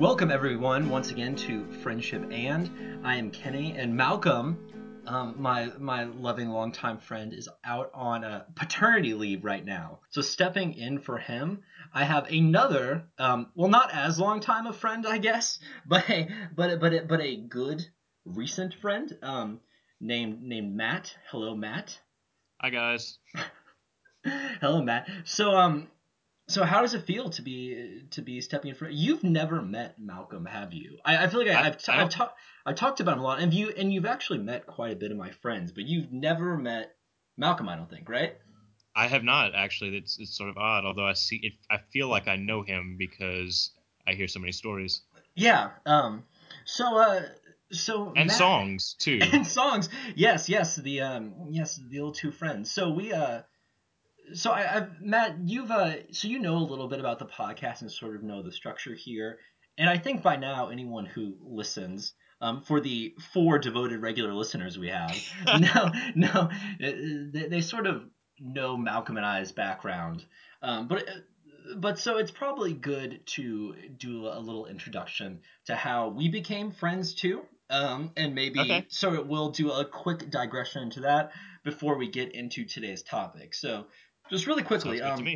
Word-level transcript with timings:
Welcome, 0.00 0.30
everyone, 0.30 0.88
once 0.88 1.10
again 1.10 1.36
to 1.36 1.70
Friendship 1.82 2.26
and. 2.32 2.70
I 3.04 3.16
am 3.16 3.30
Kenny, 3.30 3.72
and 3.76 3.94
Malcolm, 3.94 4.56
um, 5.06 5.34
my 5.36 5.72
my 5.78 6.04
loving 6.04 6.48
longtime 6.48 6.96
friend, 7.00 7.34
is 7.34 7.50
out 7.66 7.90
on 7.92 8.24
a 8.24 8.46
paternity 8.56 9.12
leave 9.12 9.44
right 9.44 9.62
now. 9.62 10.00
So 10.08 10.22
stepping 10.22 10.72
in 10.72 11.00
for 11.00 11.18
him, 11.18 11.64
I 11.92 12.04
have 12.04 12.30
another, 12.30 13.10
um, 13.18 13.48
well, 13.54 13.68
not 13.68 13.92
as 13.92 14.18
long 14.18 14.40
time 14.40 14.66
a 14.66 14.72
friend, 14.72 15.06
I 15.06 15.18
guess, 15.18 15.58
but 15.86 16.08
a, 16.08 16.30
but 16.56 16.70
a, 16.70 16.76
but 16.78 16.94
a, 16.94 17.00
but 17.02 17.20
a 17.20 17.36
good 17.36 17.86
recent 18.24 18.72
friend, 18.72 19.14
um, 19.22 19.60
named 20.00 20.40
named 20.40 20.74
Matt. 20.74 21.14
Hello, 21.30 21.54
Matt. 21.54 22.00
Hi 22.62 22.70
guys. 22.70 23.18
Hello, 24.24 24.80
Matt. 24.80 25.10
So 25.24 25.50
um, 25.50 25.88
so 26.50 26.64
how 26.64 26.80
does 26.82 26.94
it 26.94 27.02
feel 27.06 27.30
to 27.30 27.42
be 27.42 28.02
to 28.10 28.22
be 28.22 28.40
stepping 28.40 28.70
in 28.70 28.74
front? 28.74 28.94
You've 28.94 29.22
never 29.24 29.62
met 29.62 29.98
Malcolm, 29.98 30.46
have 30.46 30.72
you? 30.72 30.98
I, 31.04 31.24
I 31.24 31.26
feel 31.28 31.40
like 31.40 31.48
I, 31.48 31.62
have 31.62 31.78
t- 31.78 31.90
I 31.92 31.94
I've, 31.94 32.00
don't- 32.00 32.10
ta- 32.12 32.34
I've 32.66 32.74
talked 32.76 33.00
about 33.00 33.14
him 33.16 33.20
a 33.20 33.24
lot, 33.24 33.40
and 33.40 33.52
you 33.54 33.70
and 33.70 33.92
you've 33.92 34.06
actually 34.06 34.38
met 34.40 34.66
quite 34.66 34.92
a 34.92 34.96
bit 34.96 35.10
of 35.10 35.16
my 35.16 35.30
friends, 35.30 35.72
but 35.72 35.84
you've 35.86 36.12
never 36.12 36.56
met 36.58 36.94
Malcolm. 37.36 37.68
I 37.68 37.76
don't 37.76 37.88
think, 37.88 38.08
right? 38.08 38.34
I 38.94 39.06
have 39.06 39.22
not 39.24 39.54
actually. 39.54 39.96
It's 39.96 40.18
it's 40.18 40.36
sort 40.36 40.50
of 40.50 40.58
odd. 40.58 40.84
Although 40.84 41.06
I 41.06 41.12
see 41.14 41.36
it, 41.42 41.52
I 41.70 41.78
feel 41.92 42.08
like 42.08 42.28
I 42.28 42.36
know 42.36 42.62
him 42.62 42.96
because 42.98 43.70
I 44.06 44.12
hear 44.14 44.26
so 44.28 44.40
many 44.40 44.52
stories 44.52 45.02
Yeah. 45.34 45.70
Um. 45.86 46.24
So 46.64 46.96
uh. 46.98 47.22
So 47.72 48.12
and 48.16 48.26
Matt- 48.26 48.36
songs 48.36 48.96
too. 48.98 49.20
and 49.32 49.46
songs. 49.46 49.88
Yes, 50.16 50.48
yes, 50.48 50.74
the 50.74 51.02
um, 51.02 51.34
yes, 51.50 51.78
the 51.88 52.00
old 52.00 52.16
two 52.16 52.32
friends. 52.32 52.68
So 52.72 52.90
we 52.90 53.12
uh, 53.12 53.42
so 54.34 54.50
I, 54.50 54.76
I've 54.76 55.00
Matt, 55.00 55.36
you've 55.44 55.70
uh, 55.70 55.94
so 56.12 56.28
you 56.28 56.38
know 56.38 56.56
a 56.56 56.58
little 56.58 56.88
bit 56.88 57.00
about 57.00 57.18
the 57.18 57.26
podcast 57.26 57.82
and 57.82 57.90
sort 57.90 58.16
of 58.16 58.22
know 58.22 58.42
the 58.42 58.52
structure 58.52 58.94
here, 58.94 59.38
and 59.78 59.88
I 59.88 59.98
think 59.98 60.22
by 60.22 60.36
now 60.36 60.68
anyone 60.68 61.06
who 61.06 61.36
listens. 61.40 62.12
Um, 62.42 62.62
for 62.62 62.80
the 62.80 63.14
four 63.34 63.58
devoted 63.58 64.00
regular 64.00 64.32
listeners 64.32 64.78
we 64.78 64.88
have, 64.88 65.14
no, 65.60 65.92
no, 66.14 66.28
uh, 66.28 66.48
they, 66.80 67.48
they 67.50 67.60
sort 67.60 67.86
of 67.86 68.02
know 68.38 68.78
Malcolm 68.78 69.18
and 69.18 69.26
I's 69.26 69.52
background, 69.52 70.24
um, 70.62 70.88
but 70.88 71.06
but 71.76 71.98
so 71.98 72.16
it's 72.16 72.30
probably 72.30 72.72
good 72.72 73.20
to 73.26 73.74
do 73.96 74.26
a 74.26 74.40
little 74.40 74.64
introduction 74.66 75.40
to 75.66 75.74
how 75.76 76.08
we 76.08 76.30
became 76.30 76.70
friends 76.70 77.14
too, 77.14 77.42
um, 77.68 78.10
and 78.16 78.34
maybe 78.34 78.60
Okay. 78.60 78.86
so 78.88 79.12
it 79.14 79.26
will 79.26 79.50
do 79.50 79.70
a 79.70 79.84
quick 79.84 80.30
digression 80.30 80.82
into 80.82 81.00
that 81.00 81.32
before 81.62 81.96
we 81.98 82.08
get 82.08 82.34
into 82.34 82.64
today's 82.64 83.02
topic. 83.02 83.54
So 83.54 83.86
just 84.30 84.46
really 84.46 84.62
quickly, 84.62 85.00
um, 85.02 85.26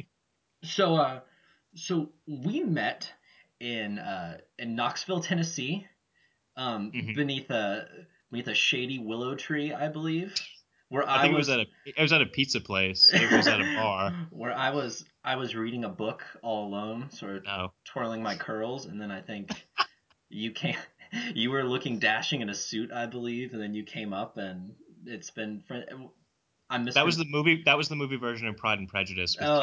so 0.63 0.97
uh, 0.97 1.21
so 1.75 2.11
we 2.27 2.63
met 2.63 3.13
in 3.61 3.99
uh, 3.99 4.39
in 4.59 4.75
Knoxville, 4.77 5.21
Tennessee, 5.21 5.87
um, 6.57 6.93
Mhm. 6.93 7.15
beneath 7.15 7.51
a 7.51 7.87
beneath 8.31 8.49
a 8.49 8.55
shady 8.55 8.99
willow 8.99 9.35
tree, 9.35 9.73
I 9.73 9.89
believe, 9.89 10.35
where 10.89 11.09
I, 11.09 11.19
I 11.19 11.23
think 11.23 11.35
it 11.35 11.37
was 11.37 11.49
at 11.49 11.61
a 11.61 11.67
it 11.85 12.01
was 12.01 12.13
at 12.13 12.23
a 12.23 12.27
pizza 12.27 12.61
place. 12.61 13.13
It 13.13 13.31
was 13.31 13.47
at 13.49 13.61
a 13.61 13.65
bar. 13.75 14.27
where 14.31 14.53
I 14.53 14.71
was 14.71 15.05
I 15.23 15.37
was 15.37 15.55
reading 15.55 15.85
a 15.85 15.89
book 15.89 16.25
all 16.43 16.69
alone, 16.69 17.11
sort 17.11 17.37
of 17.37 17.45
No. 17.45 17.73
twirling 17.85 18.23
my 18.23 18.37
curls, 18.37 18.87
and 18.87 19.01
then 19.01 19.11
I 19.11 19.21
think 19.21 19.51
you 20.29 20.53
came. 20.53 20.77
You 21.33 21.53
were 21.53 21.63
looking 21.63 22.01
dashing 22.01 22.41
in 22.41 22.49
a 22.49 22.55
suit, 22.55 22.91
I 22.91 23.07
believe, 23.07 23.53
and 23.53 23.63
then 23.63 23.73
you 23.73 23.85
came 23.85 24.13
up, 24.13 24.37
and 24.37 24.75
it's 25.07 25.31
been. 25.31 25.63
I'm 26.71 26.85
That 26.87 27.05
was 27.05 27.17
the 27.17 27.27
movie. 27.29 27.63
That 27.67 27.77
was 27.77 27.89
the 27.89 27.97
movie 27.97 28.17
version 28.17 28.49
of 28.49 28.57
Pride 28.57 28.79
and 28.79 28.89
Prejudice 28.89 29.37
with 29.39 29.47
Oh. 29.49 29.63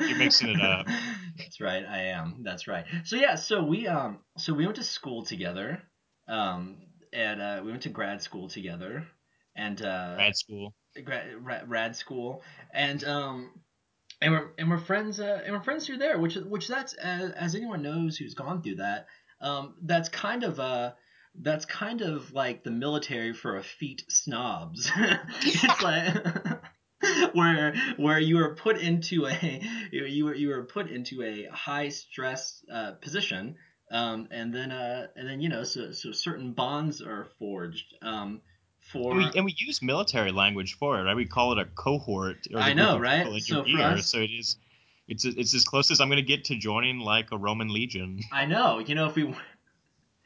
You're 0.00 0.18
mixing 0.18 0.48
it 0.48 0.60
up. 0.60 0.86
That's 1.38 1.60
right, 1.60 1.84
I 1.84 2.04
am. 2.06 2.42
That's 2.42 2.66
right. 2.66 2.84
So 3.04 3.16
yeah, 3.16 3.34
so 3.36 3.62
we 3.62 3.86
um 3.86 4.18
so 4.36 4.54
we 4.54 4.64
went 4.64 4.76
to 4.76 4.84
school 4.84 5.24
together. 5.24 5.82
Um 6.26 6.78
and 7.12 7.40
uh, 7.40 7.60
we 7.64 7.70
went 7.70 7.82
to 7.82 7.88
grad 7.88 8.20
school 8.22 8.48
together 8.48 9.06
and 9.56 9.80
uh 9.80 10.16
Grad 10.16 10.36
school. 10.36 10.74
grad, 11.04 11.44
rad, 11.44 11.68
rad 11.70 11.96
school 11.96 12.42
and 12.72 13.02
um 13.04 13.50
and 14.20 14.32
we're 14.32 14.48
and 14.58 14.68
we're 14.68 14.78
friends 14.78 15.18
uh, 15.20 15.40
and 15.44 15.54
we're 15.54 15.62
friends 15.62 15.86
through 15.86 15.96
there 15.98 16.18
which 16.18 16.36
which 16.36 16.68
that's 16.68 16.92
as, 16.94 17.30
as 17.32 17.54
anyone 17.54 17.82
knows 17.82 18.16
who's 18.18 18.34
gone 18.34 18.62
through 18.62 18.74
that 18.76 19.06
um 19.40 19.74
that's 19.82 20.08
kind 20.10 20.44
of 20.44 20.60
uh 20.60 20.92
that's 21.40 21.64
kind 21.64 22.00
of 22.00 22.32
like 22.32 22.64
the 22.64 22.70
military 22.70 23.32
for 23.32 23.56
effete 23.56 24.04
snobs 24.08 24.90
it's 25.42 25.82
like 25.82 26.14
where 27.34 27.74
where 27.96 28.18
you 28.18 28.36
were 28.36 28.54
put 28.54 28.78
into 28.78 29.26
a 29.26 29.62
you 29.92 30.24
were 30.24 30.34
you 30.34 30.48
were 30.48 30.64
put 30.64 30.90
into 30.90 31.22
a 31.22 31.46
high 31.52 31.88
stress 31.88 32.62
uh, 32.72 32.92
position 33.00 33.56
um 33.90 34.26
and 34.30 34.52
then 34.54 34.70
uh 34.72 35.06
and 35.16 35.28
then 35.28 35.40
you 35.40 35.48
know 35.48 35.64
so 35.64 35.92
so 35.92 36.12
certain 36.12 36.52
bonds 36.52 37.00
are 37.00 37.28
forged 37.38 37.94
um 38.02 38.40
for 38.92 39.12
And 39.12 39.18
we, 39.18 39.30
and 39.36 39.44
we 39.44 39.54
use 39.58 39.82
military 39.82 40.32
language 40.32 40.76
for 40.78 40.98
it, 40.98 41.02
right? 41.02 41.14
We 41.16 41.26
call 41.26 41.52
it 41.52 41.58
a 41.58 41.66
cohort. 41.66 42.36
Or 42.54 42.60
I 42.60 42.72
know, 42.72 42.98
right? 42.98 43.26
So 43.42 43.64
for 43.64 43.78
us- 43.78 44.10
so 44.10 44.18
it 44.18 44.30
is. 44.30 44.56
It's 45.06 45.24
it's 45.24 45.54
as 45.54 45.64
close 45.64 45.90
as 45.90 46.00
I'm 46.00 46.08
going 46.08 46.16
to 46.18 46.22
get 46.22 46.44
to 46.46 46.56
joining 46.56 47.00
like 47.00 47.32
a 47.32 47.38
Roman 47.38 47.68
legion. 47.68 48.20
I 48.30 48.44
know. 48.44 48.78
You 48.78 48.94
know, 48.94 49.06
if 49.06 49.14
we 49.14 49.34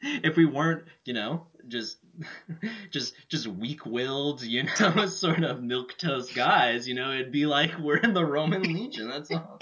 if 0.23 0.35
we 0.35 0.45
weren't, 0.45 0.83
you 1.05 1.13
know, 1.13 1.47
just 1.67 1.97
just 2.91 3.13
just 3.29 3.47
weak-willed, 3.47 4.43
you 4.43 4.65
know, 4.79 5.05
sort 5.07 5.43
of 5.43 5.63
milk 5.63 5.97
toast 5.97 6.35
guys, 6.35 6.87
you 6.87 6.95
know, 6.95 7.11
it'd 7.11 7.31
be 7.31 7.45
like 7.45 7.77
we're 7.79 7.97
in 7.97 8.13
the 8.13 8.25
Roman 8.25 8.61
legion. 8.61 9.07
That's 9.07 9.31
all. 9.31 9.59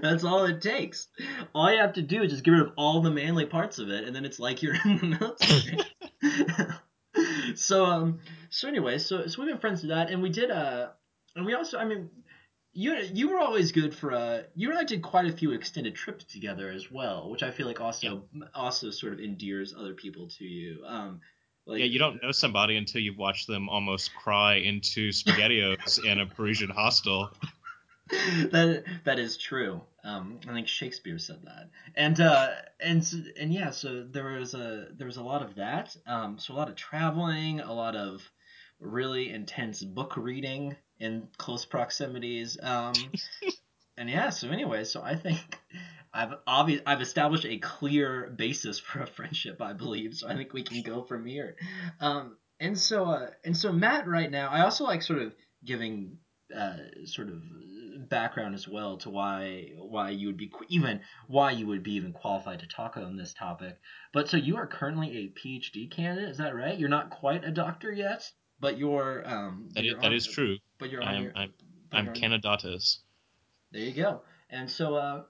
That's 0.00 0.22
all 0.22 0.44
it 0.44 0.62
takes. 0.62 1.08
All 1.52 1.72
you 1.72 1.80
have 1.80 1.94
to 1.94 2.02
do 2.02 2.22
is 2.22 2.30
just 2.30 2.44
get 2.44 2.52
rid 2.52 2.60
of 2.60 2.72
all 2.76 3.02
the 3.02 3.10
manly 3.10 3.46
parts 3.46 3.80
of 3.80 3.90
it, 3.90 4.04
and 4.04 4.14
then 4.14 4.24
it's 4.24 4.38
like 4.38 4.62
you're 4.62 4.76
in 4.84 4.98
the 4.98 5.06
military. 5.06 5.78
so 7.56 7.84
um, 7.84 8.20
so 8.48 8.68
anyway, 8.68 8.98
so 8.98 9.26
so 9.26 9.42
we've 9.42 9.50
been 9.50 9.60
friends 9.60 9.82
with 9.82 9.90
that, 9.90 10.10
and 10.10 10.22
we 10.22 10.30
did 10.30 10.52
uh, 10.52 10.90
and 11.36 11.44
we 11.44 11.54
also, 11.54 11.78
I 11.78 11.84
mean, 11.84 12.08
you 12.76 12.94
you 13.12 13.30
were 13.30 13.38
always 13.38 13.72
good 13.72 13.94
for 13.94 14.12
uh 14.12 14.42
you 14.54 14.68
and 14.68 14.78
I 14.78 14.84
did 14.84 15.00
quite 15.00 15.26
a 15.26 15.32
few 15.32 15.52
extended 15.52 15.94
trips 15.94 16.24
together 16.24 16.70
as 16.70 16.90
well, 16.90 17.30
which 17.30 17.42
I 17.42 17.50
feel 17.50 17.66
like 17.66 17.80
also 17.80 18.24
also 18.54 18.90
sort 18.90 19.14
of 19.14 19.20
endears 19.20 19.74
other 19.74 19.94
people 19.94 20.28
to 20.38 20.44
you. 20.44 20.84
Um, 20.86 21.20
like, 21.64 21.80
yeah, 21.80 21.86
you 21.86 21.98
don't 21.98 22.22
know 22.22 22.32
somebody 22.32 22.76
until 22.76 23.00
you've 23.00 23.16
watched 23.16 23.46
them 23.46 23.68
almost 23.68 24.14
cry 24.14 24.56
into 24.56 25.08
SpaghettiOs 25.08 26.04
in 26.10 26.20
a 26.20 26.26
Parisian 26.26 26.70
hostel. 26.70 27.30
that 28.10 28.84
that 29.04 29.18
is 29.18 29.38
true. 29.38 29.80
Um, 30.04 30.38
I 30.46 30.52
think 30.52 30.68
Shakespeare 30.68 31.18
said 31.18 31.40
that, 31.44 31.70
and 31.96 32.20
uh, 32.20 32.50
and 32.78 33.32
and 33.40 33.52
yeah, 33.52 33.70
so 33.70 34.06
there 34.08 34.38
was 34.38 34.52
a 34.52 34.88
there 34.96 35.06
was 35.06 35.16
a 35.16 35.22
lot 35.22 35.42
of 35.42 35.54
that. 35.56 35.96
Um, 36.06 36.38
so 36.38 36.52
a 36.52 36.56
lot 36.56 36.68
of 36.68 36.76
traveling, 36.76 37.60
a 37.60 37.72
lot 37.72 37.96
of 37.96 38.22
really 38.78 39.30
intense 39.30 39.82
book 39.82 40.16
reading 40.18 40.76
in 40.98 41.28
close 41.38 41.64
proximities. 41.64 42.58
Um, 42.62 42.94
and 43.96 44.08
yeah, 44.08 44.30
so 44.30 44.48
anyway, 44.50 44.84
so 44.84 45.02
I 45.02 45.16
think 45.16 45.58
I've 46.12 46.34
obvious 46.46 46.82
I've 46.86 47.02
established 47.02 47.44
a 47.44 47.58
clear 47.58 48.32
basis 48.36 48.78
for 48.78 49.00
a 49.00 49.06
friendship, 49.06 49.60
I 49.60 49.72
believe. 49.72 50.14
So 50.14 50.28
I 50.28 50.36
think 50.36 50.52
we 50.52 50.62
can 50.62 50.82
go 50.82 51.02
from 51.02 51.26
here. 51.26 51.56
Um, 52.00 52.36
and 52.58 52.78
so 52.78 53.04
uh, 53.04 53.30
and 53.44 53.56
so 53.56 53.72
Matt, 53.72 54.06
right 54.08 54.30
now, 54.30 54.48
I 54.48 54.62
also 54.62 54.84
like 54.84 55.02
sort 55.02 55.20
of 55.20 55.34
giving 55.64 56.18
uh, 56.56 56.76
sort 57.04 57.28
of 57.28 57.42
background 58.08 58.54
as 58.54 58.68
well 58.68 58.98
to 58.98 59.10
why 59.10 59.70
why 59.76 60.10
you 60.10 60.28
would 60.28 60.36
be 60.36 60.48
qu- 60.48 60.64
even 60.68 61.00
why 61.26 61.50
you 61.50 61.66
would 61.66 61.82
be 61.82 61.94
even 61.94 62.12
qualified 62.12 62.60
to 62.60 62.66
talk 62.66 62.96
on 62.96 63.16
this 63.16 63.34
topic. 63.34 63.78
But 64.12 64.28
so 64.28 64.36
you 64.36 64.56
are 64.56 64.66
currently 64.66 65.16
a 65.18 65.28
PhD 65.38 65.90
candidate, 65.90 66.30
is 66.30 66.38
that 66.38 66.54
right? 66.54 66.78
You're 66.78 66.88
not 66.88 67.10
quite 67.10 67.44
a 67.44 67.50
doctor 67.50 67.92
yet, 67.92 68.30
but 68.60 68.78
you're 68.78 69.22
um. 69.26 69.68
That 69.74 69.80
is, 69.84 69.90
you're 69.90 70.00
that 70.00 70.06
on- 70.06 70.14
is 70.14 70.26
true. 70.26 70.56
But 70.78 70.90
you're 70.90 71.02
on 71.02 71.08
I'm 71.08 71.22
your, 71.22 71.32
I'm 71.34 71.52
I'm 71.92 72.06
Canadatus. 72.14 72.98
there 73.72 73.82
you 73.82 73.92
go. 73.92 74.22
And 74.50 74.70
so, 74.70 74.94
uh, 74.94 75.22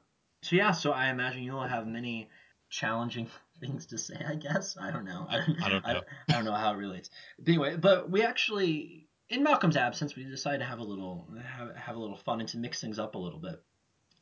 so 0.42 0.56
yeah, 0.56 0.72
so 0.72 0.92
I 0.92 1.08
imagine 1.10 1.42
you'll 1.42 1.62
have 1.62 1.86
many 1.86 2.28
challenging 2.70 3.28
things 3.60 3.86
to 3.86 3.98
say. 3.98 4.16
I 4.26 4.34
guess 4.34 4.76
I 4.80 4.90
don't 4.90 5.04
know. 5.04 5.26
I- 5.28 5.38
I 5.62 5.68
don't 5.68 5.84
I, 5.86 5.92
know. 5.94 6.00
I 6.28 6.32
don't 6.32 6.44
know 6.44 6.54
how 6.54 6.72
it 6.72 6.76
relates. 6.76 7.10
But 7.38 7.48
anyway, 7.48 7.76
but 7.76 8.10
we 8.10 8.22
actually, 8.22 9.08
in 9.28 9.42
Malcolm's 9.42 9.76
absence, 9.76 10.16
we 10.16 10.24
decided 10.24 10.58
to 10.58 10.64
have 10.64 10.78
a 10.80 10.84
little 10.84 11.28
have, 11.56 11.74
have 11.76 11.96
a 11.96 11.98
little 11.98 12.16
fun 12.16 12.40
and 12.40 12.48
to 12.50 12.58
mix 12.58 12.80
things 12.80 12.98
up 12.98 13.14
a 13.14 13.18
little 13.18 13.40
bit. 13.40 13.62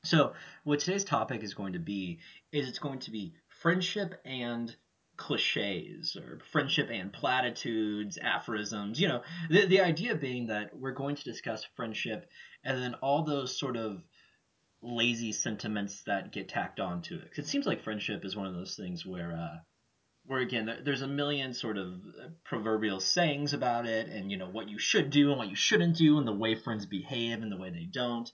So, 0.04 0.34
what 0.64 0.80
today's 0.80 1.04
topic 1.04 1.42
is 1.42 1.54
going 1.54 1.72
to 1.72 1.78
be 1.78 2.18
is 2.52 2.68
it's 2.68 2.78
going 2.78 2.98
to 3.00 3.10
be 3.10 3.34
friendship 3.48 4.20
and 4.26 4.74
cliches 5.16 6.16
or 6.16 6.40
friendship 6.52 6.88
and 6.90 7.12
platitudes, 7.12 8.18
aphorisms. 8.20 9.00
You 9.00 9.08
know, 9.08 9.22
the 9.48 9.66
the 9.66 9.80
idea 9.80 10.14
being 10.14 10.46
that 10.48 10.76
we're 10.76 10.92
going 10.92 11.16
to 11.16 11.24
discuss 11.24 11.64
friendship 11.76 12.28
and 12.64 12.82
then 12.82 12.94
all 12.94 13.22
those 13.22 13.56
sort 13.58 13.76
of 13.76 14.02
lazy 14.82 15.32
sentiments 15.32 16.02
that 16.02 16.32
get 16.32 16.48
tacked 16.48 16.80
onto 16.80 17.16
it. 17.16 17.30
'Cause 17.30 17.44
it 17.44 17.48
seems 17.48 17.66
like 17.66 17.82
friendship 17.82 18.24
is 18.24 18.36
one 18.36 18.46
of 18.46 18.54
those 18.54 18.76
things 18.76 19.06
where, 19.06 19.32
uh, 19.32 19.58
where 20.26 20.40
again, 20.40 20.66
there- 20.66 20.82
there's 20.82 21.02
a 21.02 21.06
million 21.06 21.52
sort 21.54 21.78
of 21.78 22.02
proverbial 22.44 23.00
sayings 23.00 23.54
about 23.54 23.86
it, 23.86 24.08
and 24.08 24.30
you 24.30 24.36
know 24.36 24.48
what 24.48 24.68
you 24.68 24.78
should 24.78 25.10
do 25.10 25.30
and 25.30 25.38
what 25.38 25.48
you 25.48 25.56
shouldn't 25.56 25.96
do, 25.96 26.18
and 26.18 26.26
the 26.26 26.32
way 26.32 26.54
friends 26.54 26.86
behave 26.86 27.42
and 27.42 27.50
the 27.52 27.56
way 27.56 27.70
they 27.70 27.84
don't. 27.86 28.30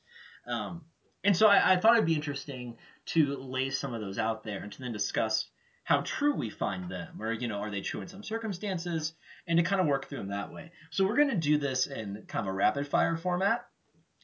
Um, 0.46 0.86
and 1.22 1.36
so 1.36 1.46
I, 1.46 1.72
I 1.72 1.76
thought 1.76 1.94
it'd 1.94 2.06
be 2.06 2.14
interesting 2.14 2.78
to 3.06 3.36
lay 3.36 3.70
some 3.70 3.92
of 3.94 4.00
those 4.00 4.18
out 4.18 4.42
there 4.42 4.62
and 4.62 4.72
to 4.72 4.80
then 4.80 4.92
discuss 4.92 5.48
how 5.90 6.02
true 6.02 6.36
we 6.36 6.50
find 6.50 6.88
them, 6.88 7.20
or 7.20 7.32
you 7.32 7.48
know, 7.48 7.56
are 7.56 7.70
they 7.70 7.80
true 7.80 8.00
in 8.00 8.06
some 8.06 8.22
circumstances, 8.22 9.12
and 9.48 9.58
to 9.58 9.64
kind 9.64 9.80
of 9.80 9.88
work 9.88 10.08
through 10.08 10.18
them 10.18 10.28
that 10.28 10.52
way. 10.52 10.70
So 10.92 11.04
we're 11.04 11.16
going 11.16 11.30
to 11.30 11.36
do 11.36 11.58
this 11.58 11.88
in 11.88 12.26
kind 12.28 12.46
of 12.46 12.54
a 12.54 12.56
rapid 12.56 12.86
fire 12.86 13.16
format 13.16 13.66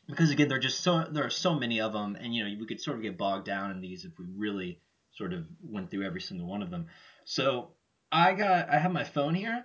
because 0.08 0.30
again, 0.30 0.46
there 0.46 0.58
are 0.58 0.60
just 0.60 0.80
so 0.80 1.08
there 1.10 1.24
are 1.24 1.30
so 1.30 1.56
many 1.56 1.80
of 1.80 1.92
them, 1.92 2.16
and 2.20 2.32
you 2.32 2.44
know, 2.44 2.56
we 2.60 2.68
could 2.68 2.80
sort 2.80 2.98
of 2.98 3.02
get 3.02 3.18
bogged 3.18 3.46
down 3.46 3.72
in 3.72 3.80
these 3.80 4.04
if 4.04 4.12
we 4.16 4.26
really 4.36 4.80
sort 5.14 5.32
of 5.32 5.44
went 5.60 5.90
through 5.90 6.06
every 6.06 6.20
single 6.20 6.46
one 6.46 6.62
of 6.62 6.70
them. 6.70 6.86
So 7.24 7.72
I 8.12 8.34
got 8.34 8.70
I 8.70 8.78
have 8.78 8.92
my 8.92 9.02
phone 9.02 9.34
here. 9.34 9.64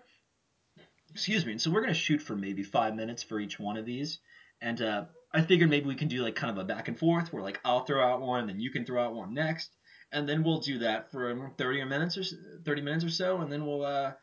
Excuse 1.11 1.45
me. 1.45 1.51
And 1.51 1.61
so 1.61 1.69
we're 1.69 1.81
gonna 1.81 1.93
shoot 1.93 2.23
for 2.23 2.35
maybe 2.35 2.63
five 2.63 2.95
minutes 2.95 3.21
for 3.21 3.39
each 3.39 3.59
one 3.59 3.77
of 3.77 3.85
these, 3.85 4.21
and 4.59 4.81
uh, 4.81 5.05
I 5.31 5.43
figured 5.43 5.69
maybe 5.69 5.85
we 5.85 5.93
can 5.93 6.07
do 6.07 6.23
like 6.23 6.33
kind 6.33 6.49
of 6.49 6.57
a 6.57 6.67
back 6.67 6.87
and 6.87 6.97
forth 6.97 7.31
where 7.31 7.43
like 7.43 7.59
I'll 7.63 7.85
throw 7.85 8.03
out 8.03 8.21
one, 8.21 8.47
then 8.47 8.59
you 8.59 8.71
can 8.71 8.85
throw 8.85 9.05
out 9.05 9.13
one 9.13 9.35
next, 9.35 9.69
and 10.11 10.27
then 10.27 10.43
we'll 10.43 10.59
do 10.59 10.79
that 10.79 11.11
for 11.11 11.51
30 11.57 11.83
minutes 11.85 12.17
or 12.17 12.23
30 12.63 12.81
minutes 12.81 13.03
or 13.03 13.09
so, 13.09 13.41
and 13.41 13.51
then 13.51 13.65
we'll 13.65 13.85
uh, 13.85 14.13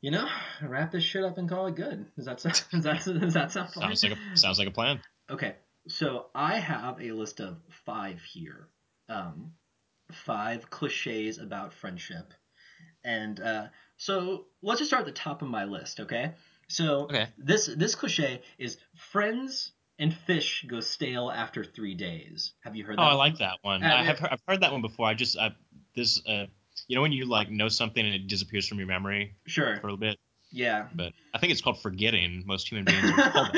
you 0.00 0.10
know, 0.10 0.28
wrap 0.62 0.92
this 0.92 1.04
shit 1.04 1.24
up 1.24 1.38
and 1.38 1.48
call 1.48 1.66
it 1.66 1.74
good. 1.74 2.06
Does 2.16 2.26
that 2.26 2.40
sound, 2.40 2.62
does 2.70 2.84
that, 2.84 3.20
does 3.20 3.34
that 3.34 3.52
sound 3.52 3.70
fun? 3.70 3.82
Sounds 3.82 4.02
like 4.02 4.12
a 4.12 4.36
sounds 4.36 4.58
like 4.58 4.68
a 4.68 4.72
plan. 4.72 5.00
Okay, 5.30 5.56
so 5.88 6.26
I 6.34 6.56
have 6.58 7.00
a 7.00 7.12
list 7.12 7.40
of 7.40 7.58
five 7.84 8.22
here. 8.22 8.68
Um, 9.08 9.52
five 10.12 10.70
cliches 10.70 11.38
about 11.38 11.72
friendship. 11.72 12.32
And 13.04 13.40
uh, 13.40 13.66
so 13.96 14.46
let's 14.62 14.80
just 14.80 14.90
start 14.90 15.00
at 15.00 15.06
the 15.06 15.12
top 15.12 15.42
of 15.42 15.48
my 15.48 15.64
list, 15.64 16.00
okay? 16.00 16.32
So 16.68 17.04
Okay. 17.04 17.28
this 17.38 17.66
this 17.66 17.94
cliche 17.94 18.42
is 18.58 18.78
friends 18.96 19.72
and 19.98 20.14
fish 20.14 20.64
go 20.68 20.80
stale 20.80 21.30
after 21.30 21.64
three 21.64 21.94
days. 21.94 22.52
Have 22.60 22.76
you 22.76 22.84
heard 22.84 22.98
that? 22.98 23.02
Oh, 23.02 23.04
that? 23.04 23.10
I 23.10 23.14
one? 23.14 23.18
like 23.18 23.38
that 23.38 23.58
one. 23.62 23.82
Uh, 23.82 23.86
I 23.94 24.02
have 24.04 24.18
heard, 24.18 24.30
I've 24.32 24.42
heard 24.46 24.60
that 24.60 24.72
one 24.72 24.82
before. 24.82 25.06
I 25.06 25.14
just 25.14 25.38
I, 25.38 25.52
this 25.94 26.20
uh 26.26 26.46
you 26.88 26.96
know 26.96 27.02
when 27.02 27.12
you 27.12 27.24
like 27.26 27.50
know 27.50 27.68
something 27.68 28.04
and 28.04 28.14
it 28.14 28.26
disappears 28.26 28.68
from 28.68 28.78
your 28.78 28.86
memory 28.86 29.34
Sure. 29.46 29.76
for 29.76 29.86
a 29.88 29.90
little 29.90 29.96
bit, 29.96 30.18
Yeah. 30.52 30.88
but 30.94 31.12
I 31.34 31.38
think 31.38 31.52
it's 31.52 31.62
called 31.62 31.80
forgetting. 31.80 32.42
Most 32.46 32.70
human 32.70 32.84
beings 32.86 33.10
are 33.10 33.30
called 33.30 33.56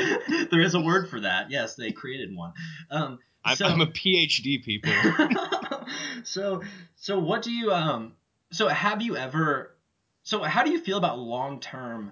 there 0.51 0.61
is 0.61 0.73
a 0.75 0.79
word 0.81 1.09
for 1.09 1.19
that. 1.21 1.51
Yes, 1.51 1.75
they 1.75 1.91
created 1.91 2.35
one. 2.35 2.53
Um, 2.89 3.19
I'm, 3.43 3.55
so, 3.55 3.65
I'm 3.65 3.81
a 3.81 3.87
PhD, 3.87 4.63
people. 4.63 4.91
so 6.23 6.61
so 6.95 7.19
what 7.19 7.41
do 7.41 7.51
you 7.51 7.71
um 7.71 8.13
so 8.51 8.67
have 8.67 9.01
you 9.01 9.15
ever 9.17 9.75
so 10.23 10.43
how 10.43 10.63
do 10.63 10.71
you 10.71 10.79
feel 10.79 10.97
about 10.97 11.19
long 11.19 11.59
term 11.59 12.11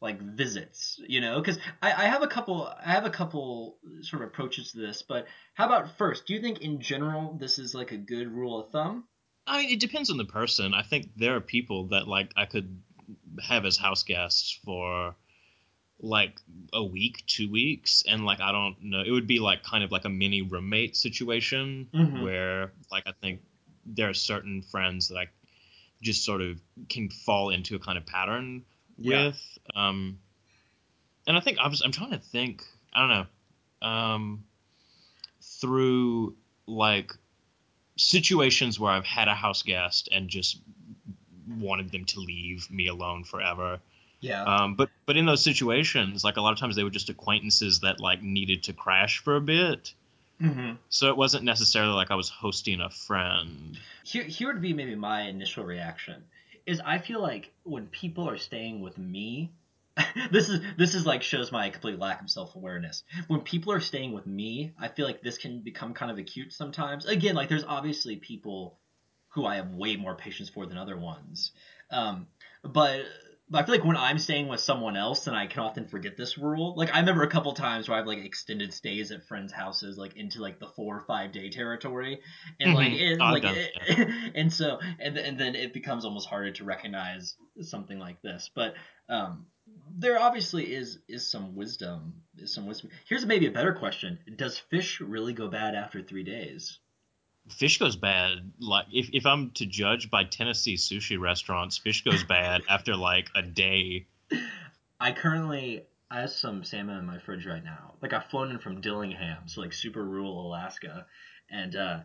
like 0.00 0.20
visits 0.20 1.00
you 1.08 1.20
know 1.20 1.40
because 1.40 1.58
I, 1.82 1.92
I 1.92 2.04
have 2.08 2.22
a 2.22 2.28
couple 2.28 2.66
i 2.66 2.92
have 2.92 3.04
a 3.04 3.10
couple 3.10 3.78
sort 4.02 4.22
of 4.22 4.28
approaches 4.28 4.72
to 4.72 4.78
this 4.78 5.02
but 5.02 5.26
how 5.54 5.66
about 5.66 5.96
first 5.98 6.26
do 6.26 6.34
you 6.34 6.40
think 6.40 6.60
in 6.60 6.80
general 6.80 7.36
this 7.38 7.58
is 7.58 7.74
like 7.74 7.90
a 7.92 7.96
good 7.96 8.28
rule 8.28 8.60
of 8.60 8.70
thumb 8.70 9.04
I 9.50 9.62
mean, 9.62 9.70
it 9.70 9.80
depends 9.80 10.10
on 10.10 10.18
the 10.18 10.26
person. 10.26 10.74
I 10.74 10.82
think 10.82 11.08
there 11.16 11.34
are 11.34 11.40
people 11.40 11.86
that 11.88 12.06
like 12.06 12.32
I 12.36 12.44
could 12.44 12.82
have 13.42 13.64
as 13.64 13.78
house 13.78 14.02
guests 14.02 14.60
for 14.62 15.16
like 16.00 16.38
a 16.72 16.84
week, 16.84 17.24
two 17.26 17.50
weeks, 17.50 18.04
and 18.06 18.24
like 18.24 18.40
I 18.40 18.52
don't 18.52 18.76
know, 18.82 19.00
it 19.00 19.10
would 19.10 19.26
be 19.26 19.38
like 19.38 19.62
kind 19.62 19.82
of 19.82 19.90
like 19.90 20.04
a 20.04 20.10
mini 20.10 20.42
roommate 20.42 20.96
situation 20.96 21.88
Mhm. 21.94 22.22
where 22.22 22.72
like 22.92 23.04
I 23.06 23.12
think 23.22 23.40
there 23.86 24.10
are 24.10 24.14
certain 24.14 24.60
friends 24.62 25.08
that 25.08 25.16
I 25.16 25.26
just 26.02 26.24
sort 26.24 26.42
of 26.42 26.60
can 26.90 27.08
fall 27.08 27.48
into 27.48 27.74
a 27.74 27.78
kind 27.78 27.96
of 27.96 28.04
pattern 28.04 28.64
Yeah. 28.98 29.26
with. 29.26 29.58
Um, 29.74 30.18
and 31.26 31.36
I 31.36 31.40
think 31.40 31.58
I 31.58 31.68
was 31.68 31.80
I'm 31.82 31.92
trying 31.92 32.10
to 32.10 32.18
think. 32.18 32.64
I 32.92 33.00
don't 33.00 33.10
know. 33.10 33.88
Um, 33.88 34.44
through 35.42 36.34
like 36.66 37.12
situations 37.96 38.78
where 38.78 38.92
I've 38.92 39.04
had 39.04 39.28
a 39.28 39.34
house 39.34 39.62
guest 39.62 40.08
and 40.12 40.28
just 40.28 40.60
wanted 41.58 41.90
them 41.90 42.04
to 42.06 42.20
leave 42.20 42.70
me 42.70 42.88
alone 42.88 43.24
forever. 43.24 43.80
yeah 44.20 44.42
Um, 44.42 44.74
but 44.74 44.90
but 45.06 45.16
in 45.16 45.26
those 45.26 45.42
situations, 45.42 46.24
like 46.24 46.36
a 46.36 46.40
lot 46.40 46.52
of 46.52 46.58
times 46.58 46.76
they 46.76 46.84
were 46.84 46.90
just 46.90 47.08
acquaintances 47.08 47.80
that 47.80 48.00
like 48.00 48.22
needed 48.22 48.64
to 48.64 48.72
crash 48.72 49.18
for 49.18 49.36
a 49.36 49.40
bit. 49.40 49.92
hmm 50.40 50.72
So 50.90 51.08
it 51.08 51.16
wasn't 51.16 51.44
necessarily 51.44 51.92
like 51.92 52.10
I 52.10 52.14
was 52.14 52.28
hosting 52.28 52.80
a 52.80 52.90
friend. 52.90 53.78
here 54.04 54.24
here 54.24 54.48
would 54.52 54.62
be 54.62 54.72
maybe 54.72 54.94
my 54.94 55.22
initial 55.22 55.64
reaction 55.64 56.24
is 56.68 56.80
I 56.84 56.98
feel 56.98 57.20
like 57.20 57.50
when 57.62 57.86
people 57.86 58.28
are 58.28 58.36
staying 58.36 58.80
with 58.80 58.98
me 58.98 59.52
this 60.30 60.48
is 60.48 60.60
this 60.76 60.94
is 60.94 61.04
like 61.04 61.22
shows 61.22 61.50
my 61.50 61.70
complete 61.70 61.98
lack 61.98 62.20
of 62.22 62.30
self-awareness. 62.30 63.02
When 63.26 63.40
people 63.40 63.72
are 63.72 63.80
staying 63.80 64.12
with 64.12 64.26
me 64.26 64.72
I 64.78 64.88
feel 64.88 65.06
like 65.06 65.22
this 65.22 65.38
can 65.38 65.60
become 65.60 65.94
kind 65.94 66.12
of 66.12 66.18
acute 66.18 66.52
sometimes. 66.52 67.06
Again 67.06 67.34
like 67.34 67.48
there's 67.48 67.64
obviously 67.64 68.16
people 68.16 68.78
who 69.30 69.44
I 69.44 69.56
have 69.56 69.70
way 69.70 69.96
more 69.96 70.14
patience 70.14 70.48
for 70.48 70.66
than 70.66 70.78
other 70.78 70.96
ones. 70.96 71.52
Um, 71.90 72.26
but 72.62 73.02
but 73.50 73.62
I 73.62 73.66
feel 73.66 73.74
like 73.76 73.84
when 73.84 73.96
I'm 73.96 74.18
staying 74.18 74.48
with 74.48 74.60
someone 74.60 74.96
else, 74.96 75.24
then 75.24 75.34
I 75.34 75.46
can 75.46 75.60
often 75.62 75.86
forget 75.86 76.16
this 76.16 76.36
rule. 76.38 76.74
Like 76.76 76.94
I 76.94 77.00
remember 77.00 77.22
a 77.22 77.30
couple 77.30 77.52
times 77.52 77.88
where 77.88 77.98
I've 77.98 78.06
like 78.06 78.18
extended 78.18 78.72
stays 78.72 79.10
at 79.10 79.26
friends' 79.26 79.52
houses, 79.52 79.96
like 79.98 80.16
into 80.16 80.40
like 80.42 80.58
the 80.58 80.68
four 80.68 80.96
or 80.96 81.00
five 81.00 81.32
day 81.32 81.48
territory, 81.50 82.20
and 82.60 82.72
like 82.72 82.92
Mhm. 82.92 82.94
it, 82.94 83.26
like 83.26 83.44
it, 83.44 84.32
and 84.34 84.52
so 84.52 84.78
and 84.98 85.16
and 85.16 85.38
then 85.38 85.54
it 85.54 85.72
becomes 85.72 86.04
almost 86.04 86.28
harder 86.28 86.52
to 86.52 86.64
recognize 86.64 87.36
something 87.60 87.98
like 87.98 88.20
this. 88.22 88.50
But 88.54 88.74
um, 89.08 89.46
there 89.90 90.18
obviously 90.20 90.72
is 90.72 90.98
is 91.08 91.30
some 91.30 91.54
wisdom, 91.54 92.22
is 92.36 92.52
some 92.52 92.66
wisdom. 92.66 92.90
Here's 93.08 93.26
maybe 93.26 93.46
a 93.46 93.50
better 93.50 93.72
question: 93.72 94.18
Does 94.36 94.58
fish 94.58 95.00
really 95.00 95.32
go 95.32 95.48
bad 95.48 95.74
after 95.74 96.02
three 96.02 96.24
days? 96.24 96.80
Fish 97.50 97.78
goes 97.78 97.96
bad. 97.96 98.52
Like 98.60 98.86
if, 98.92 99.10
if 99.12 99.26
I'm 99.26 99.50
to 99.52 99.66
judge 99.66 100.10
by 100.10 100.24
Tennessee 100.24 100.76
sushi 100.76 101.18
restaurants, 101.18 101.78
fish 101.78 102.04
goes 102.04 102.22
bad 102.24 102.62
after 102.68 102.96
like 102.96 103.28
a 103.34 103.42
day. 103.42 104.06
I 105.00 105.12
currently 105.12 105.84
I 106.10 106.20
have 106.20 106.30
some 106.30 106.64
salmon 106.64 106.98
in 106.98 107.06
my 107.06 107.18
fridge 107.18 107.46
right 107.46 107.64
now. 107.64 107.94
Like 108.00 108.12
I've 108.12 108.26
flown 108.26 108.50
in 108.50 108.58
from 108.58 108.80
Dillingham, 108.80 109.46
so 109.46 109.60
like 109.60 109.72
super 109.72 110.04
rural 110.04 110.46
Alaska, 110.46 111.06
and 111.50 111.76
uh, 111.76 112.00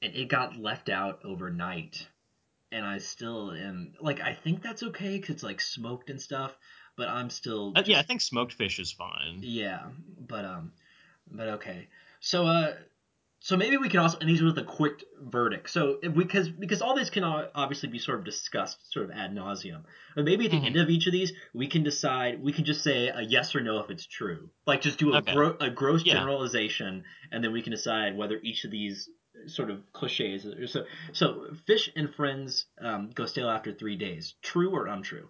and 0.00 0.14
it 0.14 0.28
got 0.28 0.56
left 0.56 0.88
out 0.88 1.20
overnight, 1.24 2.06
and 2.70 2.84
I 2.84 2.98
still 2.98 3.52
am 3.52 3.94
like 4.00 4.20
I 4.20 4.34
think 4.34 4.62
that's 4.62 4.82
okay 4.82 5.16
because 5.16 5.30
it's 5.36 5.42
like 5.42 5.60
smoked 5.60 6.10
and 6.10 6.20
stuff, 6.20 6.56
but 6.96 7.08
I'm 7.08 7.30
still 7.30 7.72
Uh, 7.74 7.82
yeah, 7.86 7.98
I 8.00 8.02
think 8.02 8.20
smoked 8.20 8.52
fish 8.52 8.78
is 8.78 8.92
fine. 8.92 9.40
yeah, 9.42 9.84
but 10.28 10.44
um, 10.44 10.72
but 11.30 11.48
okay. 11.48 11.88
So 12.20 12.46
uh, 12.46 12.74
so 13.44 13.56
maybe 13.56 13.76
we 13.76 13.88
can 13.88 13.98
also 13.98 14.18
and 14.20 14.28
these 14.30 14.40
are 14.40 14.44
with 14.46 14.58
a 14.58 14.62
quick 14.62 15.02
verdict. 15.20 15.68
So 15.68 15.98
because 16.14 16.48
because 16.48 16.80
all 16.80 16.94
this 16.94 17.10
can 17.10 17.24
obviously 17.24 17.88
be 17.88 17.98
sort 17.98 18.20
of 18.20 18.24
discussed 18.24 18.78
sort 18.92 19.06
of 19.06 19.10
ad 19.10 19.34
nauseum. 19.34 19.82
But 20.14 20.24
maybe 20.24 20.44
at 20.44 20.52
the 20.52 20.58
Mhm. 20.60 20.66
end 20.66 20.76
of 20.76 20.88
each 20.88 21.06
of 21.08 21.12
these, 21.12 21.32
we 21.52 21.66
can 21.66 21.82
decide. 21.82 22.40
We 22.40 22.52
can 22.52 22.64
just 22.64 22.82
say 22.82 23.08
a 23.08 23.20
yes 23.20 23.56
or 23.56 23.60
no 23.60 23.80
if 23.80 23.90
it's 23.90 24.06
true. 24.06 24.48
Like 24.64 24.80
just 24.80 24.98
do 25.00 25.12
a 25.12 25.16
Okay. 25.18 25.32
gro- 25.34 25.56
a 25.58 25.70
gross 25.70 26.04
Yeah. 26.04 26.14
generalization, 26.14 27.02
and 27.32 27.42
then 27.42 27.52
we 27.52 27.62
can 27.62 27.72
decide 27.72 28.16
whether 28.16 28.38
each 28.42 28.64
of 28.64 28.70
these 28.70 29.10
sort 29.46 29.70
of 29.70 29.92
cliches. 29.92 30.46
So 30.70 30.86
so 31.12 31.48
fish 31.66 31.90
and 31.96 32.14
friends 32.14 32.66
um, 32.80 33.10
go 33.10 33.26
stale 33.26 33.50
after 33.50 33.72
three 33.72 33.96
days. 33.96 34.34
True 34.40 34.70
or 34.70 34.86
untrue? 34.86 35.28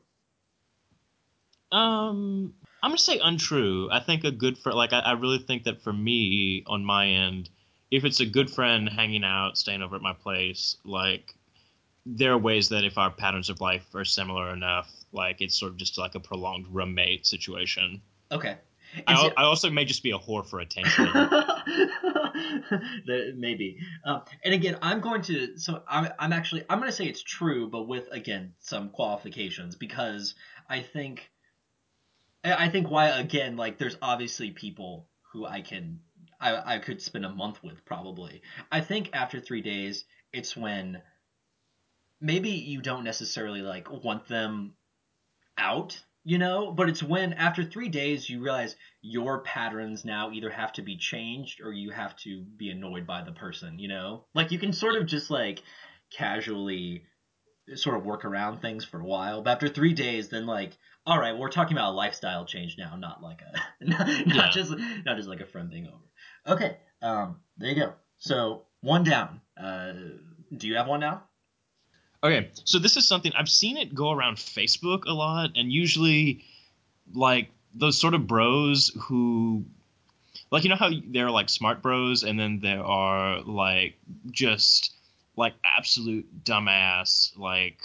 Um, 1.70 2.52
I'm 2.82 2.90
gonna 2.90 2.98
say 2.98 3.18
untrue. 3.18 3.88
I 3.90 4.00
think 4.00 4.24
a 4.24 4.30
good 4.30 4.58
for 4.58 4.74
like 4.74 4.92
I, 4.92 4.98
I 4.98 5.12
really 5.12 5.38
think 5.38 5.64
that 5.64 5.82
for 5.82 5.92
me 5.94 6.62
on 6.66 6.84
my 6.84 7.06
end, 7.06 7.48
if 7.92 8.06
it's 8.06 8.20
a 8.20 8.26
good 8.26 8.50
friend 8.50 8.88
hanging 8.88 9.22
out, 9.22 9.58
staying 9.58 9.82
over 9.82 9.94
at 9.94 10.02
my 10.02 10.14
place, 10.14 10.78
like 10.82 11.34
there 12.06 12.32
are 12.32 12.38
ways 12.38 12.70
that 12.70 12.84
if 12.84 12.96
our 12.96 13.10
patterns 13.10 13.50
of 13.50 13.60
life 13.60 13.94
are 13.94 14.04
similar 14.04 14.52
enough, 14.52 14.90
like 15.12 15.42
it's 15.42 15.54
sort 15.54 15.72
of 15.72 15.76
just 15.76 15.98
like 15.98 16.14
a 16.14 16.20
prolonged 16.20 16.66
roommate 16.70 17.26
situation. 17.26 18.00
Okay. 18.32 18.56
I, 19.06 19.12
al- 19.12 19.32
I 19.36 19.42
also 19.44 19.70
may 19.70 19.84
just 19.84 20.02
be 20.02 20.10
a 20.10 20.18
whore 20.18 20.44
for 20.44 20.60
attention. 20.60 21.06
Maybe 23.38 23.78
um, 24.04 24.22
and 24.44 24.54
again 24.54 24.78
i'm 24.82 25.00
going 25.00 25.22
to 25.22 25.58
so 25.58 25.82
I'm, 25.86 26.10
I'm 26.18 26.32
actually 26.32 26.64
i'm 26.68 26.78
going 26.78 26.90
to 26.90 26.96
say 26.96 27.06
it's 27.06 27.22
true 27.22 27.68
but 27.68 27.82
with 27.82 28.08
again 28.10 28.54
some 28.58 28.90
qualifications 28.90 29.76
because 29.76 30.34
i 30.68 30.80
think 30.80 31.30
I 32.44 32.70
think 32.70 32.90
why 32.90 33.08
again 33.08 33.56
like 33.56 33.78
there's 33.78 33.96
obviously 34.02 34.50
people 34.50 35.08
who 35.32 35.46
i 35.46 35.60
can 35.60 36.00
I, 36.42 36.74
I 36.74 36.78
could 36.78 37.00
spend 37.00 37.24
a 37.24 37.30
month 37.30 37.62
with 37.62 37.84
probably. 37.84 38.42
I 38.70 38.80
think 38.80 39.10
after 39.12 39.40
three 39.40 39.62
days 39.62 40.04
it's 40.32 40.56
when 40.56 41.00
maybe 42.20 42.50
you 42.50 42.82
don't 42.82 43.04
necessarily 43.04 43.62
like 43.62 43.90
want 43.90 44.26
them 44.28 44.74
out 45.56 46.02
you 46.24 46.38
know? 46.38 46.70
But 46.70 46.88
it's 46.88 47.02
when 47.02 47.32
after 47.32 47.64
three 47.64 47.88
days 47.88 48.30
you 48.30 48.40
realize 48.40 48.76
your 49.00 49.40
patterns 49.40 50.04
now 50.04 50.30
either 50.30 50.50
have 50.50 50.72
to 50.74 50.82
be 50.82 50.96
changed 50.96 51.60
or 51.60 51.72
you 51.72 51.90
have 51.90 52.16
to 52.18 52.42
be 52.42 52.70
annoyed 52.70 53.06
by 53.06 53.22
the 53.22 53.32
person 53.32 53.78
you 53.78 53.88
know? 53.88 54.24
Like 54.34 54.50
you 54.52 54.58
can 54.58 54.72
sort 54.72 54.96
of 54.96 55.06
just 55.06 55.30
like 55.30 55.62
casually 56.16 57.04
sort 57.74 57.96
of 57.96 58.04
work 58.04 58.24
around 58.24 58.60
things 58.60 58.84
for 58.84 59.00
a 59.00 59.04
while. 59.04 59.42
But 59.42 59.50
after 59.52 59.68
three 59.68 59.94
days 59.94 60.28
then 60.28 60.46
like 60.46 60.76
all 61.04 61.18
right 61.18 61.36
we're 61.36 61.48
talking 61.50 61.76
about 61.76 61.92
a 61.92 61.96
lifestyle 61.96 62.44
change 62.44 62.76
now 62.78 62.96
not 62.96 63.22
like 63.22 63.40
a 63.42 63.84
not, 63.84 64.08
Yeah. 64.26 64.50
just 64.50 64.72
not 65.04 65.16
just 65.16 65.28
like 65.28 65.40
a 65.40 65.46
friend 65.46 65.70
thing 65.70 65.86
over 65.86 66.04
okay 66.46 66.76
Um, 67.02 67.36
there 67.58 67.70
you 67.70 67.76
go. 67.76 67.92
So 68.18 68.62
one 68.80 69.04
down. 69.04 69.40
Uh, 69.56 69.92
do 70.56 70.66
you 70.68 70.76
have 70.76 70.86
one 70.86 71.00
now? 71.00 71.24
Okay, 72.24 72.50
so 72.64 72.78
this 72.78 72.96
is 72.96 73.06
something 73.06 73.32
I've 73.36 73.48
seen 73.48 73.76
it 73.76 73.94
go 73.94 74.12
around 74.12 74.36
Facebook 74.36 75.06
a 75.06 75.12
lot, 75.12 75.50
and 75.56 75.72
usually, 75.72 76.44
like 77.12 77.50
those 77.74 77.98
sort 77.98 78.14
of 78.14 78.28
bros 78.28 78.92
who, 78.96 79.64
like 80.52 80.62
you 80.62 80.70
know 80.70 80.76
how 80.76 80.90
there 81.08 81.26
are 81.26 81.32
like 81.32 81.48
smart 81.48 81.82
bros, 81.82 82.22
and 82.22 82.38
then 82.38 82.60
there 82.60 82.84
are 82.84 83.40
like 83.42 83.96
just 84.30 84.92
like 85.36 85.54
absolute 85.64 86.44
dumbass, 86.44 87.36
like 87.36 87.78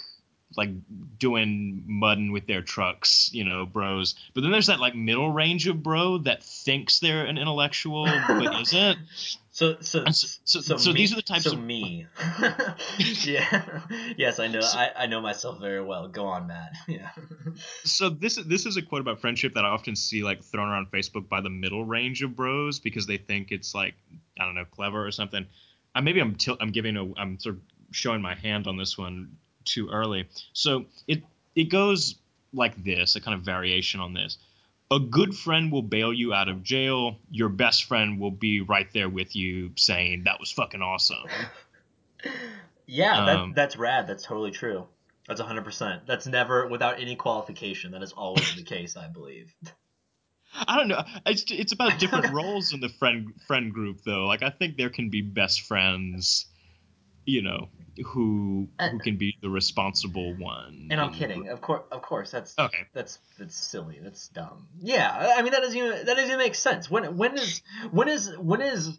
like 0.56 0.70
doing 1.18 1.84
mudding 1.86 2.32
with 2.32 2.46
their 2.46 2.62
trucks, 2.62 3.30
you 3.32 3.44
know, 3.44 3.66
bros. 3.66 4.14
But 4.34 4.40
then 4.42 4.50
there's 4.50 4.68
that 4.68 4.80
like 4.80 4.94
middle 4.94 5.30
range 5.30 5.66
of 5.68 5.82
bro 5.82 6.18
that 6.18 6.42
thinks 6.42 7.00
they're 7.00 7.26
an 7.26 7.36
intellectual 7.36 8.06
but 8.06 8.60
isn't. 8.62 8.98
So 9.50 9.76
so 9.80 10.04
And 10.04 10.14
so, 10.14 10.38
so, 10.44 10.60
so, 10.60 10.76
so 10.76 10.92
me, 10.92 10.96
these 10.96 11.12
are 11.12 11.16
the 11.16 11.22
types 11.22 11.44
so 11.44 11.52
of 11.52 11.62
me. 11.62 12.06
yeah. 13.24 13.80
Yes, 14.16 14.38
I 14.38 14.46
know. 14.46 14.60
I, 14.62 14.90
I 14.96 15.06
know 15.06 15.20
myself 15.20 15.60
very 15.60 15.82
well. 15.82 16.08
Go 16.08 16.26
on, 16.26 16.46
Matt. 16.46 16.72
Yeah. 16.86 17.10
so 17.84 18.08
this 18.08 18.36
this 18.36 18.64
is 18.64 18.76
a 18.76 18.82
quote 18.82 19.02
about 19.02 19.20
friendship 19.20 19.54
that 19.54 19.64
I 19.64 19.68
often 19.68 19.96
see 19.96 20.22
like 20.22 20.42
thrown 20.42 20.68
around 20.68 20.90
Facebook 20.90 21.28
by 21.28 21.40
the 21.42 21.50
middle 21.50 21.84
range 21.84 22.22
of 22.22 22.34
bros 22.34 22.78
because 22.78 23.06
they 23.06 23.18
think 23.18 23.52
it's 23.52 23.74
like 23.74 23.94
I 24.40 24.44
don't 24.46 24.54
know 24.54 24.64
clever 24.64 25.04
or 25.04 25.10
something. 25.10 25.46
I 25.94 26.00
maybe 26.00 26.20
I'm 26.20 26.36
til- 26.36 26.56
I'm 26.58 26.70
giving 26.70 26.96
a 26.96 27.12
I'm 27.16 27.38
sort 27.38 27.56
of 27.56 27.60
showing 27.90 28.22
my 28.22 28.34
hand 28.34 28.66
on 28.66 28.76
this 28.76 28.96
one 28.96 29.36
too 29.68 29.88
early. 29.90 30.28
So 30.52 30.86
it 31.06 31.22
it 31.54 31.64
goes 31.64 32.16
like 32.52 32.82
this, 32.82 33.16
a 33.16 33.20
kind 33.20 33.34
of 33.34 33.42
variation 33.42 34.00
on 34.00 34.14
this. 34.14 34.38
A 34.90 34.98
good 34.98 35.36
friend 35.36 35.70
will 35.70 35.82
bail 35.82 36.12
you 36.14 36.32
out 36.32 36.48
of 36.48 36.62
jail. 36.62 37.18
Your 37.30 37.50
best 37.50 37.84
friend 37.84 38.18
will 38.18 38.30
be 38.30 38.62
right 38.62 38.88
there 38.94 39.08
with 39.08 39.36
you 39.36 39.72
saying 39.76 40.24
that 40.24 40.40
was 40.40 40.50
fucking 40.50 40.82
awesome. 40.82 41.24
Yeah, 42.90 43.26
that, 43.26 43.36
Um, 43.36 43.52
that's 43.54 43.76
rad. 43.76 44.06
That's 44.06 44.24
totally 44.24 44.50
true. 44.50 44.86
That's 45.28 45.42
100%. 45.42 46.06
That's 46.06 46.26
never, 46.26 46.66
without 46.66 46.98
any 46.98 47.16
qualification, 47.16 47.90
that 47.92 48.02
is 48.02 48.12
always 48.12 48.56
the 48.56 48.62
case, 48.62 48.96
I 48.96 49.08
believe. 49.08 49.54
I 50.54 50.76
don't 50.78 50.88
know. 50.88 51.04
It's 51.26 51.44
it's 51.50 51.72
about 51.72 51.98
different 52.00 52.32
roles 52.32 52.72
in 52.72 52.80
the 52.80 52.88
friend 52.88 53.34
friend 53.46 53.72
group 53.72 54.00
though. 54.04 54.26
Like 54.26 54.42
I 54.42 54.48
think 54.48 54.78
there 54.78 54.88
can 54.88 55.10
be 55.10 55.20
best 55.20 55.60
friends, 55.60 56.46
you 57.26 57.42
know, 57.42 57.68
who 58.06 58.68
uh, 58.78 58.88
who 58.88 58.98
can 58.98 59.16
be 59.16 59.36
the 59.42 59.48
responsible 59.48 60.34
one. 60.36 60.88
And 60.90 61.00
I'm 61.00 61.12
kidding. 61.12 61.48
Of 61.48 61.60
course, 61.60 61.82
of 61.90 62.02
course, 62.02 62.30
that's 62.30 62.58
Okay. 62.58 62.86
that's 62.92 63.18
that's 63.38 63.56
silly. 63.56 64.00
That's 64.02 64.28
dumb. 64.28 64.68
Yeah, 64.80 65.10
I 65.10 65.38
I 65.38 65.42
mean 65.42 65.52
that 65.52 65.62
doesn't 65.62 65.76
even 65.76 65.90
that 65.90 66.06
doesn't 66.06 66.24
even 66.26 66.38
make 66.38 66.54
sense. 66.54 66.90
When 66.90 67.16
when 67.16 67.36
is 67.36 67.62
when 67.90 68.08
is 68.08 68.36
when 68.38 68.60
is 68.60 68.90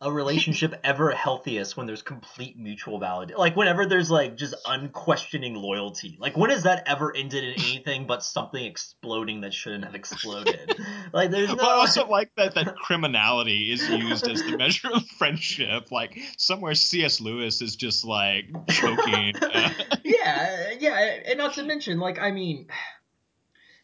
a 0.00 0.12
relationship 0.12 0.74
ever 0.84 1.10
healthiest 1.10 1.76
when 1.76 1.86
there's 1.86 2.02
complete 2.02 2.58
mutual 2.58 3.00
validation? 3.00 3.38
Like 3.38 3.56
whenever 3.56 3.86
there's 3.86 4.10
like 4.10 4.36
just 4.36 4.54
unquestioning 4.66 5.54
loyalty. 5.54 6.16
Like 6.20 6.36
when 6.36 6.50
has 6.50 6.64
that 6.64 6.84
ever 6.86 7.14
ended 7.14 7.44
in 7.44 7.54
anything 7.54 8.06
but 8.06 8.22
something 8.22 8.64
exploding 8.64 9.42
that 9.42 9.54
shouldn't 9.54 9.84
have 9.84 9.94
exploded? 9.94 10.78
like 11.12 11.30
there's 11.30 11.48
no. 11.48 11.56
But 11.56 11.64
I 11.64 11.72
also 11.74 12.06
like 12.06 12.30
that 12.36 12.54
that 12.54 12.76
criminality 12.82 13.72
is 13.72 13.88
used 13.88 14.28
as 14.28 14.42
the 14.42 14.56
measure 14.56 14.90
of 14.92 15.06
friendship. 15.18 15.90
Like 15.90 16.18
somewhere 16.36 16.74
C.S. 16.74 17.20
Lewis 17.20 17.62
is 17.62 17.76
just 17.76 18.04
like 18.04 18.46
choking. 18.70 19.34
uh, 19.42 19.70
yeah, 20.04 20.72
yeah, 20.78 21.18
and 21.26 21.38
not 21.38 21.54
to 21.54 21.64
mention, 21.64 21.98
like, 21.98 22.18
I 22.18 22.30
mean, 22.30 22.66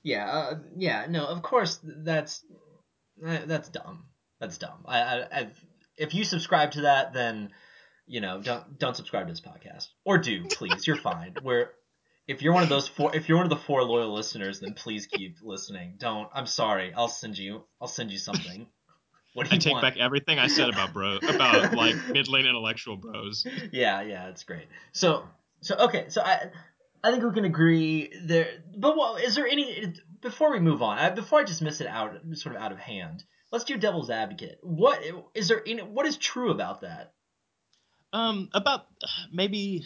yeah, 0.03 0.31
uh, 0.31 0.59
yeah, 0.77 1.07
no, 1.09 1.27
of 1.27 1.43
course, 1.43 1.79
that's 1.83 2.45
that's 3.21 3.69
dumb. 3.69 4.07
That's 4.41 4.57
dumb. 4.57 4.85
I, 4.87 5.01
I, 5.01 5.41
I've, 5.41 5.65
if 6.01 6.15
you 6.15 6.25
subscribe 6.25 6.73
to 6.73 6.83
that, 6.83 7.13
then 7.13 7.51
you 8.07 8.21
know, 8.21 8.41
don't 8.43 8.79
don't 8.79 8.97
subscribe 8.97 9.27
to 9.27 9.33
this 9.33 9.41
podcast, 9.41 9.87
or 10.05 10.19
do 10.19 10.45
please. 10.47 10.87
You're 10.87 10.97
fine. 10.97 11.37
Where 11.43 11.71
if 12.27 12.43
you're 12.43 12.53
one 12.53 12.63
of 12.65 12.69
those 12.69 12.89
four, 12.89 13.15
if 13.15 13.29
you're 13.29 13.39
one 13.39 13.47
of 13.47 13.51
the 13.51 13.57
four 13.57 13.85
loyal 13.85 14.13
listeners, 14.13 14.61
then 14.61 14.75
please 14.75 15.07
keep 15.07 15.37
listening. 15.43 15.95
Don't. 15.99 16.29
I'm 16.35 16.47
sorry. 16.47 16.93
I'll 16.93 17.09
send 17.09 17.39
you. 17.39 17.65
I'll 17.81 17.89
send 17.89 18.11
you 18.11 18.19
something. 18.19 18.67
What 19.35 19.49
do 19.49 19.55
you 19.55 19.57
I 19.57 19.59
take 19.59 19.73
want? 19.75 19.83
back 19.83 19.97
everything 19.97 20.41
I 20.41 20.49
said 20.49 20.71
about 20.71 20.93
bro 20.93 21.19
about 21.19 21.73
like 21.75 21.95
mid 22.09 22.29
lane 22.29 22.47
intellectual 22.47 22.97
bros. 22.97 23.47
yeah, 23.73 24.01
yeah, 24.03 24.29
it's 24.29 24.43
great. 24.43 24.67
So, 24.93 25.23
so 25.61 25.77
okay, 25.77 26.07
so 26.09 26.21
I, 26.21 26.51
I 27.05 27.13
think 27.13 27.23
we 27.23 27.33
can 27.33 27.45
agree 27.45 28.13
there. 28.25 28.49
But 28.77 28.97
what 28.97 29.23
is 29.23 29.37
there 29.37 29.47
any 29.47 29.95
before 30.21 30.51
we 30.51 30.59
move 30.59 30.83
on? 30.83 30.99
I, 30.99 31.11
before 31.11 31.41
I 31.41 31.45
dismiss 31.45 31.81
it 31.81 31.87
out, 31.87 32.19
sort 32.33 32.57
of 32.57 32.63
out 32.63 32.73
of 32.73 32.79
hand. 32.79 33.23
Let's 33.53 33.65
do 33.65 33.77
devil's 33.77 34.11
advocate. 34.11 34.59
What 34.63 35.03
is 35.35 35.49
there? 35.49 35.59
In, 35.59 35.79
what 35.95 36.07
is 36.07 36.17
true 36.17 36.51
about 36.51 36.83
that? 36.83 37.15
Um, 38.13 38.49
about 38.55 38.87
maybe 39.33 39.85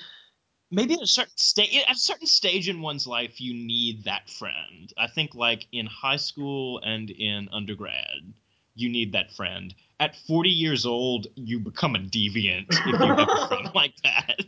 maybe 0.70 0.94
at 0.94 1.02
a 1.02 1.06
certain 1.06 1.36
stage 1.36 1.84
at 1.86 1.96
a 1.96 1.98
certain 1.98 2.26
stage 2.26 2.68
in 2.68 2.80
one's 2.80 3.06
life 3.06 3.40
you 3.40 3.54
need 3.54 4.04
that 4.04 4.28
friend. 4.28 4.92
I 4.98 5.06
think 5.06 5.34
like 5.34 5.66
in 5.72 5.86
high 5.86 6.16
school 6.16 6.80
and 6.84 7.10
in 7.10 7.48
undergrad, 7.52 8.34
you 8.74 8.88
need 8.88 9.12
that 9.12 9.32
friend. 9.32 9.74
At 10.00 10.16
40 10.16 10.50
years 10.50 10.84
old, 10.84 11.28
you 11.34 11.60
become 11.60 11.94
a 11.94 12.00
deviant 12.00 12.66
if 12.70 12.86
you 12.86 12.96
have 12.96 13.18
a 13.18 13.46
friend 13.48 13.70
like 13.74 13.94
that. 14.02 14.40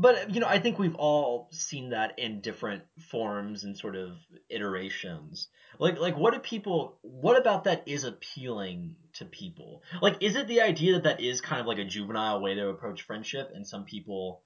But 0.00 0.32
you 0.32 0.40
know, 0.40 0.46
I 0.46 0.60
think 0.60 0.78
we've 0.78 0.94
all 0.94 1.48
seen 1.50 1.90
that 1.90 2.20
in 2.20 2.40
different 2.40 2.84
forms 3.10 3.64
and 3.64 3.76
sort 3.76 3.96
of 3.96 4.12
iterations. 4.48 5.48
Like, 5.80 5.98
like 5.98 6.16
what 6.16 6.32
do 6.32 6.38
people? 6.38 6.98
What 7.02 7.36
about 7.36 7.64
that 7.64 7.82
is 7.86 8.04
appealing 8.04 8.94
to 9.14 9.24
people? 9.24 9.82
Like, 10.00 10.22
is 10.22 10.36
it 10.36 10.46
the 10.46 10.60
idea 10.60 10.94
that 10.94 11.02
that 11.02 11.20
is 11.20 11.40
kind 11.40 11.60
of 11.60 11.66
like 11.66 11.78
a 11.78 11.84
juvenile 11.84 12.40
way 12.40 12.54
to 12.54 12.68
approach 12.68 13.02
friendship, 13.02 13.50
and 13.52 13.66
some 13.66 13.84
people 13.84 14.44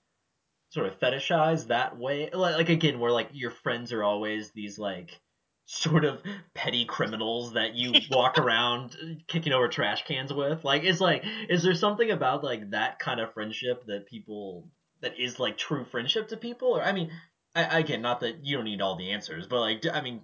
sort 0.71 0.87
of 0.87 0.99
fetishize 0.99 1.67
that 1.67 1.99
way? 1.99 2.31
Like, 2.33 2.57
like 2.57 2.69
again, 2.71 2.99
where 2.99 3.13
like 3.13 3.29
your 3.33 3.51
friends 3.51 3.93
are 3.93 4.03
always 4.03 4.53
these 4.53 4.79
like 4.79 5.21
sort 5.67 6.07
of 6.07 6.23
petty 6.55 6.87
criminals 6.87 7.53
that 7.53 7.75
you 7.75 7.93
walk 8.11 8.39
around 8.39 8.97
kicking 9.29 9.53
over 9.53 9.69
trash 9.69 10.05
cans 10.07 10.33
with. 10.33 10.65
Like, 10.65 10.85
it's 10.85 11.01
like, 11.01 11.25
is 11.51 11.63
there 11.63 11.75
something 11.75 12.11
about 12.11 12.43
like 12.43 12.71
that 12.71 12.99
kind 12.99 13.21
of 13.21 13.35
friendship 13.35 13.85
that 13.87 14.07
people 14.07 14.71
that 15.03 15.21
is 15.21 15.39
like 15.39 15.59
true 15.59 15.85
friendship 15.85 16.29
to 16.29 16.37
people? 16.37 16.69
Or 16.69 16.83
I 16.83 16.93
mean, 16.93 17.11
I, 17.55 17.81
again, 17.81 18.03
not 18.03 18.21
that 18.21 18.45
you 18.45 18.57
don't 18.57 18.65
need 18.65 18.81
all 18.81 18.97
the 18.97 19.11
answers, 19.11 19.47
but 19.47 19.61
like, 19.61 19.83
do, 19.83 19.91
I 19.91 20.01
mean, 20.01 20.23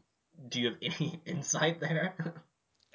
do 0.49 0.61
you 0.61 0.69
have 0.69 0.79
any 0.83 1.21
insight 1.27 1.81
there? 1.81 2.15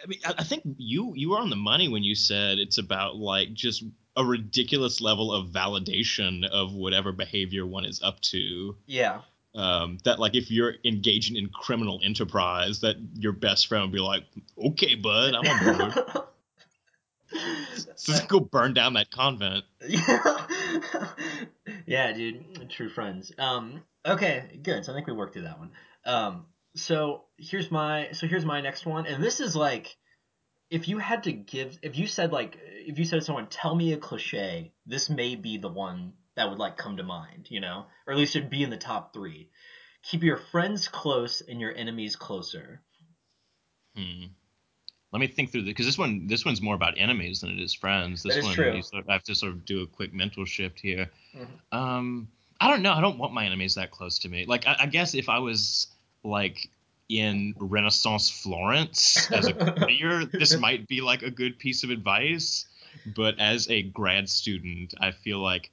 I 0.04 0.08
mean, 0.08 0.20
I 0.26 0.44
think 0.44 0.64
you 0.78 1.14
you 1.16 1.30
were 1.30 1.40
on 1.40 1.50
the 1.50 1.56
money 1.56 1.88
when 1.88 2.04
you 2.04 2.16
said 2.16 2.58
it's 2.58 2.78
about 2.78 3.16
like 3.16 3.54
just 3.54 3.84
a 4.16 4.26
ridiculous 4.26 5.02
level 5.02 5.32
of 5.34 5.50
validation 5.50 6.46
of 6.46 6.74
whatever 6.74 7.12
behavior 7.12 7.66
one 7.66 7.86
is 7.86 8.02
up 8.04 8.20
to. 8.22 8.76
yeah. 8.86 9.22
um, 9.56 9.98
that 10.04 10.20
like 10.20 10.36
if 10.36 10.52
you're 10.52 10.76
engaging 10.84 11.36
in 11.36 11.50
criminal 11.50 12.00
enterprise, 12.04 12.82
that 12.82 12.98
your 13.16 13.32
best 13.32 13.68
friend 13.68 13.84
would 13.84 13.92
be 13.92 14.00
like, 14.00 14.24
"Okay, 14.58 14.96
bud, 14.96 15.36
I'm 15.36 15.48
on 15.48 15.78
board. 15.78 16.26
Let's 18.08 18.26
go 18.28 18.40
burn 18.40 18.74
down 18.74 18.94
that 18.94 19.10
convent." 19.10 19.64
yeah. 21.86 22.12
dude. 22.14 22.70
True 22.70 22.90
friends. 22.90 23.32
Um. 23.38 23.84
Okay. 24.06 24.60
Good. 24.62 24.86
So 24.86 24.92
I 24.92 24.96
think 24.96 25.08
we 25.08 25.14
worked 25.14 25.34
through 25.34 25.44
that 25.44 25.60
one. 25.60 25.72
Um. 26.06 26.46
So 26.76 27.24
here's 27.38 27.72
my. 27.72 28.10
So 28.14 28.28
here's 28.28 28.46
my 28.46 28.62
next 28.62 28.86
one, 28.86 29.06
and 29.06 29.24
this 29.24 29.40
is 29.40 29.56
like, 29.56 29.96
if 30.70 30.88
you 30.88 30.98
had 30.98 31.24
to 31.24 31.32
give, 31.32 31.78
if 31.84 31.98
you 31.98 32.08
said 32.08 32.32
like, 32.32 32.58
if 32.62 32.98
you 32.98 33.06
said 33.06 33.20
to 33.20 33.26
someone, 33.26 33.48
"Tell 33.48 33.76
me 33.76 33.94
a 33.94 33.98
cliche," 33.98 34.74
this 34.86 35.10
may 35.10 35.36
be 35.36 35.58
the 35.58 35.70
one 35.70 36.14
that 36.36 36.50
would 36.50 36.60
like 36.60 36.78
come 36.78 36.98
to 36.98 37.04
mind. 37.04 37.48
You 37.50 37.62
know, 37.62 37.86
or 38.08 38.14
at 38.14 38.20
least 38.20 38.36
it'd 38.36 38.50
be 38.50 38.64
in 38.64 38.70
the 38.70 38.78
top 38.78 39.14
three. 39.14 39.50
Keep 40.04 40.24
your 40.24 40.38
friends 40.38 40.88
close 40.88 41.42
and 41.42 41.62
your 41.62 41.74
enemies 41.74 42.16
closer. 42.16 42.82
Hmm. 43.96 44.26
Let 45.14 45.20
me 45.20 45.28
think 45.28 45.52
through 45.52 45.62
this 45.62 45.70
because 45.70 45.86
this 45.86 45.98
one 45.98 46.26
this 46.26 46.44
one's 46.44 46.60
more 46.60 46.74
about 46.74 46.96
enemies 46.98 47.42
than 47.42 47.52
it 47.52 47.62
is 47.62 47.72
friends. 47.74 48.24
This 48.24 48.36
is 48.36 48.44
one 48.44 48.82
sort 48.82 49.04
of, 49.04 49.10
I 49.10 49.14
have 49.14 49.24
to 49.24 49.36
sort 49.36 49.52
of 49.54 49.64
do 49.64 49.84
a 49.84 49.88
quick 49.88 50.12
mental 50.12 50.44
shift 50.44 50.80
here. 50.80 51.12
Mhm. 51.38 51.48
Um, 51.72 52.28
I 52.60 52.68
don't 52.68 52.82
know. 52.82 52.94
I 52.94 53.02
don't 53.02 53.20
want 53.20 53.32
my 53.32 53.46
enemies 53.46 53.76
that 53.76 53.92
close 53.92 54.18
to 54.20 54.30
me. 54.30 54.46
Like 54.48 54.66
I, 54.68 54.76
I 54.80 54.86
guess 54.88 55.14
if 55.14 55.30
I 55.30 55.38
was 55.38 55.88
like 56.24 56.68
in 57.10 57.54
Renaissance 57.60 58.30
Florence 58.32 59.32
as 59.32 59.48
a 59.48 59.54
courtier, 59.54 60.26
this 60.26 60.58
might 60.58 60.88
be 60.88 61.02
like 61.02 61.22
a 61.22 61.30
good 61.30 61.60
piece 61.60 61.84
of 61.84 61.92
advice. 61.92 62.66
But 63.06 63.40
as 63.40 63.70
a 63.70 63.84
grad 63.84 64.30
student, 64.30 64.96
I 65.00 65.12
feel 65.12 65.40
like, 65.40 65.72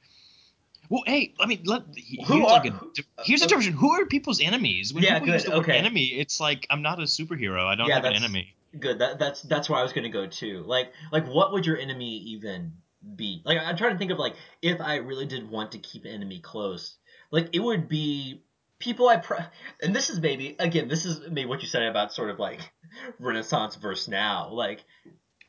well, 0.90 1.02
hey, 1.06 1.32
I 1.40 1.46
mean, 1.46 1.62
let, 1.64 1.82
here's 1.94 2.28
Who 2.28 2.46
like 2.46 2.66
a 2.66 2.80
here's 3.24 3.40
a 3.42 3.46
definition. 3.46 3.72
Who 3.74 3.92
are 3.92 4.04
people's 4.04 4.40
enemies? 4.40 4.92
When 4.92 5.02
Yeah, 5.02 5.18
people 5.18 5.34
use 5.34 5.44
good, 5.44 5.52
the 5.52 5.56
word 5.56 5.64
okay. 5.64 5.78
enemy, 5.78 6.06
it's 6.06 6.40
like 6.40 6.66
I'm 6.68 6.82
not 6.82 6.98
a 6.98 7.04
superhero. 7.04 7.64
I 7.64 7.74
don't 7.74 7.88
Yeah, 7.88 7.94
have 7.94 8.04
an 8.04 8.14
enemy. 8.14 8.54
Good. 8.78 9.00
That 9.00 9.18
that's 9.18 9.42
that's 9.42 9.68
where 9.68 9.78
I 9.78 9.82
was 9.82 9.92
gonna 9.92 10.10
go 10.10 10.26
too. 10.26 10.62
Like 10.66 10.92
like 11.10 11.26
what 11.26 11.52
would 11.52 11.66
your 11.66 11.76
enemy 11.76 12.18
even 12.18 12.74
be? 13.16 13.42
Like 13.44 13.58
I'm 13.58 13.76
trying 13.76 13.92
to 13.92 13.98
think 13.98 14.10
of 14.10 14.18
like 14.18 14.34
if 14.62 14.80
I 14.80 14.96
really 14.96 15.26
did 15.26 15.50
want 15.50 15.72
to 15.72 15.78
keep 15.78 16.04
an 16.04 16.12
enemy 16.12 16.40
close, 16.40 16.96
like 17.30 17.48
it 17.52 17.60
would 17.60 17.88
be 17.88 18.42
people 18.78 19.08
I 19.08 19.18
pr- 19.18 19.34
and 19.82 19.94
this 19.94 20.10
is 20.10 20.20
maybe 20.20 20.56
again 20.58 20.88
this 20.88 21.04
is 21.04 21.20
maybe 21.28 21.46
what 21.48 21.62
you 21.62 21.68
said 21.68 21.82
about 21.82 22.12
sort 22.12 22.30
of 22.30 22.38
like 22.38 22.60
Renaissance 23.18 23.76
versus 23.76 24.08
now. 24.08 24.50
Like 24.52 24.84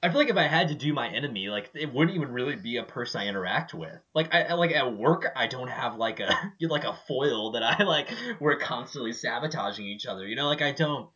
I 0.03 0.09
feel 0.09 0.17
like 0.17 0.29
if 0.29 0.37
I 0.37 0.47
had 0.47 0.69
to 0.69 0.75
do 0.75 0.93
my 0.93 1.07
enemy, 1.07 1.49
like 1.49 1.69
it 1.75 1.93
wouldn't 1.93 2.15
even 2.15 2.31
really 2.31 2.55
be 2.55 2.77
a 2.77 2.83
person 2.83 3.21
I 3.21 3.27
interact 3.27 3.73
with. 3.73 3.99
Like 4.15 4.33
I 4.33 4.53
like 4.55 4.71
at 4.71 4.97
work, 4.97 5.27
I 5.35 5.45
don't 5.45 5.69
have 5.69 5.95
like 5.95 6.19
a 6.19 6.33
like 6.61 6.85
a 6.85 6.97
foil 7.07 7.51
that 7.51 7.61
I 7.61 7.83
like. 7.83 8.09
We're 8.39 8.57
constantly 8.57 9.13
sabotaging 9.13 9.85
each 9.85 10.07
other. 10.07 10.27
You 10.27 10.35
know, 10.35 10.47
like 10.47 10.61
I 10.61 10.71
don't. 10.71 11.09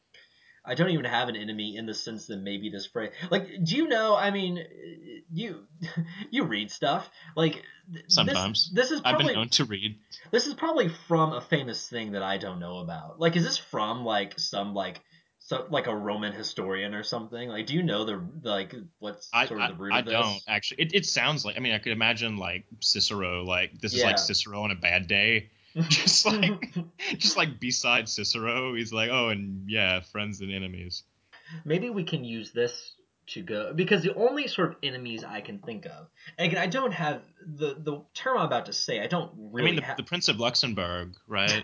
I 0.67 0.75
don't 0.75 0.89
even 0.89 1.05
have 1.05 1.29
an 1.29 1.35
enemy 1.35 1.77
in 1.77 1.85
the 1.85 1.93
sense 1.93 2.27
that 2.27 2.37
maybe 2.37 2.69
this 2.69 2.85
phrase. 2.85 3.11
Like, 3.29 3.47
do 3.63 3.75
you 3.75 3.87
know? 3.87 4.15
I 4.15 4.31
mean, 4.31 4.63
you 5.31 5.65
you 6.31 6.43
read 6.45 6.71
stuff 6.71 7.09
like 7.35 7.63
th- 7.93 8.05
Sometimes. 8.07 8.71
This, 8.73 8.89
this 8.89 8.91
is 8.91 9.01
I've 9.05 9.15
probably 9.15 9.27
been 9.27 9.35
known 9.35 9.49
to 9.49 9.65
read. 9.65 9.97
this 10.31 10.47
is 10.47 10.53
probably 10.53 10.89
from 11.07 11.33
a 11.33 11.41
famous 11.41 11.87
thing 11.87 12.13
that 12.13 12.23
I 12.23 12.37
don't 12.37 12.59
know 12.59 12.79
about. 12.79 13.19
Like, 13.19 13.35
is 13.35 13.43
this 13.43 13.57
from 13.57 14.03
like 14.05 14.39
some 14.39 14.73
like 14.73 15.01
so 15.39 15.67
like 15.69 15.85
a 15.87 15.95
Roman 15.95 16.33
historian 16.33 16.95
or 16.95 17.03
something? 17.03 17.49
Like, 17.49 17.67
do 17.67 17.75
you 17.75 17.83
know 17.83 18.03
the 18.05 18.21
like 18.43 18.73
what's 18.99 19.29
I, 19.33 19.45
sort 19.45 19.61
I, 19.61 19.67
of 19.69 19.77
the 19.77 19.83
root 19.83 19.93
I 19.93 19.99
of 19.99 20.05
this? 20.05 20.13
don't 20.13 20.41
actually. 20.47 20.81
It, 20.83 20.95
it 20.95 21.05
sounds 21.05 21.45
like 21.45 21.57
I 21.57 21.59
mean 21.59 21.73
I 21.73 21.77
could 21.79 21.91
imagine 21.91 22.37
like 22.37 22.65
Cicero 22.81 23.43
like 23.43 23.79
this 23.79 23.93
is 23.93 23.99
Yeah. 23.99 24.07
like 24.07 24.17
Cicero 24.17 24.61
on 24.63 24.71
a 24.71 24.75
bad 24.75 25.07
day. 25.07 25.49
Just 25.89 26.25
like 26.25 26.73
just 27.17 27.35
like 27.35 27.59
beside 27.59 28.07
Cicero, 28.07 28.75
he's 28.75 28.93
like 28.93 29.09
oh 29.11 29.27
and 29.29 29.69
yeah 29.69 29.99
friends 29.99 30.39
and 30.39 30.51
enemies. 30.53 31.03
maybe 31.65 31.89
we 31.89 32.03
can 32.05 32.23
use 32.23 32.51
this 32.51 32.93
to 33.27 33.41
go 33.41 33.73
because 33.73 34.01
the 34.01 34.13
only 34.15 34.47
sort 34.47 34.69
of 34.69 34.75
enemies 34.83 35.23
I 35.25 35.41
can 35.41 35.59
think 35.59 35.85
of, 35.85 36.07
and 36.37 36.47
again, 36.47 36.61
I 36.61 36.67
don't 36.67 36.93
have 36.93 37.23
the 37.45 37.75
the 37.77 38.01
term 38.13 38.37
I'm 38.37 38.45
about 38.45 38.67
to 38.67 38.73
say. 38.73 39.01
I 39.01 39.07
don't 39.07 39.31
really 39.35 39.67
I 39.67 39.71
mean 39.71 39.75
the, 39.75 39.81
have. 39.83 39.97
the 39.97 40.03
Prince 40.03 40.29
of 40.29 40.39
Luxembourg, 40.39 41.15
right? 41.27 41.63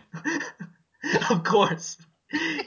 of 1.30 1.44
course, 1.46 1.98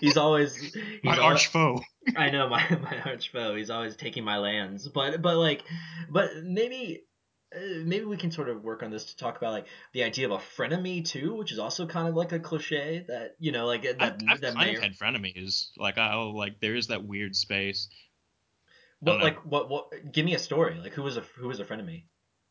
he's 0.01 0.17
always 0.17 0.57
he's 0.57 0.77
My 1.03 1.19
arch 1.19 1.49
foe. 1.49 1.83
I 2.17 2.31
know 2.31 2.49
my 2.49 2.65
my 2.83 3.01
arch 3.05 3.33
foe. 3.33 3.55
He's 3.55 3.69
always 3.69 3.97
taking 3.97 4.25
my 4.25 4.39
lands, 4.39 4.89
but 4.89 5.21
but 5.21 5.37
like, 5.37 5.63
but 6.09 6.31
maybe. 6.43 7.03
Uh, 7.55 7.85
Maybe 7.85 8.05
we 8.05 8.17
can 8.17 8.31
sort 8.31 8.49
of 8.49 8.63
work 8.63 8.83
on 8.83 8.91
this 8.91 9.05
to 9.07 9.17
talk 9.17 9.37
about 9.37 9.53
like 9.53 9.67
the 9.93 10.05
idea 10.05 10.27
of 10.27 10.33
a 10.33 10.39
frenemy 10.39 11.05
too, 11.05 11.35
which 11.35 11.53
is 11.53 11.59
also 11.59 11.87
kind 11.87 12.09
of 12.09 12.15
like 12.15 12.33
a 12.33 12.39
cliche 12.39 13.05
that 13.09 13.37
you 13.39 13.53
know 13.53 13.67
like 13.67 13.83
that 13.83 13.97
I've, 14.01 14.15
I've 14.29 14.41
that 14.41 14.55
kind 14.55 14.77
of 14.77 14.83
had 14.83 14.99
frenemies. 14.99 15.69
Like 15.77 15.99
I'll 15.99 16.37
like 16.37 16.61
there 16.61 16.75
is 16.75 16.89
that 16.89 17.05
weird 17.05 17.37
space. 17.37 17.89
What 19.01 19.13
don't 19.13 19.19
know. 19.19 19.25
like 19.25 19.45
what 19.45 19.69
what? 19.69 20.13
Give 20.13 20.25
me 20.25 20.35
a 20.35 20.39
story. 20.39 20.79
Like 20.81 20.93
who 20.93 21.03
was 21.03 21.17
a 21.17 21.25
who 21.37 21.49
was 21.49 21.61
a 21.61 21.77
me, 21.77 22.07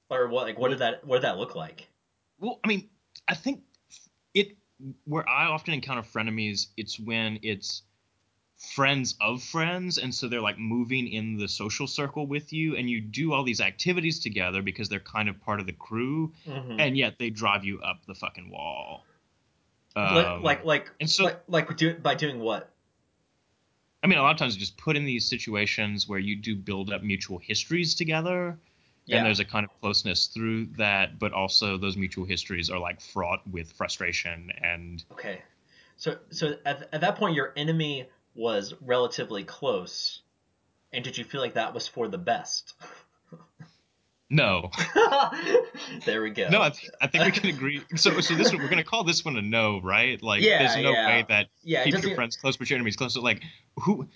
or 0.10 0.28
what? 0.28 0.46
Like 0.46 0.60
what 0.60 0.70
did 0.70 0.80
that 0.80 1.06
what 1.06 1.18
did 1.18 1.24
that 1.24 1.38
look 1.38 1.56
like? 1.56 1.88
Well, 2.40 2.60
I 2.64 2.68
mean, 2.68 2.90
I 3.28 3.36
think 3.36 3.62
it 4.34 4.58
where 5.06 5.28
I 5.28 5.46
often 5.46 5.74
encounter 5.74 6.02
frenemies, 6.02 6.68
it's 6.78 7.00
when 7.00 7.40
it's 7.42 7.84
friends 8.58 9.16
of 9.20 9.44
friends, 9.44 9.98
and 9.98 10.14
so 10.14 10.28
they're 10.28 10.42
like 10.42 10.58
moving 10.58 11.08
in 11.08 11.38
the 11.38 11.48
social 11.48 11.88
circle 11.88 12.26
with 12.28 12.54
you, 12.54 12.76
and 12.76 12.90
you 12.90 13.02
do 13.02 13.34
all 13.34 13.44
these 13.44 13.60
activities 13.62 14.20
together 14.20 14.62
because 14.62 14.90
they're 14.90 15.00
kind 15.00 15.28
of 15.30 15.40
part 15.42 15.60
of 15.60 15.66
the 15.66 15.74
crew, 15.74 16.32
Mhm. 16.48 16.80
and 16.80 16.98
yet 16.98 17.18
they 17.20 17.30
drive 17.30 17.66
you 17.66 17.80
up 17.82 18.06
the 18.06 18.16
fucking 18.16 18.50
wall. 18.50 19.06
like 19.96 20.26
Um, 20.26 20.42
like 20.42 20.66
like 20.66 20.90
and 21.00 21.08
so- 21.10 21.26
like, 21.26 21.44
like 21.48 21.78
do, 21.78 21.94
by 22.00 22.16
doing 22.16 22.40
what? 22.40 22.74
I 24.02 24.08
mean, 24.08 24.18
a 24.18 24.22
lot 24.24 24.32
of 24.32 24.38
times 24.38 24.56
you 24.56 24.60
just 24.60 24.76
put 24.78 24.96
in 24.98 25.06
these 25.06 25.26
situations 25.28 26.08
where 26.10 26.20
you 26.20 26.36
do 26.36 26.56
build 26.56 26.92
up 26.92 27.04
mutual 27.04 27.38
histories 27.38 27.94
together. 27.96 28.58
Yeah. 29.06 29.18
And 29.18 29.26
there's 29.26 29.40
a 29.40 29.46
kind 29.46 29.66
of 29.66 29.82
closeness 29.82 30.28
through 30.28 30.68
that, 30.78 31.20
but 31.20 31.32
also 31.34 31.78
those 31.78 31.96
mutual 31.98 32.26
histories 32.26 32.70
are 32.70 32.80
like 32.80 33.02
fraught 33.02 33.46
with 33.48 33.72
frustration 33.74 34.52
and 34.62 35.04
okay. 35.12 35.42
So 35.98 36.18
so 36.32 36.58
at, 36.66 36.90
at 36.94 37.02
that 37.02 37.16
point 37.18 37.36
your 37.36 37.54
enemy 37.56 38.08
was 38.36 38.74
relatively 38.82 39.44
close, 39.44 40.22
and 40.92 41.04
did 41.04 41.18
you 41.18 41.24
feel 41.24 41.42
like 41.42 41.54
that 41.56 41.74
was 41.74 41.88
for 41.88 42.08
the 42.08 42.18
best? 42.18 42.74
no, 44.30 44.72
there 46.06 46.22
we 46.24 46.32
go. 46.32 46.50
no. 46.50 46.62
I, 46.62 46.70
th- 46.70 46.92
I 47.02 47.08
think 47.08 47.26
we 47.26 47.32
can 47.32 47.50
agree. 47.50 47.82
So, 47.96 48.20
so 48.22 48.36
this 48.36 48.52
one 48.52 48.62
we're 48.62 48.70
gonna 48.70 48.84
call 48.84 49.04
this 49.04 49.24
one 49.24 49.38
a 49.38 49.42
no, 49.42 49.80
right? 49.82 50.22
Like, 50.22 50.42
Yeah, 50.42 50.60
there's 50.60 50.84
no 50.84 50.92
yeah. 50.92 51.08
way 51.08 51.26
that 51.30 51.48
yeah, 51.64 51.84
keep 51.84 52.02
your 52.04 52.16
friends 52.16 52.36
close, 52.38 52.58
but 52.58 52.70
your 52.70 52.78
enemies 52.78 52.96
close. 52.96 53.14
So, 53.14 53.22
like, 53.22 53.44
who? 53.80 54.08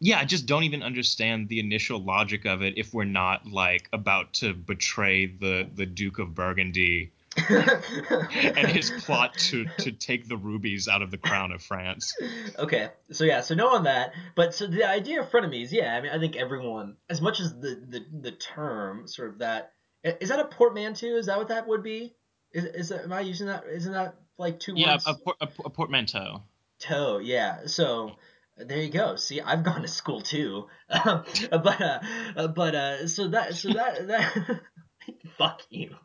Yeah, 0.00 0.18
I 0.18 0.24
just 0.24 0.46
don't 0.46 0.64
even 0.64 0.82
understand 0.82 1.48
the 1.48 1.60
initial 1.60 1.98
logic 2.02 2.44
of 2.44 2.62
it 2.62 2.74
if 2.76 2.92
we're 2.92 3.04
not 3.04 3.46
like 3.46 3.88
about 3.92 4.32
to 4.34 4.52
betray 4.52 5.26
the 5.26 5.68
the 5.74 5.86
Duke 5.86 6.18
of 6.18 6.34
Burgundy 6.34 7.12
and 7.48 8.68
his 8.68 8.90
plot 9.04 9.34
to 9.34 9.66
to 9.78 9.92
take 9.92 10.28
the 10.28 10.36
rubies 10.36 10.88
out 10.88 11.02
of 11.02 11.10
the 11.10 11.18
crown 11.18 11.52
of 11.52 11.62
France. 11.62 12.14
okay, 12.58 12.90
so 13.10 13.24
yeah, 13.24 13.40
so 13.40 13.54
no 13.54 13.74
on 13.74 13.84
that. 13.84 14.12
But 14.34 14.54
so 14.54 14.66
the 14.66 14.84
idea 14.88 15.22
in 15.22 15.26
front 15.28 15.46
of 15.46 15.52
frenemies, 15.52 15.72
yeah, 15.72 15.94
I 15.96 16.00
mean, 16.00 16.12
I 16.12 16.18
think 16.18 16.36
everyone, 16.36 16.96
as 17.10 17.20
much 17.20 17.40
as 17.40 17.52
the 17.54 17.80
the, 17.88 18.06
the 18.20 18.32
term 18.32 19.06
sort 19.08 19.30
of 19.30 19.38
that, 19.38 19.72
is 20.04 20.28
that 20.28 20.38
a 20.38 20.44
portmanteau? 20.44 21.16
Is 21.16 21.26
that 21.26 21.38
what 21.38 21.48
that 21.48 21.66
would 21.66 21.82
be? 21.82 22.14
Is 22.52 22.64
is 22.64 22.88
that, 22.90 23.02
am 23.04 23.12
I 23.12 23.20
using 23.20 23.48
that? 23.48 23.64
Isn't 23.66 23.92
that 23.92 24.14
like 24.38 24.60
two 24.60 24.74
Yeah, 24.76 24.92
words? 24.92 25.04
a, 25.06 25.14
por- 25.14 25.36
a, 25.40 25.48
a 25.64 25.70
portmanteau. 25.70 26.42
toe, 26.78 27.18
yeah. 27.18 27.66
So 27.66 28.12
there 28.56 28.78
you 28.78 28.90
go. 28.90 29.16
See, 29.16 29.40
I've 29.40 29.64
gone 29.64 29.82
to 29.82 29.88
school 29.88 30.20
too, 30.20 30.68
but 30.88 31.80
uh, 31.80 31.98
uh, 32.36 32.48
but 32.48 32.74
uh, 32.74 33.08
so 33.08 33.28
that 33.28 33.54
so 33.54 33.72
that 33.72 34.06
that 34.06 34.60
fuck 35.38 35.62
you. 35.70 35.96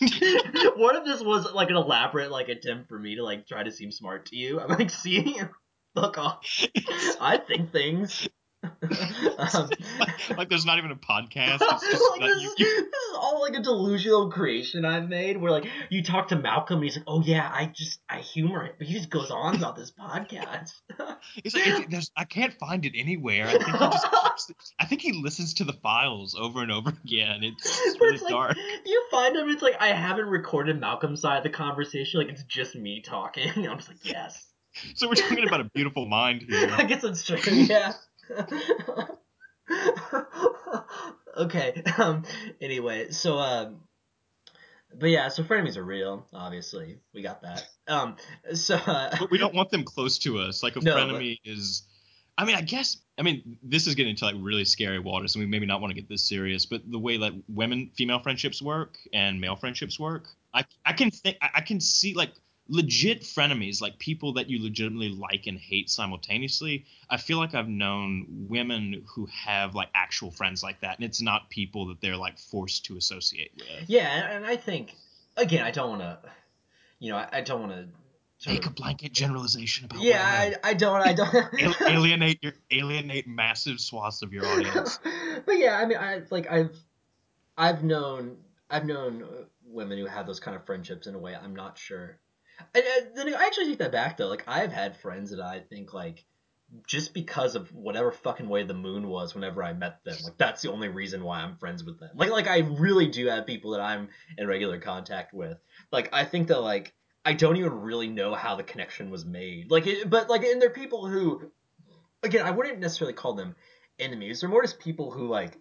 what 0.76 0.96
if 0.96 1.04
this 1.04 1.22
was 1.22 1.52
like 1.52 1.70
an 1.70 1.76
elaborate 1.76 2.30
like 2.30 2.48
attempt 2.48 2.88
for 2.88 2.98
me 2.98 3.16
to 3.16 3.24
like 3.24 3.46
try 3.46 3.62
to 3.62 3.70
seem 3.70 3.90
smart 3.90 4.26
to 4.26 4.36
you? 4.36 4.60
I'm 4.60 4.68
like, 4.68 4.90
see, 4.90 5.40
fuck 5.94 6.18
off. 6.18 6.44
I 7.20 7.38
think 7.38 7.72
things. 7.72 8.28
Um, 8.82 9.70
like, 9.98 10.38
like 10.38 10.48
there's 10.48 10.66
not 10.66 10.78
even 10.78 10.90
a 10.90 10.96
podcast. 10.96 11.60
It's 11.76 11.90
just 11.90 12.10
like 12.12 12.20
this, 12.20 12.42
you, 12.42 12.48
is, 12.48 12.54
you, 12.58 12.66
this 12.66 13.02
is 13.10 13.16
all 13.16 13.40
like 13.40 13.54
a 13.54 13.62
delusional 13.62 14.30
creation 14.30 14.84
I've 14.84 15.08
made 15.08 15.36
where 15.36 15.50
like 15.50 15.66
you 15.90 16.02
talk 16.02 16.28
to 16.28 16.36
Malcolm 16.36 16.76
and 16.76 16.84
he's 16.84 16.96
like, 16.96 17.04
Oh 17.06 17.22
yeah, 17.22 17.50
I 17.52 17.66
just 17.66 18.00
I 18.08 18.18
humor 18.18 18.64
it, 18.64 18.76
but 18.78 18.86
he 18.86 18.94
just 18.94 19.10
goes 19.10 19.30
on 19.30 19.56
about 19.56 19.76
this 19.76 19.92
podcast. 19.92 20.72
it's 21.44 21.54
like 21.54 21.66
if, 21.66 21.90
there's 21.90 22.10
I 22.16 22.24
can't 22.24 22.54
find 22.54 22.84
it 22.84 22.92
anywhere. 22.96 23.46
I 23.46 23.52
think 23.52 23.64
he 23.64 23.72
just 23.72 24.48
keeps, 24.48 24.74
I 24.78 24.84
think 24.86 25.00
he 25.00 25.12
listens 25.12 25.54
to 25.54 25.64
the 25.64 25.74
files 25.74 26.34
over 26.34 26.62
and 26.62 26.72
over 26.72 26.90
again. 26.90 27.42
It's, 27.42 27.80
it's 27.84 28.00
really 28.00 28.14
it's 28.14 28.22
like, 28.22 28.32
dark. 28.32 28.56
you 28.84 29.06
find 29.10 29.36
him, 29.36 29.48
it's 29.48 29.62
like 29.62 29.76
I 29.80 29.88
haven't 29.88 30.26
recorded 30.26 30.80
Malcolm's 30.80 31.20
side 31.20 31.38
of 31.38 31.42
the 31.42 31.50
conversation, 31.50 32.20
like 32.20 32.30
it's 32.30 32.44
just 32.44 32.74
me 32.74 33.02
talking. 33.02 33.50
I'm 33.68 33.76
just 33.78 33.88
like, 33.88 34.04
yes. 34.04 34.46
So 34.94 35.08
we're 35.08 35.14
talking 35.14 35.46
about 35.46 35.60
a 35.60 35.64
beautiful 35.64 36.06
mind 36.06 36.46
I 36.50 36.84
guess 36.84 37.02
that's 37.02 37.22
true, 37.22 37.38
yeah. 37.52 37.94
okay. 41.36 41.82
Um 41.98 42.24
anyway, 42.60 43.10
so 43.10 43.38
um 43.38 43.80
but 44.98 45.10
yeah, 45.10 45.28
so 45.28 45.42
frenemies 45.42 45.76
are 45.76 45.84
real, 45.84 46.26
obviously. 46.32 46.98
We 47.12 47.22
got 47.22 47.42
that. 47.42 47.66
Um 47.88 48.16
so 48.54 48.76
uh, 48.76 49.16
But 49.18 49.30
we 49.30 49.38
don't 49.38 49.54
want 49.54 49.70
them 49.70 49.84
close 49.84 50.18
to 50.20 50.38
us. 50.38 50.62
Like 50.62 50.76
a 50.76 50.80
No, 50.80 50.94
frenemy 50.94 51.38
is. 51.44 51.82
I 52.38 52.44
mean, 52.44 52.56
I 52.56 52.60
guess. 52.60 52.98
I 53.18 53.22
mean, 53.22 53.56
this 53.62 53.86
is 53.86 53.94
getting 53.94 54.10
into 54.10 54.26
like 54.26 54.34
really 54.38 54.66
scary 54.66 54.98
waters, 54.98 55.34
and 55.34 55.42
we 55.42 55.48
maybe 55.48 55.64
not 55.64 55.80
want 55.80 55.90
to 55.90 55.94
get 55.94 56.06
this 56.06 56.28
serious. 56.28 56.66
But 56.66 56.82
the 56.90 56.98
way 56.98 57.16
like 57.16 57.32
women, 57.48 57.90
female 57.96 58.18
friendships 58.18 58.60
work 58.60 58.98
and 59.14 59.40
male 59.40 59.56
friendships 59.56 59.98
work, 59.98 60.26
I 60.52 60.64
I 60.84 60.92
can 60.92 61.10
think 61.10 61.38
I 61.40 61.62
can 61.62 61.80
see 61.80 62.12
like 62.12 62.32
legit 62.68 63.22
frenemies, 63.22 63.80
like 63.80 63.98
people 63.98 64.34
that 64.34 64.48
you 64.48 64.62
legitimately 64.62 65.10
like 65.10 65.46
and 65.46 65.58
hate 65.58 65.90
simultaneously. 65.90 66.84
I 67.08 67.16
feel 67.16 67.38
like 67.38 67.54
I've 67.54 67.68
known 67.68 68.46
women 68.48 69.04
who 69.14 69.26
have 69.26 69.74
like 69.74 69.88
actual 69.94 70.30
friends 70.30 70.62
like 70.62 70.80
that, 70.80 70.96
and 70.98 71.04
it's 71.04 71.22
not 71.22 71.50
people 71.50 71.86
that 71.88 72.00
they're 72.00 72.16
like 72.16 72.38
forced 72.38 72.84
to 72.86 72.96
associate 72.96 73.52
with. 73.56 73.88
yeah, 73.88 74.30
and, 74.30 74.46
I 74.46 74.56
think 74.56 74.94
again, 75.36 75.64
I 75.64 75.70
don't 75.70 75.90
want 75.90 76.02
to 76.02 76.18
you 76.98 77.12
know, 77.12 77.26
I, 77.30 77.42
don't 77.42 77.60
want 77.60 77.72
to 77.72 77.88
Make 78.46 78.66
a 78.66 78.70
blanket 78.70 79.12
generalization 79.12 79.86
about 79.86 80.02
Yeah, 80.02 80.44
women. 80.44 80.58
I, 80.62 80.70
I 80.70 80.74
don't 80.74 81.00
I 81.00 81.12
don't 81.14 81.80
alienate 81.88 82.38
your 82.42 82.52
alienate 82.70 83.26
massive 83.26 83.80
swaths 83.80 84.20
of 84.20 84.32
your 84.32 84.46
audience. 84.46 85.00
but 85.46 85.52
yeah, 85.52 85.78
I 85.78 85.86
mean, 85.86 85.96
I 85.96 86.20
like 86.30 86.50
I've 86.50 86.76
I've 87.56 87.82
known 87.82 88.36
I've 88.68 88.84
known 88.84 89.24
women 89.64 89.98
who 89.98 90.06
have 90.06 90.26
those 90.26 90.38
kind 90.38 90.54
of 90.54 90.66
friendships 90.66 91.06
in 91.06 91.14
a 91.14 91.18
way 91.18 91.34
I'm 91.34 91.56
not 91.56 91.78
sure. 91.78 92.18
And 92.74 92.84
then 93.14 93.34
I 93.34 93.46
actually 93.46 93.66
take 93.66 93.78
that 93.78 93.92
back 93.92 94.16
though. 94.16 94.28
Like 94.28 94.44
I've 94.46 94.72
had 94.72 94.96
friends 94.96 95.30
that 95.30 95.40
I 95.40 95.60
think 95.60 95.92
like 95.94 96.24
just 96.86 97.14
because 97.14 97.54
of 97.54 97.72
whatever 97.72 98.10
fucking 98.10 98.48
way 98.48 98.64
the 98.64 98.74
moon 98.74 99.08
was 99.08 99.34
whenever 99.34 99.62
I 99.62 99.72
met 99.72 100.02
them, 100.04 100.16
like 100.24 100.36
that's 100.36 100.62
the 100.62 100.72
only 100.72 100.88
reason 100.88 101.22
why 101.22 101.40
I'm 101.40 101.56
friends 101.56 101.84
with 101.84 102.00
them. 102.00 102.10
Like 102.14 102.30
like 102.30 102.48
I 102.48 102.58
really 102.58 103.08
do 103.08 103.26
have 103.26 103.46
people 103.46 103.72
that 103.72 103.80
I'm 103.80 104.08
in 104.36 104.46
regular 104.46 104.78
contact 104.78 105.32
with. 105.32 105.58
Like 105.92 106.10
I 106.12 106.24
think 106.24 106.48
that 106.48 106.60
like 106.60 106.92
I 107.24 107.32
don't 107.32 107.56
even 107.56 107.80
really 107.80 108.08
know 108.08 108.34
how 108.34 108.56
the 108.56 108.62
connection 108.62 109.10
was 109.10 109.24
made. 109.24 109.70
Like 109.70 109.86
it, 109.86 110.08
but 110.08 110.28
like 110.28 110.44
and 110.44 110.60
they're 110.60 110.70
people 110.70 111.06
who 111.06 111.50
again, 112.22 112.46
I 112.46 112.50
wouldn't 112.50 112.78
necessarily 112.78 113.14
call 113.14 113.34
them 113.34 113.56
enemies. 113.98 114.40
They're 114.40 114.50
more 114.50 114.62
just 114.62 114.78
people 114.78 115.10
who 115.10 115.28
like 115.28 115.56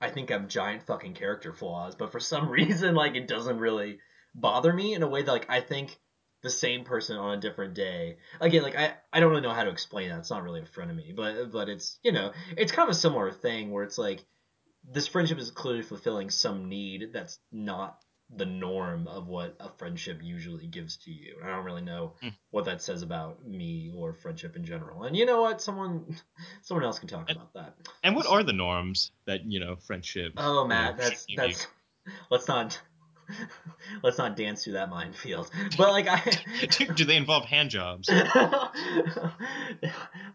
I 0.00 0.10
think 0.10 0.30
have 0.30 0.48
giant 0.48 0.82
fucking 0.82 1.14
character 1.14 1.52
flaws, 1.52 1.94
but 1.94 2.12
for 2.12 2.20
some 2.20 2.48
reason 2.50 2.94
like 2.94 3.14
it 3.14 3.28
doesn't 3.28 3.58
really 3.58 3.98
bother 4.34 4.72
me 4.72 4.94
in 4.94 5.02
a 5.02 5.08
way 5.08 5.22
that 5.22 5.32
like 5.32 5.50
I 5.50 5.60
think 5.60 5.98
the 6.46 6.50
same 6.50 6.84
person 6.84 7.16
on 7.16 7.36
a 7.36 7.40
different 7.40 7.74
day. 7.74 8.18
Again, 8.40 8.62
like 8.62 8.76
I, 8.76 8.94
I 9.12 9.20
don't 9.20 9.30
really 9.30 9.42
know 9.42 9.52
how 9.52 9.64
to 9.64 9.70
explain 9.70 10.08
that. 10.10 10.20
It's 10.20 10.30
not 10.30 10.42
really 10.44 10.60
a 10.62 10.66
friend 10.66 10.90
of 10.90 10.96
me, 10.96 11.12
but 11.14 11.50
but 11.52 11.68
it's 11.68 11.98
you 12.02 12.12
know 12.12 12.32
it's 12.56 12.72
kind 12.72 12.88
of 12.88 12.94
a 12.96 12.98
similar 12.98 13.32
thing 13.32 13.70
where 13.72 13.84
it's 13.84 13.98
like 13.98 14.24
this 14.88 15.08
friendship 15.08 15.38
is 15.38 15.50
clearly 15.50 15.82
fulfilling 15.82 16.30
some 16.30 16.68
need 16.68 17.10
that's 17.12 17.38
not 17.50 17.98
the 18.36 18.46
norm 18.46 19.06
of 19.06 19.26
what 19.28 19.56
a 19.60 19.68
friendship 19.78 20.18
usually 20.22 20.66
gives 20.66 20.96
to 20.96 21.12
you. 21.12 21.36
I 21.44 21.48
don't 21.48 21.64
really 21.64 21.82
know 21.82 22.14
Mm. 22.22 22.32
what 22.50 22.64
that 22.64 22.82
says 22.82 23.02
about 23.02 23.46
me 23.46 23.92
or 23.94 24.14
friendship 24.14 24.56
in 24.56 24.64
general. 24.64 25.04
And 25.04 25.16
you 25.16 25.26
know 25.26 25.40
what? 25.42 25.60
Someone 25.60 26.16
someone 26.62 26.84
else 26.84 26.98
can 26.98 27.08
talk 27.08 27.28
And- 27.28 27.36
about 27.36 27.52
that. 27.54 27.74
And 28.02 28.16
what 28.16 28.26
are 28.26 28.42
the 28.42 28.52
norms 28.52 29.10
that 29.26 29.44
you 29.44 29.60
know 29.60 29.76
friendship? 29.76 30.32
Oh, 30.36 30.62
you 30.62 30.68
Matt, 30.68 30.96
know, 30.96 31.02
that's 31.04 31.20
should 31.20 31.36
give 31.36 31.44
you? 31.48 31.54
that's 31.54 31.66
let's 32.30 32.48
not 32.48 32.80
let's 34.02 34.18
not 34.18 34.36
dance 34.36 34.64
through 34.64 34.74
that 34.74 34.90
minefield. 34.90 35.50
But 35.76 35.90
like 35.90 36.06
I 36.08 36.22
do, 36.94 37.04
they 37.04 37.16
involve 37.16 37.44
hand 37.44 37.70
jobs? 37.70 38.08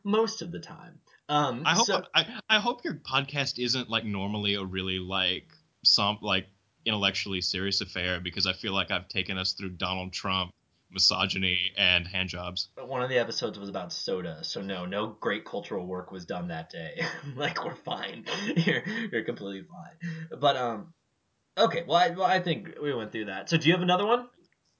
most 0.04 0.42
of 0.42 0.52
the 0.52 0.60
time. 0.60 1.00
Um 1.30 1.64
I 1.66 1.76
hope 1.76 1.86
so- 1.86 2.04
I, 2.14 2.26
I 2.50 2.60
hope 2.60 2.84
your 2.84 2.96
podcast 2.96 3.64
isn't 3.64 3.90
like 3.90 4.06
normally 4.06 4.56
a 4.56 4.64
really 4.64 5.00
like 5.00 5.48
some 5.84 6.18
like 6.22 6.48
intellectually 6.86 7.42
serious 7.42 7.82
affair 7.82 8.20
because 8.20 8.48
I 8.48 8.54
feel 8.54 8.74
like 8.74 8.92
I've 8.92 9.08
taken 9.08 9.38
us 9.38 9.54
through 9.54 9.70
Donald 9.72 10.14
Trump, 10.14 10.52
misogyny, 10.90 11.72
and 11.78 12.08
hand 12.08 12.30
jobs. 12.30 12.70
one 12.76 13.04
of 13.04 13.10
the 13.10 13.20
episodes 13.20 13.60
was 13.60 13.70
about 13.70 13.94
soda, 13.94 14.44
so 14.44 14.62
no, 14.62 14.86
no 14.86 15.16
great 15.20 15.46
cultural 15.46 15.86
work 15.86 16.12
was 16.12 16.26
done 16.26 16.48
that 16.50 16.70
day. 16.72 17.02
like 17.36 17.64
we're 17.64 17.76
fine. 17.76 18.26
You're 18.56 18.84
you're 19.12 19.24
completely 19.24 19.64
fine. 19.64 20.40
But 20.40 20.58
um, 20.58 20.94
okay. 21.65 21.84
Well, 21.88 21.97
I, 21.97 22.10
well, 22.10 22.26
I 22.26 22.39
think 22.39 22.76
we 22.82 22.93
went 22.93 23.12
through 23.12 23.26
that. 23.26 23.50
So 23.50 23.58
do 23.58 23.67
you 23.67 23.74
have 23.74 23.82
another 23.82 24.06
one? 24.06 24.28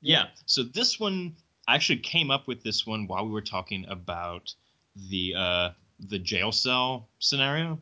Yeah. 0.02 0.26
So 0.46 0.64
this 0.64 1.00
one 1.00 1.36
I 1.68 1.76
actually 1.76 2.00
came 2.00 2.32
up 2.32 2.48
with 2.48 2.64
this 2.64 2.86
one 2.86 3.08
while 3.08 3.26
we 3.26 3.32
were 3.32 3.42
talking 3.42 3.86
about 3.88 4.54
the 4.96 5.36
uh, 5.38 5.70
the 6.00 6.20
jail 6.20 6.52
cell 6.52 7.08
scenario. 7.20 7.80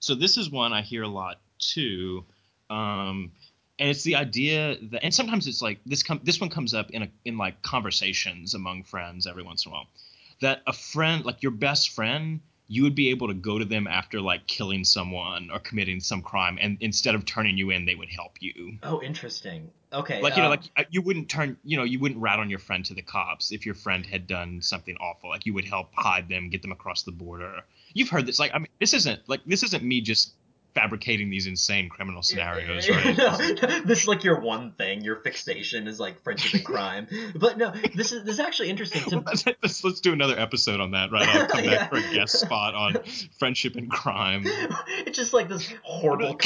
So 0.00 0.14
this 0.14 0.36
is 0.36 0.50
one 0.50 0.72
I 0.72 0.82
hear 0.82 1.02
a 1.02 1.08
lot 1.08 1.40
too, 1.58 2.24
um, 2.70 3.32
and 3.78 3.88
it's 3.88 4.02
the 4.02 4.16
idea 4.16 4.76
that, 4.90 5.02
and 5.04 5.14
sometimes 5.14 5.46
it's 5.46 5.62
like 5.62 5.80
this. 5.86 6.02
Com- 6.02 6.20
this 6.22 6.40
one 6.40 6.50
comes 6.50 6.74
up 6.74 6.90
in 6.90 7.02
a 7.02 7.08
in 7.24 7.38
like 7.38 7.62
conversations 7.62 8.54
among 8.54 8.84
friends 8.84 9.26
every 9.26 9.42
once 9.42 9.64
in 9.64 9.72
a 9.72 9.74
while, 9.74 9.86
that 10.40 10.62
a 10.66 10.72
friend, 10.72 11.24
like 11.24 11.42
your 11.42 11.52
best 11.52 11.90
friend, 11.90 12.40
you 12.68 12.82
would 12.84 12.94
be 12.94 13.10
able 13.10 13.28
to 13.28 13.34
go 13.34 13.58
to 13.58 13.64
them 13.64 13.86
after 13.86 14.20
like 14.20 14.46
killing 14.46 14.84
someone 14.84 15.50
or 15.52 15.58
committing 15.58 16.00
some 16.00 16.22
crime, 16.22 16.58
and 16.60 16.78
instead 16.80 17.14
of 17.14 17.24
turning 17.24 17.58
you 17.58 17.70
in, 17.70 17.84
they 17.84 17.94
would 17.94 18.08
help 18.10 18.36
you 18.40 18.78
Oh, 18.82 19.02
interesting. 19.02 19.70
Okay. 19.92 20.22
like 20.22 20.36
you 20.36 20.42
know 20.42 20.50
um, 20.50 20.58
like 20.76 20.86
you 20.90 21.02
wouldn't 21.02 21.28
turn 21.28 21.58
you 21.64 21.76
know 21.76 21.84
you 21.84 21.98
wouldn't 21.98 22.20
rat 22.20 22.38
on 22.38 22.48
your 22.48 22.58
friend 22.58 22.84
to 22.86 22.94
the 22.94 23.02
cops 23.02 23.52
if 23.52 23.66
your 23.66 23.74
friend 23.74 24.06
had 24.06 24.26
done 24.26 24.62
something 24.62 24.96
awful 24.96 25.28
like 25.28 25.44
you 25.44 25.52
would 25.52 25.66
help 25.66 25.90
hide 25.94 26.28
them 26.28 26.48
get 26.48 26.62
them 26.62 26.72
across 26.72 27.02
the 27.02 27.12
border 27.12 27.60
you've 27.92 28.08
heard 28.08 28.24
this 28.24 28.38
like 28.38 28.52
i 28.54 28.58
mean 28.58 28.68
this 28.80 28.94
isn't 28.94 29.20
like 29.28 29.44
this 29.44 29.62
isn't 29.62 29.84
me 29.84 30.00
just 30.00 30.32
fabricating 30.74 31.30
these 31.30 31.46
insane 31.46 31.88
criminal 31.88 32.22
scenarios 32.22 32.88
right 32.88 33.16
this 33.84 34.02
is 34.02 34.08
like 34.08 34.24
your 34.24 34.40
one 34.40 34.72
thing. 34.72 35.02
Your 35.02 35.16
fixation 35.16 35.86
is 35.86 36.00
like 36.00 36.22
friendship 36.22 36.54
and 36.54 36.64
crime. 36.64 37.08
But 37.34 37.58
no, 37.58 37.72
this 37.94 38.12
is 38.12 38.24
this 38.24 38.34
is 38.34 38.40
actually 38.40 38.70
interesting. 38.70 39.02
To, 39.10 39.22
let's, 39.62 39.84
let's 39.84 40.00
do 40.00 40.12
another 40.12 40.38
episode 40.38 40.80
on 40.80 40.92
that 40.92 41.10
right 41.12 41.28
i'll 41.28 41.46
come 41.46 41.64
back 41.66 41.90
for 41.90 41.96
a 41.96 42.14
guest 42.14 42.38
spot 42.40 42.74
on 42.74 42.96
friendship 43.38 43.76
and 43.76 43.90
crime 43.90 44.42
it's 44.44 45.16
just 45.16 45.32
like 45.32 45.48
this 45.48 45.72
horrible 45.82 46.36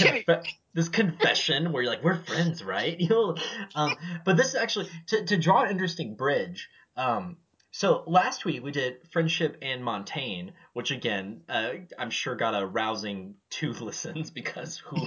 this 0.74 0.88
confession 0.88 1.72
where 1.72 1.82
you're 1.82 1.92
like 1.92 2.04
we're 2.04 2.22
friends 2.24 2.62
right 2.62 3.00
you 3.00 3.08
know 3.08 3.36
um, 3.74 3.94
but 4.24 4.36
this 4.36 4.48
is 4.48 4.54
actually 4.54 4.88
to, 5.06 5.24
to 5.24 5.36
draw 5.36 5.62
an 5.62 5.70
interesting 5.70 6.14
bridge 6.14 6.68
um, 6.96 7.36
so 7.70 8.04
last 8.06 8.44
week 8.44 8.62
we 8.62 8.70
did 8.70 8.96
friendship 9.10 9.56
and 9.62 9.82
montaigne 9.82 10.50
which 10.76 10.90
again 10.90 11.40
uh, 11.48 11.70
i'm 11.98 12.10
sure 12.10 12.36
got 12.36 12.60
a 12.60 12.66
rousing 12.66 13.34
two 13.48 13.72
listens 13.80 14.30
because 14.30 14.76
who 14.76 15.06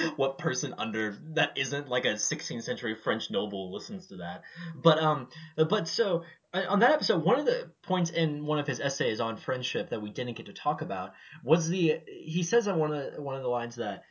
what 0.16 0.38
person 0.38 0.74
under 0.78 1.18
that 1.34 1.52
isn't 1.56 1.86
like 1.86 2.06
a 2.06 2.14
16th 2.14 2.62
century 2.62 2.94
french 2.94 3.30
noble 3.30 3.70
listens 3.70 4.06
to 4.06 4.16
that. 4.16 4.40
But 4.82 4.98
um 4.98 5.28
but 5.68 5.86
so 5.86 6.24
uh, 6.54 6.62
on 6.66 6.78
that 6.78 6.92
episode 6.92 7.22
one 7.22 7.38
of 7.38 7.44
the 7.44 7.70
points 7.82 8.08
in 8.08 8.46
one 8.46 8.58
of 8.58 8.66
his 8.66 8.80
essays 8.80 9.20
on 9.20 9.36
friendship 9.36 9.90
that 9.90 10.00
we 10.00 10.08
didn't 10.08 10.38
get 10.38 10.46
to 10.46 10.54
talk 10.54 10.80
about 10.80 11.12
was 11.44 11.68
the 11.68 12.00
he 12.06 12.42
says 12.42 12.66
on 12.66 12.78
one 12.78 12.94
of 12.94 13.22
one 13.22 13.36
of 13.36 13.42
the 13.42 13.48
lines 13.48 13.76
that 13.76 14.04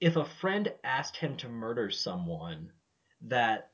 if 0.00 0.16
a 0.16 0.24
friend 0.24 0.72
asked 0.82 1.16
him 1.16 1.36
to 1.36 1.48
murder 1.48 1.90
someone 1.90 2.72
that 3.28 3.70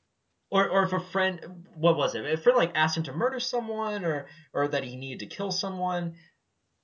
or 0.50 0.68
or 0.68 0.82
if 0.84 0.92
a 0.92 1.00
friend 1.00 1.40
what 1.74 1.96
was 1.96 2.14
it? 2.14 2.24
If 2.26 2.40
a 2.40 2.42
friend 2.42 2.58
like 2.58 2.72
asked 2.74 2.96
him 2.96 3.04
to 3.04 3.12
murder 3.12 3.40
someone 3.40 4.04
or 4.04 4.26
or 4.52 4.68
that 4.68 4.84
he 4.84 4.96
needed 4.96 5.20
to 5.20 5.34
kill 5.34 5.50
someone 5.50 6.14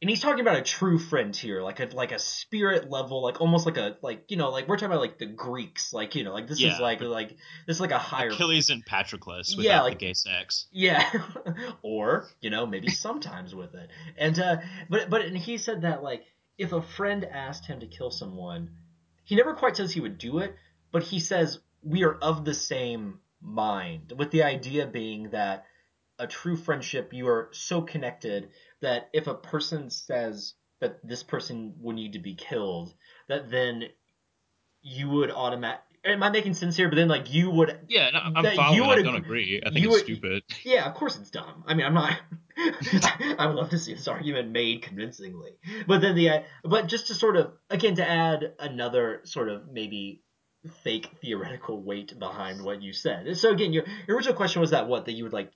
and 0.03 0.11
he's 0.11 0.21
talking 0.21 0.41
about 0.41 0.57
a 0.57 0.62
true 0.62 0.99
friend 0.99 1.35
here 1.35 1.62
like 1.62 1.79
a 1.81 1.88
like 1.95 2.12
a 2.12 2.19
spirit 2.19 2.91
level 2.91 3.23
like 3.23 3.41
almost 3.41 3.65
like 3.65 3.77
a 3.77 3.97
like 4.03 4.25
you 4.29 4.37
know 4.37 4.51
like 4.51 4.69
we're 4.69 4.77
talking 4.77 4.91
about 4.91 5.01
like 5.01 5.19
the 5.19 5.27
greeks 5.27 5.93
like 5.93 6.17
you 6.17 6.25
know 6.25 6.33
like 6.33 6.49
this 6.49 6.61
is 6.61 6.79
like 6.81 7.01
like 7.01 7.31
this 7.67 7.77
is 7.77 7.81
like 7.81 7.93
a 7.93 7.99
higher 7.99 8.29
achilles 8.29 8.69
and 8.69 8.85
patroclus 8.85 9.57
without 9.57 9.69
Yeah, 9.69 9.83
like- 9.83 9.99
the 9.99 10.07
gay 10.07 10.12
sex. 10.12 10.67
Yeah, 10.73 11.09
or 11.83 12.29
you 12.41 12.51
know 12.51 12.67
maybe 12.67 12.88
sometimes 12.91 13.55
with 13.55 13.75
it, 13.75 13.88
and 14.19 14.38
uh, 14.38 14.57
but 14.91 15.09
but 15.09 15.23
and 15.23 15.38
he 15.38 15.57
said 15.57 15.83
that 15.83 16.03
like 16.03 16.25
if 16.59 16.73
a 16.73 16.83
friend 16.83 17.25
asked 17.25 17.67
him 17.67 17.81
to 17.81 17.87
kill 17.87 18.11
someone, 18.11 18.71
he 19.25 19.37
never 19.37 19.55
quite 19.55 19.77
says 19.77 19.93
he 19.93 20.01
would 20.01 20.19
do 20.19 20.38
it, 20.38 20.55
but 20.91 21.05
he 21.05 21.21
says 21.21 21.61
we 21.83 22.05
are 22.05 22.15
of 22.15 22.45
the 22.45 22.55
same 22.55 23.21
mind, 23.41 24.12
with 24.17 24.31
the 24.33 24.43
idea 24.43 24.87
being 24.87 25.31
that 25.31 25.65
a 26.19 26.27
true 26.27 26.57
friendship 26.57 27.12
you 27.12 27.27
are 27.29 27.49
so 27.53 27.83
connected 27.83 28.51
that 28.83 29.09
if 29.12 29.27
a 29.27 29.35
person 29.35 29.90
says 29.90 30.55
that 30.81 30.99
this 31.07 31.23
person 31.23 31.75
would 31.81 31.97
need 31.97 32.12
to 32.12 32.18
be 32.18 32.35
killed, 32.35 32.92
that 33.29 33.51
then 33.51 33.85
you 34.83 35.09
would 35.09 35.31
automatic. 35.31 35.81
Am 36.05 36.21
I 36.23 36.31
making 36.31 36.55
sense 36.55 36.77
here? 36.77 36.88
But 36.88 36.97
then, 36.97 37.07
like, 37.07 37.33
you 37.33 37.49
would 37.51 37.79
yeah 37.88 38.11
no, 38.11 38.18
i'm 38.18 38.57
following 38.57 38.75
you 38.77 38.83
i 38.85 38.97
would 38.97 39.05
don't 39.05 39.14
agree- 39.14 39.62
i 39.64 39.71
think 39.71 39.85
it's 39.85 39.92
would- 39.92 40.03
stupid 40.03 40.42
yeah, 40.64 40.85
of 40.88 40.95
course 40.95 41.16
it's 41.16 41.31
dumb. 41.31 41.62
I 41.66 41.75
mean, 41.75 41.87
I'm 41.87 41.95
not. 41.95 42.18
I 43.38 43.47
would 43.47 43.55
love 43.57 43.71
to 43.71 43.79
see 43.79 43.95
this 43.95 44.09
argument 44.09 44.51
made 44.51 44.83
convincingly, 44.83 45.53
but 45.87 46.01
then 46.01 46.14
the 46.16 46.42
but 46.64 46.87
just 46.88 47.07
to 47.07 47.14
sort 47.14 47.37
of 47.37 47.53
again 47.71 47.95
to 47.97 48.09
add 48.09 48.53
another 48.59 49.21
sort 49.25 49.49
of 49.49 49.73
maybe 49.73 50.23
fake 50.85 51.09
theoretical 51.21 51.81
weight 51.81 52.18
behind 52.18 52.62
what 52.64 52.83
you 52.83 52.92
said. 52.92 53.37
So 53.37 53.51
again, 53.53 53.73
your, 53.73 53.85
your 54.07 54.16
original 54.16 54.35
question 54.35 54.61
was 54.61 54.71
that 54.71 54.87
what 54.88 55.07
that 55.07 55.12
you 55.12 55.25
would 55.25 55.33
like 55.33 55.51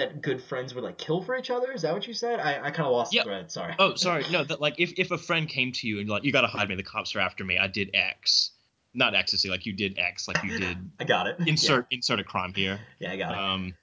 that 0.00 0.22
good 0.22 0.42
friends 0.42 0.74
would 0.74 0.84
like 0.84 0.98
kill 0.98 1.22
for 1.22 1.36
each 1.36 1.50
other. 1.50 1.70
Is 1.72 1.82
that 1.82 1.92
what 1.94 2.06
you 2.06 2.14
said? 2.14 2.40
I, 2.40 2.56
I 2.66 2.70
kind 2.70 2.86
of 2.86 2.92
lost 2.92 3.12
Yeah. 3.12 3.22
the 3.22 3.28
thread. 3.28 3.50
Sorry. 3.52 3.74
Oh, 3.78 3.94
sorry. 3.96 4.24
No, 4.30 4.42
that 4.44 4.60
like 4.60 4.74
if, 4.78 4.92
if 4.98 5.10
a 5.10 5.18
friend 5.18 5.48
came 5.48 5.72
to 5.72 5.86
you 5.88 6.00
and 6.00 6.08
like 6.08 6.24
you 6.24 6.32
gotta 6.32 6.46
hide 6.48 6.68
me, 6.68 6.74
the 6.74 6.82
cops 6.82 7.14
are 7.14 7.20
after 7.20 7.44
me. 7.44 7.58
I 7.58 7.66
did 7.68 7.90
X, 7.94 8.50
not 8.94 9.14
ecstasy. 9.14 9.48
Like 9.50 9.66
you 9.66 9.72
did 9.72 9.98
X, 9.98 10.26
like 10.28 10.42
you 10.42 10.58
did 10.58 10.76
I 11.00 11.04
got 11.04 11.26
it. 11.26 11.36
insert 11.46 11.86
insert 11.90 12.18
a 12.20 12.24
crime 12.24 12.52
here. 12.54 12.80
Yeah, 12.98 13.08
yeah 13.08 13.14
I 13.14 13.16
got 13.16 13.32
it. 13.32 13.38
Um, 13.38 13.74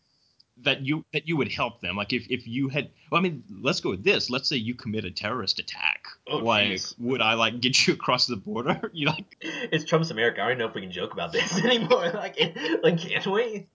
that 0.63 0.81
you 0.81 1.05
that 1.13 1.27
you 1.27 1.37
would 1.37 1.51
help 1.51 1.81
them. 1.81 1.95
Like 1.95 2.13
if 2.13 2.25
if 2.31 2.47
you 2.47 2.67
had, 2.69 2.89
well, 3.11 3.19
I 3.19 3.21
mean, 3.23 3.43
let's 3.61 3.79
go 3.79 3.91
with 3.91 4.03
this. 4.03 4.31
Let's 4.31 4.49
say 4.49 4.55
you 4.55 4.73
commit 4.73 5.05
a 5.05 5.11
terrorist 5.11 5.59
attack. 5.59 6.05
Oh, 6.27 6.37
like, 6.37 6.69
jeez. 6.69 6.95
would 6.99 7.21
I 7.21 7.35
like 7.35 7.61
get 7.61 7.85
you 7.85 7.93
across 7.99 8.25
the 8.25 8.37
border? 8.37 8.89
you 8.91 9.05
like 9.05 9.37
It's 9.41 9.85
Trump's 9.85 10.09
America. 10.09 10.41
I 10.41 10.49
don't 10.49 10.57
know 10.57 10.67
if 10.67 10.73
we 10.73 10.81
can 10.81 10.91
joke 10.91 11.13
about 11.13 11.31
this 11.31 11.55
anymore. 11.63 12.09
Like, 12.11 12.39
like 12.81 12.97
can't 12.99 13.27
we? 13.27 13.67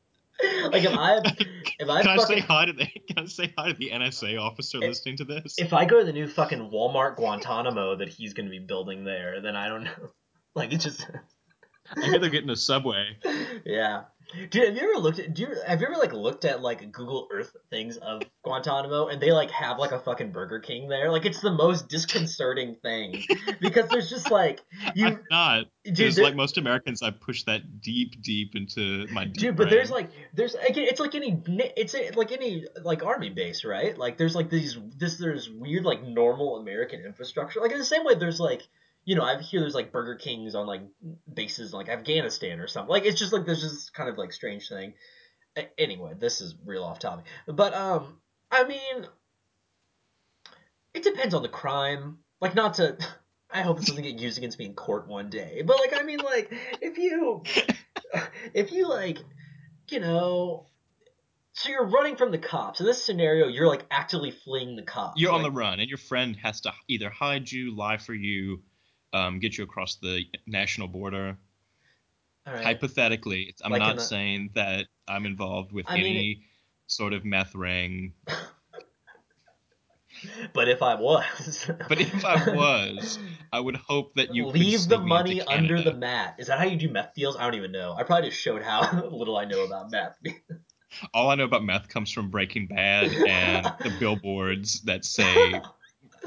Like 0.73 0.85
if 0.85 0.93
I 0.97 1.17
if 1.79 1.89
I 1.89 2.03
can 2.03 2.11
I 2.11 2.17
fucking 2.17 2.37
say 2.37 2.41
hi 2.41 2.65
to 2.67 2.73
the 2.73 2.87
can 2.87 3.25
I 3.25 3.27
say 3.27 3.53
hi 3.57 3.73
to 3.73 3.79
the 3.79 3.91
NSA 3.91 4.41
officer 4.41 4.79
If- 4.79 4.89
listening 4.89 5.17
to 5.19 5.25
this? 5.25 5.55
if 5.59 5.73
I 5.73 5.85
go 5.85 5.99
to 6.01 6.05
the 6.05 6.13
new 6.13 6.29
fucking 6.29 6.71
Walmart 6.71 7.17
Guantanamo 7.17 7.97
that 7.97 8.09
he's 8.09 8.33
gonna 8.35 8.51
be 8.51 8.59
building 8.59 9.05
there, 9.05 9.41
then 9.41 9.57
I 9.57 9.69
don't 9.69 9.85
know. 9.85 9.91
Like 10.55 10.73
it's 10.75 10.85
just 10.85 11.07
I 11.97 12.05
hear 12.05 12.19
they're 12.19 12.29
getting 12.29 12.51
a 12.51 12.57
subway. 12.57 13.17
yeah. 13.65 14.03
Dude, 14.51 14.65
have 14.67 14.77
you 14.77 14.83
ever 14.83 14.99
looked 15.01 15.19
at? 15.19 15.35
Do 15.35 15.43
you 15.43 15.49
have 15.67 15.81
you 15.81 15.87
ever 15.87 15.97
like 15.97 16.13
looked 16.13 16.45
at 16.45 16.63
like 16.63 16.91
Google 16.93 17.29
Earth 17.31 17.55
things 17.71 17.97
of 17.99 18.23
Guantanamo 18.45 19.09
and 19.09 19.21
they 19.21 19.31
like 19.33 19.51
have 19.51 19.79
like 19.79 19.93
a 19.93 19.99
fucking 19.99 20.33
Burger 20.33 20.59
King 20.61 20.89
there? 20.89 21.11
Like 21.11 21.27
it's 21.27 21.41
the 21.41 21.51
most 21.51 21.89
disconcerting 21.89 22.77
thing 22.83 23.23
because 23.61 23.89
there's 23.91 24.09
just 24.09 24.31
like 24.31 24.61
you, 24.95 25.07
I'm 25.07 25.25
not. 25.31 25.65
dude. 25.85 26.17
Like 26.19 26.35
most 26.35 26.57
Americans, 26.59 27.03
I 27.03 27.11
push 27.11 27.45
that 27.45 27.81
deep, 27.81 28.23
deep 28.23 28.55
into 28.55 29.07
my 29.13 29.25
deep 29.25 29.35
Dude, 29.35 29.57
but 29.57 29.65
brain. 29.65 29.75
there's 29.77 29.91
like 29.91 30.11
there's 30.35 30.55
again 30.55 30.87
it's 30.89 31.01
like 31.01 31.15
any 31.15 31.43
it's 31.47 31.95
like 32.17 32.33
any 32.33 32.67
like 32.83 33.03
army 33.05 33.31
base, 33.31 33.65
right? 33.65 33.97
Like 33.97 34.19
there's 34.19 34.35
like 34.35 34.51
these 34.51 34.79
this 34.97 35.17
there's 35.19 35.51
weird 35.51 35.85
like 35.85 36.03
normal 36.03 36.57
American 36.57 37.05
infrastructure. 37.05 37.61
Like 37.61 37.73
in 37.73 37.79
the 37.79 37.85
same 37.85 38.05
way 38.05 38.15
there's 38.15 38.41
like 38.41 38.63
you 39.05 39.17
know, 39.17 39.23
I 39.23 39.41
hear 39.41 39.61
there's 39.61 39.75
like 39.75 39.93
Burger 39.93 40.15
Kings 40.15 40.55
on 40.55 40.67
like 40.67 40.83
bases 41.33 41.73
in 41.73 41.79
like 41.79 41.89
Afghanistan 41.89 42.61
or 42.61 42.69
something. 42.69 42.91
Like 42.91 43.05
it's 43.05 43.19
just 43.19 43.33
like 43.33 43.45
there's 43.47 43.63
this 43.63 43.91
kind 43.91 44.09
of 44.09 44.17
like 44.19 44.33
strange 44.33 44.69
thing. 44.69 44.95
A- 45.57 45.81
Anyway, 45.81 46.13
this 46.19 46.41
is 46.41 46.55
real 46.65 46.85
off 46.85 46.99
topic. 46.99 47.25
But 47.47 47.75
um 47.75 48.19
I 48.51 48.65
mean 48.65 49.07
it 50.95 51.03
depends 51.03 51.35
on 51.35 51.43
the 51.43 51.49
crime. 51.49 52.19
Like 52.41 52.55
not 52.55 52.75
to 52.75 52.97
I 53.51 53.63
hope 53.63 53.79
this 53.79 53.87
doesn't 53.87 54.03
get 54.03 54.19
used 54.19 54.39
against 54.39 54.59
me 54.59 54.65
in 54.67 54.75
court 54.75 55.09
one 55.09 55.29
day. 55.29 55.63
But 55.65 55.79
like 55.79 55.99
I 55.99 56.05
mean 56.05 56.21
like 56.21 56.53
if 56.81 56.97
you 56.99 57.43
if 58.55 58.73
you 58.73 58.89
like 58.89 59.19
you 59.89 60.01
know 60.01 60.67
so 61.55 61.69
you're 61.69 61.85
running 61.85 62.17
from 62.17 62.31
the 62.31 62.39
cops 62.39 62.81
in 62.81 62.87
this 62.87 63.05
scenario 63.05 63.47
you're 63.47 63.69
like 63.69 63.85
actively 63.91 64.31
fleeing 64.31 64.75
the 64.75 64.83
cops 64.83 65.21
You're 65.21 65.33
on 65.33 65.43
the 65.43 65.51
run, 65.51 65.81
and 65.81 65.89
your 65.89 65.99
friend 65.99 66.35
has 66.43 66.63
to 66.63 66.73
either 66.89 67.11
hide 67.11 67.51
you, 67.51 67.77
lie 67.77 67.99
for 67.99 68.15
you, 68.15 68.63
um, 69.13 69.39
get 69.39 69.59
you 69.59 69.65
across 69.65 69.97
the 69.97 70.25
national 70.47 70.89
border. 70.89 71.37
All 72.47 72.55
right. 72.55 72.65
Hypothetically, 72.65 73.55
I'm 73.63 73.71
Like 73.71 73.81
not 73.81 73.97
the- 73.97 74.03
saying 74.03 74.51
that 74.55 74.87
I'm 75.07 75.27
involved 75.27 75.73
with 75.73 75.87
I 75.89 75.95
mean, 75.97 76.07
any 76.07 76.43
sort 76.87 77.13
of 77.13 77.25
meth 77.25 77.55
ring, 77.55 78.15
But 80.53 80.69
if 80.69 80.83
I 80.83 80.95
was, 80.95 81.71
but 81.89 82.01
if 82.01 82.25
I 82.25 82.55
was, 82.55 83.19
I 83.53 83.59
would 83.59 83.77
hope 83.77 84.15
that 84.15 84.35
you 84.35 84.47
leave 84.47 84.87
the 84.89 84.99
money 84.99 85.41
under 85.41 85.81
the 85.81 85.95
mat. 85.95 86.37
Is 86.39 86.47
that 86.49 86.59
how 86.59 86.65
you 86.65 86.77
do 86.77 86.89
meth 86.91 87.15
deals? 87.15 87.37
I 87.37 87.45
don't 87.45 87.55
even 87.55 87.73
know. 87.73 87.95
I 87.97 88.03
probably 88.03 88.29
just 88.29 88.41
showed 88.41 88.63
how 88.63 88.81
little 89.11 89.37
I 89.37 89.45
know 89.47 89.65
about 89.65 89.91
meth. 89.91 90.19
All 91.15 91.31
I 91.31 91.35
know 91.35 91.45
about 91.45 91.65
meth 91.65 91.89
comes 91.89 92.13
from 92.13 92.29
Breaking 92.31 92.67
Bad 92.67 93.11
and 93.27 93.67
the 93.83 93.91
billboards 93.99 94.83
that 94.83 95.05
say 95.05 95.61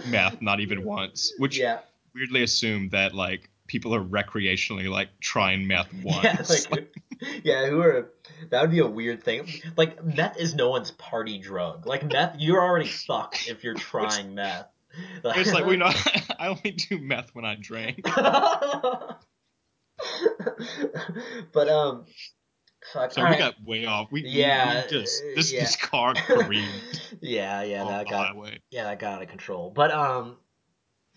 meth 0.06 0.41
not 0.41 0.60
even 0.60 0.84
once, 0.84 1.32
which 1.38 1.58
yeah, 1.58 1.80
weirdly 2.15 2.41
assume 2.43 2.89
that 2.89 3.13
like 3.13 3.49
people 3.67 3.93
are 3.93 4.04
recreationally 4.04 4.89
like 4.89 5.10
trying 5.19 5.67
meth 5.67 5.93
once. 6.04 6.23
yeah, 6.23 6.41
like, 6.71 6.95
yeah. 7.43 7.67
Who 7.67 7.82
are 7.82 8.12
that 8.49 8.62
would 8.62 8.71
be 8.71 8.80
a 8.80 8.88
weird 8.88 9.23
thing. 9.23 9.47
Like 9.78 10.04
meth 10.04 10.38
is 10.38 10.56
no 10.56 10.69
one's 10.69 10.91
party 10.91 11.38
drug. 11.38 11.86
Like 11.86 12.04
meth, 12.12 12.38
you're 12.39 12.62
already 12.62 12.88
fucked 12.88 13.47
if 13.49 13.63
you're 13.63 13.73
trying 13.75 14.34
meth. 14.34 14.67
it's 15.23 15.54
like 15.54 15.65
we 15.65 15.78
know 15.78 15.91
I 16.39 16.47
only 16.47 16.71
do 16.71 16.97
meth 16.99 17.36
when 17.36 17.45
I 17.45 17.56
drink. 17.56 18.01
but 21.51 21.69
um, 21.69 22.06
fuck. 22.93 23.12
So 23.12 23.21
we 23.21 23.25
alright. 23.25 23.39
got 23.39 23.56
way 23.65 23.86
off. 23.86 24.12
We, 24.12 24.25
Yeah, 24.25 24.84
we 24.84 24.89
just 24.89 25.23
this 25.36 25.51
yeah. 25.51 25.62
this 25.62 25.75
car 25.75 26.13
careened 26.13 27.01
yeah, 27.21 27.63
yeah, 27.63 27.84
that 27.86 28.10
got 28.10 28.28
highway. 28.28 28.60
yeah, 28.71 28.86
that 28.86 28.99
got 28.99 29.15
out 29.15 29.21
of 29.21 29.30
control. 29.30 29.71
But 29.71 29.91
um, 29.91 30.38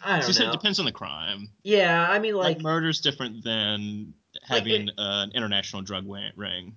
I 0.05 0.19
don't 0.19 0.29
you 0.29 0.33
said 0.35 0.45
know. 0.45 0.51
it 0.51 0.53
depends 0.53 0.79
on 0.79 0.85
the 0.87 0.93
crime. 0.93 1.49
Yeah, 1.63 2.07
I 2.09 2.19
mean, 2.19 2.35
Like, 2.35 2.57
like, 2.57 2.63
murder's 2.63 3.01
different 3.01 3.45
than 3.45 4.15
Like, 4.49 4.61
having 4.61 4.89
uh, 4.91 4.93
an 5.27 5.33
international 5.35 5.83
drug 5.83 6.07
ring. 6.37 6.77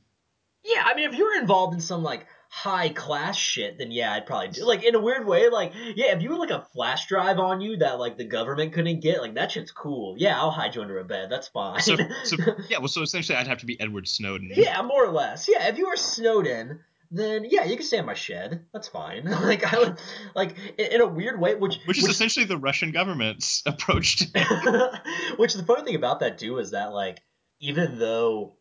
yeah, 0.64 0.84
I 0.86 0.94
mean, 0.96 1.10
if 1.10 1.16
you're 1.16 1.40
involved 1.40 1.74
in 1.74 1.82
some 1.82 2.04
like 2.04 2.26
high 2.54 2.90
class 2.90 3.38
shit, 3.38 3.78
then 3.78 3.92
yeah, 3.92 4.12
I'd 4.14 4.26
probably 4.26 4.50
do. 4.50 4.66
Like 4.66 4.84
in 4.84 4.94
a 4.96 5.00
weird 5.00 5.26
way, 5.26 5.50
like 5.50 5.72
yeah, 5.96 6.16
if 6.16 6.22
you 6.22 6.32
had 6.32 6.40
like 6.40 6.50
a 6.50 6.66
flash 6.74 7.08
drive 7.08 7.40
on 7.40 7.62
you 7.62 7.78
that 7.78 7.98
like 8.00 8.18
the 8.18 8.26
government 8.26 8.74
couldn't 8.74 9.00
get, 9.00 9.22
like 9.22 9.36
that 9.36 9.52
shit's 9.52 9.72
cool. 9.72 10.16
Yeah, 10.18 10.38
I'll 10.38 10.52
hide 10.52 10.76
you 10.76 10.82
under 10.82 11.00
a 11.00 11.06
bed. 11.06 11.30
That's 11.30 11.48
fine. 11.48 11.80
So, 11.80 11.96
so 12.26 12.36
yeah, 12.70 12.80
well, 12.80 12.90
so 12.90 13.02
essentially, 13.04 13.38
I'd 13.38 13.48
have 13.48 13.60
to 13.60 13.66
be 13.66 13.80
Edward 13.80 14.08
Snowden. 14.08 14.52
yeah, 14.54 14.82
more 14.82 15.06
or 15.06 15.12
less. 15.12 15.48
Yeah, 15.50 15.68
if 15.70 15.78
you 15.78 15.88
were 15.88 15.96
Snowden. 15.96 16.82
Then 17.12 17.45
yeah, 17.50 17.65
you 17.65 17.76
can 17.76 17.86
stay 17.86 17.97
in 17.97 18.06
my 18.06 18.13
shed. 18.13 18.65
That's 18.74 18.88
fine. 18.88 19.26
like 19.26 19.71
I 19.71 19.78
would, 19.78 20.00
like 20.34 20.56
in, 20.78 20.93
in 20.93 21.02
a 21.02 21.08
weird 21.08 21.39
way, 21.39 21.56
which 21.56 21.78
Which 21.86 21.97
is 21.97 22.08
essentially 22.08 22.45
the 22.45 22.58
Russian 22.58 22.91
government's 22.91 23.62
approach 23.65 24.17
to 24.17 25.02
Which 25.38 25.54
the 25.54 25.63
funny 25.63 25.84
thing 25.84 25.95
about 25.95 26.21
that 26.21 26.38
too 26.38 26.58
is 26.58 26.71
that 26.71 26.93
like 26.93 27.19
even 27.60 28.00
though 28.00 28.56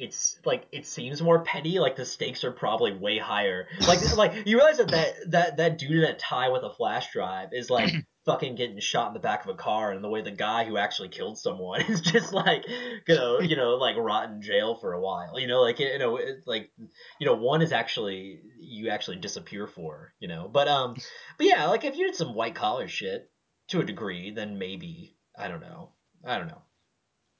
it's 0.00 0.36
like 0.44 0.66
it 0.72 0.84
seems 0.84 1.22
more 1.22 1.44
petty, 1.44 1.78
like 1.78 1.94
the 1.94 2.04
stakes 2.04 2.42
are 2.42 2.50
probably 2.50 2.92
way 2.92 3.18
higher. 3.18 3.68
Like 3.86 4.16
like 4.16 4.46
you 4.46 4.56
realize 4.56 4.78
that 4.78 4.90
that 4.90 5.14
that, 5.30 5.56
that 5.58 5.78
dude 5.78 5.92
in 5.92 6.04
a 6.04 6.14
tie 6.14 6.48
with 6.48 6.64
a 6.64 6.70
flash 6.70 7.12
drive 7.12 7.50
is 7.52 7.70
like 7.70 7.92
fucking 8.24 8.54
getting 8.54 8.78
shot 8.80 9.08
in 9.08 9.14
the 9.14 9.20
back 9.20 9.44
of 9.44 9.50
a 9.50 9.56
car, 9.56 9.90
and 9.92 10.02
the 10.02 10.08
way 10.08 10.22
the 10.22 10.30
guy 10.30 10.64
who 10.64 10.76
actually 10.76 11.08
killed 11.08 11.38
someone 11.38 11.82
is 11.88 12.00
just 12.00 12.32
like 12.32 12.64
gonna 13.06 13.44
you 13.44 13.56
know 13.56 13.76
like 13.76 13.96
rot 13.96 14.30
in 14.30 14.42
jail 14.42 14.76
for 14.76 14.92
a 14.92 15.00
while. 15.00 15.38
You 15.38 15.46
know 15.46 15.60
like 15.60 15.78
you 15.78 15.98
know 15.98 16.16
it's 16.16 16.46
like 16.46 16.70
you 17.18 17.26
know 17.26 17.34
one 17.34 17.62
is 17.62 17.72
actually 17.72 18.40
you 18.60 18.90
actually 18.90 19.16
disappear 19.18 19.66
for 19.66 20.14
you 20.18 20.28
know 20.28 20.48
but 20.52 20.68
um 20.68 20.94
but 21.38 21.46
yeah 21.46 21.66
like 21.66 21.84
if 21.84 21.96
you 21.96 22.06
did 22.06 22.16
some 22.16 22.34
white 22.34 22.54
collar 22.54 22.88
shit 22.88 23.30
to 23.68 23.80
a 23.80 23.84
degree 23.84 24.30
then 24.30 24.58
maybe 24.58 25.16
I 25.36 25.48
don't 25.48 25.60
know 25.60 25.90
I 26.24 26.38
don't 26.38 26.48
know 26.48 26.62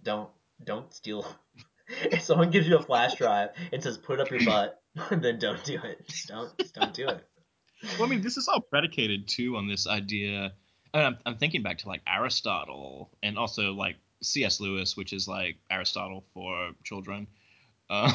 don't 0.02 0.30
don't 0.62 0.92
steal 0.92 1.26
if 1.88 2.22
someone 2.22 2.50
gives 2.50 2.66
you 2.66 2.76
a 2.76 2.82
flash 2.82 3.14
drive 3.16 3.50
and 3.72 3.82
says 3.82 3.98
put 3.98 4.20
up 4.20 4.30
your 4.30 4.40
butt 4.44 4.80
then 5.10 5.38
don't 5.38 5.62
do 5.64 5.78
it 5.82 6.06
just 6.08 6.28
don't 6.28 6.56
just 6.58 6.74
don't 6.74 6.94
do 6.94 7.08
it 7.08 7.26
Well, 7.98 8.06
I 8.06 8.10
mean, 8.10 8.20
this 8.22 8.36
is 8.36 8.46
all 8.46 8.60
predicated 8.60 9.26
too 9.26 9.56
on 9.56 9.66
this 9.66 9.86
idea. 9.88 10.52
And 10.94 11.06
I'm, 11.06 11.18
I'm 11.24 11.36
thinking 11.36 11.62
back 11.62 11.78
to 11.78 11.88
like 11.88 12.02
Aristotle 12.06 13.10
and 13.22 13.38
also 13.38 13.72
like 13.72 13.96
C.S. 14.22 14.60
Lewis, 14.60 14.96
which 14.96 15.12
is 15.12 15.26
like 15.26 15.56
Aristotle 15.70 16.24
for 16.34 16.72
children. 16.84 17.26
Um, 17.90 18.14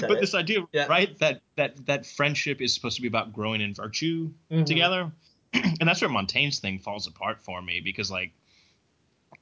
but 0.00 0.12
it. 0.12 0.20
this 0.20 0.34
idea, 0.34 0.66
Yeah. 0.72 0.86
right, 0.86 1.18
that 1.18 1.42
that 1.56 1.84
that 1.84 2.06
friendship 2.06 2.62
is 2.62 2.72
supposed 2.72 2.96
to 2.96 3.02
be 3.02 3.08
about 3.08 3.34
growing 3.34 3.60
in 3.60 3.74
virtue 3.74 4.30
Mhm. 4.50 4.64
together, 4.64 5.12
and 5.52 5.86
that's 5.86 6.00
where 6.00 6.08
Montaigne's 6.08 6.58
thing 6.58 6.78
falls 6.78 7.06
apart 7.06 7.42
for 7.42 7.60
me 7.60 7.80
because 7.80 8.10
like. 8.10 8.32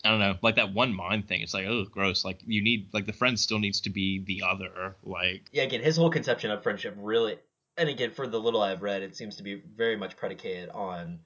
I 0.05 0.11
don't 0.11 0.19
know, 0.19 0.37
like 0.43 0.57
that 0.57 0.75
one 0.75 0.93
mind 0.93 1.29
thing. 1.29 1.41
It's 1.41 1.55
like, 1.55 1.67
oh, 1.67 1.85
gross. 1.85 2.25
Like 2.25 2.41
you 2.45 2.61
need, 2.61 2.89
like 2.93 3.07
the 3.07 3.13
friend 3.13 3.39
still 3.39 3.59
needs 3.59 3.81
to 3.83 3.91
be 3.91 4.19
the 4.19 4.43
other. 4.43 4.97
Like, 5.05 5.49
yeah 5.53 5.63
again 5.63 5.81
his 5.83 5.97
whole 5.97 6.11
conception 6.11 6.51
of 6.51 6.63
friendship 6.63 6.95
really 6.99 7.39
and 7.79 7.89
again 7.89 8.11
for 8.11 8.27
the 8.27 8.39
little 8.41 8.61
I've 8.61 8.83
read 8.83 9.03
it 9.03 9.17
seems 9.17 9.37
to 9.37 9.43
be 9.43 9.55
very 9.55 9.97
much 9.97 10.17
predicated 10.17 10.69
on 10.71 11.21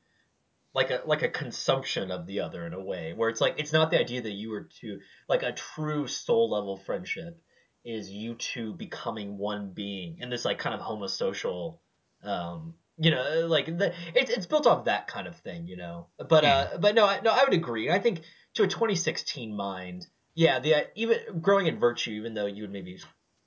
like 0.79 0.91
a 0.91 1.03
like 1.07 1.23
a 1.23 1.29
consumption 1.29 2.13
of 2.13 2.25
the 2.29 2.39
other 2.39 2.65
in 2.65 2.73
a 2.73 2.81
way 2.81 3.13
where 3.17 3.29
it's 3.29 3.41
like 3.41 3.57
it's 3.59 3.73
not 3.73 3.91
the 3.91 3.99
idea 3.99 4.23
that 4.23 4.31
you 4.31 4.49
were 4.51 4.69
two 4.81 5.01
like 5.29 5.43
a 5.43 5.51
true 5.51 6.07
soul 6.07 6.51
level 6.51 6.77
friendship 6.77 7.43
is 7.85 8.09
you 8.13 8.35
two 8.35 8.73
becoming 8.75 9.37
one 9.39 9.73
being 9.75 10.19
and 10.21 10.31
this 10.31 10.45
like 10.45 10.59
kind 10.59 10.77
of 10.77 10.81
homosocial 10.81 11.79
um 12.23 12.75
you 12.97 13.11
know 13.11 13.47
like 13.49 13.67
the, 13.67 13.93
it's 14.15 14.31
it's 14.31 14.47
built 14.47 14.69
off 14.69 14.85
that 14.85 15.09
kind 15.09 15.27
of 15.27 15.35
thing 15.41 15.67
you 15.67 15.77
know 15.77 16.07
but 16.29 16.45
uh 16.45 16.69
but 16.79 16.95
no 16.95 17.05
I, 17.07 17.21
no 17.23 17.33
I 17.33 17.43
would 17.43 17.55
agree 17.55 17.91
I 17.91 17.99
think 17.99 18.21
to 18.55 18.63
a 18.63 18.69
2016 18.69 19.57
mind 19.57 20.07
yeah 20.37 20.61
the 20.61 20.77
uh, 20.77 20.81
even 20.95 21.19
growing 21.43 21.67
in 21.67 21.81
virtue 21.81 22.13
even 22.13 22.35
though 22.35 22.47
you 22.47 22.63
would 22.63 22.73
maybe 22.73 23.01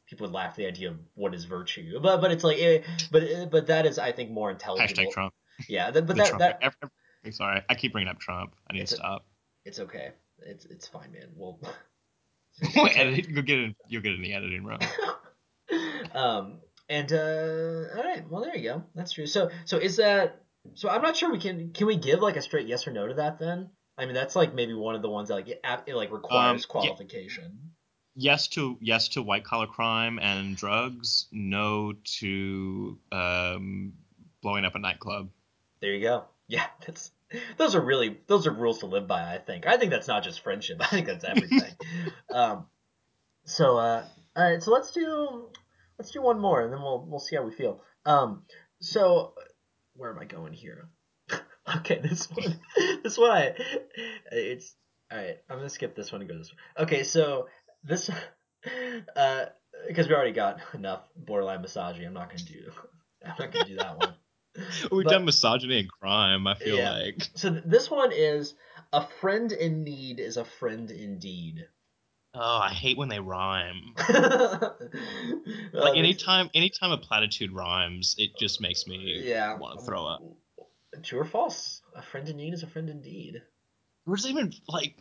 people 0.05 0.27
would 0.27 0.33
laugh 0.33 0.51
at 0.51 0.55
the 0.57 0.67
idea 0.67 0.89
of 0.89 0.97
what 1.13 1.33
is 1.33 1.45
virtue 1.45 1.97
but 2.01 2.19
but 2.19 2.31
it's 2.31 2.43
like 2.43 2.59
eh, 2.59 2.81
but 3.09 3.23
eh, 3.23 3.45
but 3.45 3.67
that 3.67 3.85
is 3.85 3.97
I 3.97 4.11
think 4.11 4.31
more 4.31 4.51
intelligible 4.51 5.05
hashtag 5.05 5.11
Trump. 5.11 5.33
yeah 5.69 5.91
but 5.91 6.07
that 6.07 6.27
Trump. 6.27 6.39
that 6.39 6.73
ev- 7.25 7.33
sorry, 7.35 7.61
I 7.69 7.75
keep 7.75 7.91
bringing 7.91 8.09
up 8.09 8.19
Trump. 8.19 8.55
I 8.69 8.73
need 8.73 8.81
It's 8.81 8.91
to 8.91 8.97
a- 8.97 8.99
stop. 8.99 9.25
It's 9.65 9.79
okay. 9.79 10.11
It's 10.39 10.65
it's 10.65 10.87
fine, 10.87 11.11
man. 11.11 11.27
We'll 11.35 11.59
edit. 12.95 13.29
You'll 13.29 13.43
get 13.43 13.59
it. 13.59 13.75
You'll 13.87 14.01
get 14.01 14.13
it 14.13 14.15
in 14.15 14.21
the 14.23 14.33
editing 14.33 14.63
room. 14.63 14.79
um 16.13 16.59
and 16.89 17.11
uh 17.13 17.85
all 17.95 18.03
right, 18.03 18.23
well 18.29 18.41
there 18.43 18.55
you 18.55 18.63
go. 18.69 18.83
That's 18.95 19.13
true. 19.13 19.25
So 19.27 19.49
so 19.65 19.77
is 19.77 19.97
that 19.97 20.41
so 20.73 20.89
I'm 20.89 21.01
not 21.01 21.15
sure 21.15 21.31
we 21.31 21.39
can 21.39 21.71
can 21.73 21.87
we 21.87 21.95
give 21.97 22.19
like 22.21 22.35
a 22.35 22.41
straight 22.41 22.67
yes 22.67 22.87
or 22.87 22.91
no 22.91 23.07
to 23.07 23.13
that 23.15 23.39
then? 23.39 23.69
I 23.97 24.05
mean 24.05 24.13
that's 24.15 24.35
like 24.35 24.53
maybe 24.53 24.73
one 24.73 24.95
of 24.95 25.01
the 25.01 25.09
ones 25.09 25.29
that 25.29 25.35
like 25.35 25.47
it, 25.47 25.61
it 25.87 25.95
like 25.95 26.11
requires 26.11 26.63
Um, 26.63 26.67
qualification. 26.69 27.71
Yes 28.15 28.47
to 28.49 28.77
yes 28.81 29.09
to 29.09 29.21
white 29.21 29.45
collar 29.45 29.67
crime 29.67 30.19
and 30.19 30.55
drugs. 30.57 31.27
No 31.31 31.93
to 32.19 32.97
um, 33.11 33.93
blowing 34.41 34.65
up 34.65 34.75
a 34.75 34.79
nightclub. 34.79 35.29
There 35.81 35.93
you 35.93 36.01
go. 36.01 36.25
Yeah, 36.51 36.65
that's 36.85 37.11
those 37.57 37.75
are 37.75 37.81
really 37.81 38.17
those 38.27 38.45
are 38.45 38.51
rules 38.51 38.79
to 38.79 38.85
live 38.85 39.07
by, 39.07 39.33
I 39.33 39.37
think. 39.37 39.65
I 39.65 39.77
think 39.77 39.89
that's 39.89 40.07
not 40.07 40.23
just 40.23 40.41
friendship. 40.41 40.77
I 40.81 40.87
think 40.87 41.07
that's 41.07 41.23
everything. 41.23 41.73
um 42.29 42.65
so 43.45 43.77
uh 43.77 44.03
all 44.35 44.43
right, 44.43 44.61
so 44.61 44.71
let's 44.71 44.91
do 44.91 45.47
let's 45.97 46.11
do 46.11 46.21
one 46.21 46.39
more 46.39 46.61
and 46.61 46.73
then 46.73 46.81
we'll 46.81 47.05
we'll 47.07 47.19
see 47.19 47.37
how 47.37 47.43
we 47.43 47.53
feel. 47.53 47.81
Um 48.05 48.43
so 48.81 49.33
where 49.95 50.11
am 50.11 50.19
I 50.19 50.25
going 50.25 50.51
here? 50.51 50.89
okay, 51.77 51.99
this 51.99 52.29
one 52.29 52.59
this 53.01 53.17
one 53.17 53.31
I, 53.31 53.53
it's 54.31 54.75
all 55.09 55.17
right, 55.17 55.37
I'm 55.49 55.57
going 55.57 55.67
to 55.67 55.73
skip 55.73 55.95
this 55.95 56.11
one 56.11 56.21
and 56.21 56.29
go 56.29 56.37
this 56.37 56.51
one. 56.51 56.85
Okay, 56.85 57.03
so 57.03 57.47
this 57.83 58.09
uh 59.15 59.45
because 59.87 60.07
we 60.09 60.13
already 60.13 60.33
got 60.33 60.59
enough 60.73 61.01
borderline 61.15 61.61
misogyny, 61.61 62.05
I'm 62.05 62.13
not 62.13 62.35
to 62.35 62.45
do 62.45 62.71
I'm 63.25 63.35
not 63.39 63.53
going 63.53 63.65
to 63.65 63.71
do 63.71 63.77
that 63.77 63.97
one. 63.97 64.15
We've 64.91 65.05
But- 65.05 65.11
done 65.11 65.25
misogyny 65.25 65.79
and 65.79 65.89
crime. 65.91 66.47
I 66.47 66.55
feel 66.55 66.77
Yeah. 66.77 66.91
like 66.91 67.29
So 67.35 67.49
th- 67.51 67.63
this 67.65 67.89
one 67.89 68.11
is 68.11 68.53
a 68.93 69.05
friend 69.05 69.51
in 69.51 69.83
need 69.83 70.19
is 70.19 70.37
a 70.37 70.45
friend 70.45 70.89
indeed. 70.91 71.67
oh, 72.33 72.39
I 72.57 72.69
hate 72.69 72.97
when 72.97 73.09
they 73.09 73.19
rhyme. 73.19 73.95
Oh, 74.07 74.75
like 75.73 75.83
Like 75.83 75.97
anytime, 75.97 76.49
anytime 76.53 76.91
a 76.91 76.97
platitude 76.97 77.51
rhymes, 77.51 78.15
it 78.17 78.31
just 78.37 78.59
makes 78.61 78.85
me 78.87 79.21
yeah, 79.23 79.57
want 79.57 79.79
to 79.79 79.85
throw 79.85 80.05
up. 80.05 80.21
True 81.03 81.19
or 81.21 81.25
false? 81.25 81.81
A 81.95 82.01
friend 82.01 82.27
in 82.27 82.37
need 82.37 82.53
is 82.53 82.63
a 82.63 82.67
friend 82.67 82.89
indeed. 82.89 83.41
Is 84.11 84.27
even 84.27 84.53
like 84.67 84.95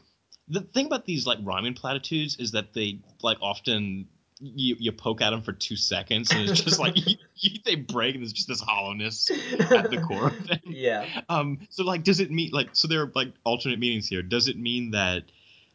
the 0.48 0.60
thing 0.60 0.86
about 0.86 1.04
these 1.06 1.26
like 1.26 1.38
rhyming 1.42 1.74
platitudes 1.74 2.36
is 2.38 2.52
that 2.52 2.72
they 2.74 3.00
like 3.22 3.38
often 3.40 4.08
you, 4.40 4.76
you 4.79 4.92
poke 4.92 5.20
at 5.20 5.31
them 5.31 5.42
for 5.42 5.53
two 5.53 5.76
seconds 5.76 6.31
and 6.31 6.48
it's 6.48 6.62
just 6.62 6.79
like 6.79 6.94
you, 7.07 7.16
you, 7.37 7.59
they 7.64 7.74
break 7.74 8.14
and 8.14 8.22
there's 8.22 8.33
just 8.33 8.48
this 8.48 8.61
hollowness 8.61 9.31
at 9.70 9.90
the 9.90 10.00
core 10.00 10.29
of 10.29 10.46
them. 10.46 10.61
Yeah. 10.66 11.07
Um, 11.29 11.61
so 11.70 11.85
like, 11.85 12.05
does 12.05 12.20
it 12.20 12.31
mean 12.31 12.50
like 12.53 12.70
so 12.72 12.88
there 12.88 13.03
are 13.03 13.12
like 13.14 13.33
alternate 13.44 13.79
meanings 13.79 14.09
here? 14.09 14.22
Does 14.22 14.48
it 14.48 14.59
mean 14.59 14.92
that 14.92 15.24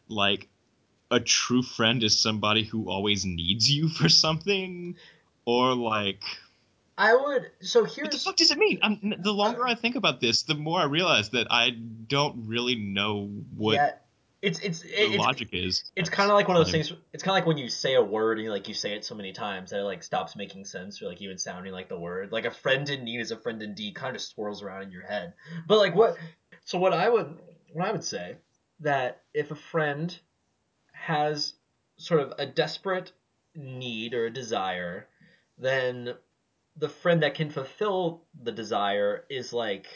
like 0.07 0.47
a 1.11 1.19
true 1.19 1.61
friend 1.61 2.03
is 2.03 2.17
somebody 2.17 2.63
who 2.63 2.89
always 2.89 3.25
needs 3.25 3.71
you 3.71 3.89
for 3.89 4.09
something, 4.09 4.95
or 5.45 5.75
like 5.75 6.23
I 6.97 7.15
would. 7.15 7.51
So 7.61 7.83
here's. 7.83 8.05
what 8.05 8.11
the 8.11 8.17
fuck 8.17 8.35
does 8.37 8.51
it 8.51 8.57
mean? 8.57 8.79
I'm, 8.81 9.15
the 9.19 9.31
longer 9.31 9.65
I 9.65 9.75
think 9.75 9.95
about 9.95 10.21
this, 10.21 10.43
the 10.43 10.55
more 10.55 10.79
I 10.79 10.85
realize 10.85 11.29
that 11.31 11.47
I 11.49 11.71
don't 11.71 12.47
really 12.47 12.75
know 12.75 13.29
what 13.55 13.75
yeah. 13.75 13.91
It's 14.45 14.59
it's 14.59 14.81
The 14.81 15.13
it's 15.13 15.17
logic 15.17 15.49
is 15.53 15.83
it's 15.95 16.09
kind 16.09 16.29
of 16.29 16.35
like 16.35 16.47
one 16.47 16.55
of 16.55 16.63
those 16.63 16.71
things. 16.71 16.93
It's 17.13 17.23
kind 17.23 17.35
of 17.35 17.41
like 17.41 17.47
when 17.47 17.57
you 17.57 17.67
say 17.67 17.95
a 17.95 18.03
word 18.03 18.37
and 18.37 18.45
you, 18.45 18.51
like 18.51 18.67
you 18.67 18.75
say 18.75 18.93
it 18.93 19.03
so 19.03 19.15
many 19.15 19.33
times 19.33 19.71
that 19.71 19.79
it 19.79 19.83
like 19.83 20.03
stops 20.03 20.35
making 20.35 20.65
sense 20.65 21.01
or 21.01 21.07
like 21.07 21.21
even 21.21 21.37
sounding 21.37 21.73
like 21.73 21.89
the 21.89 21.99
word. 21.99 22.31
Like 22.31 22.45
a 22.45 22.51
friend 22.51 22.87
in 22.89 23.03
need 23.03 23.19
is 23.19 23.31
a 23.31 23.37
friend 23.37 23.61
indeed 23.61 23.95
kind 23.95 24.15
of 24.15 24.21
swirls 24.21 24.61
around 24.61 24.83
in 24.83 24.91
your 24.91 25.01
head. 25.01 25.33
But 25.67 25.79
like 25.79 25.95
what? 25.95 26.17
So 26.63 26.77
what 26.77 26.93
I 26.93 27.09
would 27.09 27.37
what 27.73 27.87
I 27.87 27.91
would 27.91 28.03
say 28.03 28.37
that 28.81 29.21
if 29.33 29.51
a 29.51 29.55
friend 29.55 30.17
has 30.91 31.53
sort 31.97 32.21
of 32.21 32.33
a 32.37 32.45
desperate 32.45 33.11
need 33.55 34.13
or 34.13 34.25
a 34.25 34.31
desire, 34.33 35.07
then 35.57 36.13
the 36.77 36.89
friend 36.89 37.23
that 37.23 37.33
can 37.33 37.49
fulfill 37.49 38.21
the 38.41 38.51
desire 38.51 39.25
is 39.29 39.51
like. 39.51 39.87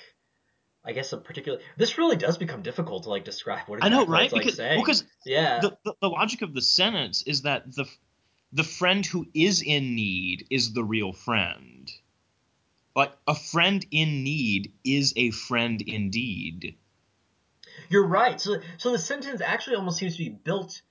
I 0.83 0.93
guess 0.93 1.11
a 1.13 1.17
particular. 1.17 1.59
This 1.77 1.97
really 1.97 2.15
does 2.15 2.37
become 2.37 2.61
difficult 2.61 3.03
to 3.03 3.09
like 3.09 3.25
describe 3.25 3.67
what 3.67 3.83
I 3.83 3.89
know, 3.89 4.05
right? 4.05 4.31
like 4.31 4.43
because 4.43 4.55
saying. 4.55 4.77
well, 4.77 4.85
'cause 4.85 5.03
yeah, 5.25 5.59
the, 5.61 5.77
the 5.83 5.93
the 6.01 6.09
logic 6.09 6.41
of 6.41 6.53
the 6.53 6.61
sentence 6.61 7.23
is 7.23 7.43
that 7.43 7.75
the 7.75 7.85
the 8.53 8.63
friend 8.63 9.05
who 9.05 9.27
is 9.33 9.61
in 9.61 9.95
need 9.95 10.47
is 10.49 10.73
the 10.73 10.83
real 10.83 11.13
friend. 11.13 11.91
Like 12.95 13.11
a 13.27 13.35
friend 13.35 13.85
in 13.91 14.23
need 14.23 14.73
is 14.83 15.13
a 15.15 15.31
friend 15.31 15.81
indeed. 15.81 16.77
You're 17.89 18.07
right. 18.07 18.39
So, 18.39 18.57
so 18.77 18.91
the 18.91 18.97
sentence 18.97 19.41
actually 19.41 19.77
almost 19.77 19.99
seems 19.99 20.17
to 20.17 20.23
be 20.23 20.29
built 20.29 20.81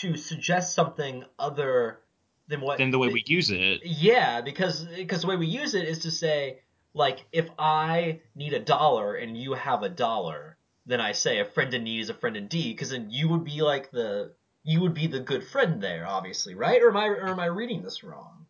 to 0.00 0.16
suggest 0.16 0.74
something 0.74 1.24
other 1.38 2.00
than 2.48 2.60
what. 2.60 2.78
Than 2.78 2.90
the 2.90 2.98
way 2.98 3.08
we 3.08 3.22
use 3.26 3.50
it. 3.50 3.82
Yeah, 3.84 4.40
because 4.40 4.84
because 4.84 5.22
the 5.22 5.28
way 5.28 5.36
we 5.36 5.46
use 5.46 5.74
it 5.74 5.86
is 5.86 6.00
to 6.00 6.10
say 6.10 6.60
like 6.94 7.24
if 7.32 7.48
I 7.58 8.20
need 8.34 8.52
a 8.52 8.60
dollar 8.60 9.14
and 9.14 9.36
you 9.36 9.54
have 9.54 9.82
a 9.82 9.88
dollar, 9.88 10.56
then 10.86 11.00
I 11.00 11.12
say 11.12 11.38
a 11.38 11.44
friend 11.44 11.72
in 11.74 11.84
need 11.84 12.00
is 12.00 12.08
a 12.10 12.14
friend 12.14 12.36
indeed, 12.36 12.74
because 12.76 12.90
then 12.90 13.08
you 13.10 13.28
would 13.28 13.44
be 13.44 13.62
like 13.62 13.90
the 13.90 14.32
you 14.64 14.80
would 14.80 14.94
be 14.94 15.06
the 15.08 15.20
good 15.20 15.44
friend 15.44 15.82
there, 15.82 16.06
obviously, 16.06 16.54
right? 16.54 16.80
Or 16.82 16.88
am 16.90 16.96
I 16.96 17.06
or 17.06 17.28
am 17.28 17.40
I 17.40 17.46
reading 17.46 17.82
this 17.82 18.02
wrong? 18.04 18.46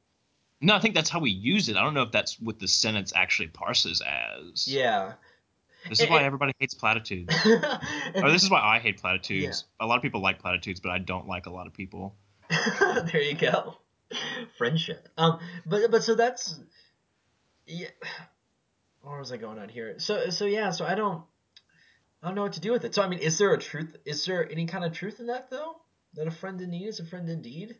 No, 0.61 0.74
I 0.76 0.78
think 0.81 0.94
that's 0.94 1.11
how 1.11 1.18
we 1.18 1.31
use 1.31 1.68
it. 1.68 1.76
I 1.76 1.83
don't 1.83 1.94
know 1.94 2.02
if 2.02 2.12
that's 2.12 2.38
what 2.38 2.59
the 2.61 2.68
sentence 2.68 3.12
actually 3.16 3.48
parses 3.48 4.00
as. 4.00 4.68
Yeah. 4.68 5.14
This 5.88 5.98
is 5.98 6.05
And- 6.05 6.11
why 6.14 6.22
everybody 6.22 6.52
hates 6.61 6.74
platitudes. 6.74 7.35
or 8.14 8.31
this 8.31 8.44
is 8.44 8.50
why 8.50 8.61
I 8.61 8.78
hate 8.78 9.00
platitudes. 9.00 9.64
A 9.81 9.87
lot 9.87 9.96
of 9.96 10.02
people 10.02 10.20
like 10.20 10.38
platitudes, 10.38 10.78
but 10.78 10.90
I 10.92 10.98
don't 10.98 11.26
like 11.26 11.46
a 11.46 11.50
lot 11.50 11.66
of 11.66 11.72
people. 11.72 12.14
there 12.81 13.22
you 13.22 13.35
go. 13.35 13.76
Friendship. 14.57 15.09
Um, 15.16 15.40
but 15.66 15.90
but 15.90 16.05
so 16.05 16.14
that's 16.14 16.61
yeah. 17.72 17.88
Where 19.02 19.18
was 19.18 19.32
I 19.32 19.37
going 19.37 19.58
on 19.58 19.68
here? 19.68 19.98
So 19.98 20.30
so 20.30 20.44
yeah. 20.44 20.70
So 20.70 20.85
I 20.85 20.94
don't 20.94 21.24
I 22.22 22.28
don't 22.28 22.37
know 22.37 22.42
what 22.42 22.52
to 22.52 22.61
do 22.61 22.70
with 22.70 22.85
it. 22.85 22.94
So 22.94 23.02
I 23.02 23.08
mean, 23.08 23.18
is 23.18 23.37
there 23.38 23.52
a 23.52 23.58
truth? 23.58 23.96
Is 24.04 24.24
there 24.24 24.48
any 24.48 24.66
kind 24.66 24.85
of 24.85 24.92
truth 24.92 25.18
in 25.18 25.26
that 25.26 25.50
though? 25.50 25.76
That 26.14 26.28
a 26.28 26.30
friend 26.30 26.61
in 26.61 26.70
need 26.70 26.87
is 26.87 27.00
a 27.00 27.04
friend 27.04 27.28
indeed. 27.28 27.76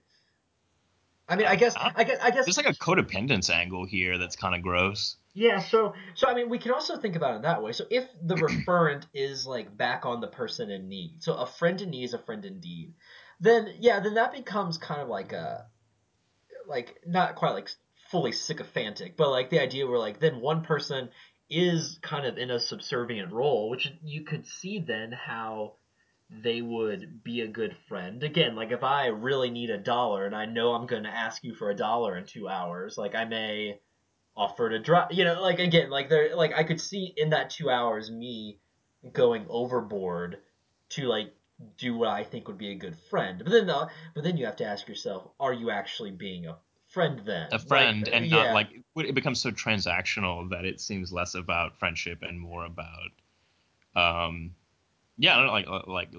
I 1.29 1.37
mean, 1.37 1.47
I 1.47 1.57
guess 1.57 1.75
I 1.77 2.05
guess 2.05 2.19
I 2.21 2.31
guess 2.31 2.47
There's 2.47 2.57
like 2.57 2.67
a 2.67 2.73
codependence 2.73 3.51
angle 3.51 3.87
here 3.87 4.19
that's 4.19 4.35
kind 4.35 4.55
of 4.55 4.63
gross. 4.63 5.17
Yeah, 5.35 5.61
so 5.61 5.95
so 6.15 6.27
I 6.27 6.35
mean 6.35 6.51
we 6.51 6.59
can 6.59 6.73
also 6.73 6.97
think 6.97 7.15
about 7.15 7.37
it 7.37 7.43
that 7.43 7.63
way. 7.63 7.73
So 7.73 7.85
if 7.89 8.05
the 8.21 8.35
referent 8.67 9.05
is 9.15 9.47
like 9.47 9.77
back 9.77 10.05
on 10.05 10.21
the 10.21 10.27
person 10.27 10.71
in 10.71 10.89
need, 10.89 11.23
so 11.23 11.35
a 11.35 11.47
friend 11.47 11.81
in 11.81 11.91
need 11.91 12.05
is 12.05 12.15
a 12.15 12.19
friend 12.19 12.45
indeed, 12.45 12.95
then 13.41 13.69
yeah, 13.79 14.01
then 14.01 14.15
that 14.15 14.33
becomes 14.33 14.77
kind 14.77 15.01
of 15.01 15.09
like 15.09 15.33
a 15.33 15.67
like 16.67 17.01
not 17.07 17.37
quite 17.37 17.53
like 17.53 17.71
fully 18.13 18.31
sycophantic, 18.33 19.17
but 19.17 19.31
like 19.31 19.49
the 19.49 19.59
idea 19.59 19.87
where 19.87 19.99
like 19.99 20.21
then 20.21 20.41
one 20.41 20.63
person 20.63 21.09
is 21.51 21.99
kind 22.03 22.27
of 22.27 22.37
in 22.37 22.51
a 22.51 22.61
subservient 22.61 23.33
role, 23.33 23.71
which 23.71 23.91
you 24.05 24.23
could 24.23 24.47
see 24.47 24.79
then 24.79 25.13
how 25.13 25.73
they 26.31 26.61
would 26.63 27.25
be 27.25 27.41
a 27.41 27.49
good 27.49 27.75
friend. 27.89 28.23
Again, 28.23 28.55
like 28.55 28.71
if 28.71 28.85
I 28.85 29.07
really 29.07 29.51
need 29.51 29.71
a 29.71 29.79
dollar 29.79 30.27
and 30.27 30.37
I 30.37 30.45
know 30.45 30.73
I'm 30.73 30.87
going 30.87 31.05
to 31.05 31.09
ask 31.09 31.43
you 31.43 31.55
for 31.55 31.71
a 31.71 31.75
dollar 31.75 32.17
in 32.17 32.27
2 32.27 32.49
hours, 32.49 32.97
like 32.97 33.15
I 33.15 33.25
may 33.25 33.81
offer 34.37 34.69
to 34.69 34.79
drop, 34.79 35.13
you 35.13 35.25
know, 35.25 35.41
like 35.43 35.59
again, 35.59 35.89
like 35.91 36.11
there 36.11 36.37
like 36.37 36.53
I 36.55 36.65
could 36.65 36.81
see 36.81 37.15
in 37.17 37.31
that 37.31 37.51
2 37.51 37.71
hours 37.71 38.11
me 38.11 38.61
going 39.13 39.47
overboard 39.49 40.39
to 40.91 41.07
like 41.07 41.35
do 41.79 41.97
what 41.97 42.09
I 42.09 42.25
think 42.25 42.47
would 42.49 42.59
be 42.59 42.73
a 42.73 42.77
good 42.77 42.97
friend. 43.11 43.41
But 43.43 43.53
then 43.53 43.71
uh, 43.71 43.89
but 44.15 44.23
then 44.23 44.37
you 44.37 44.45
have 44.47 44.57
to 44.57 44.67
ask 44.67 44.87
yourself, 44.87 45.31
are 45.41 45.53
you 45.53 45.71
actually 45.71 46.11
being 46.11 46.47
a 46.47 46.59
friend 46.93 47.23
then? 47.25 47.49
A 47.53 47.59
friend, 47.59 48.05
Like, 48.05 48.15
and 48.15 48.27
yeah. 48.27 48.37
not 48.45 48.55
like 48.55 48.69
it 48.97 49.15
becomes 49.15 49.41
so 49.41 49.51
transactional 49.51 50.51
that 50.51 50.65
it 50.65 50.81
seems 50.81 51.13
less 51.13 51.35
about 51.35 51.79
friendship 51.79 52.19
and 52.23 52.39
more 52.39 52.65
about, 52.65 53.11
um, 53.97 54.53
yeah, 55.19 55.35
I 55.35 55.39
don't 55.39 55.47
know, 55.47 55.53
like 55.53 55.87
like 55.87 56.11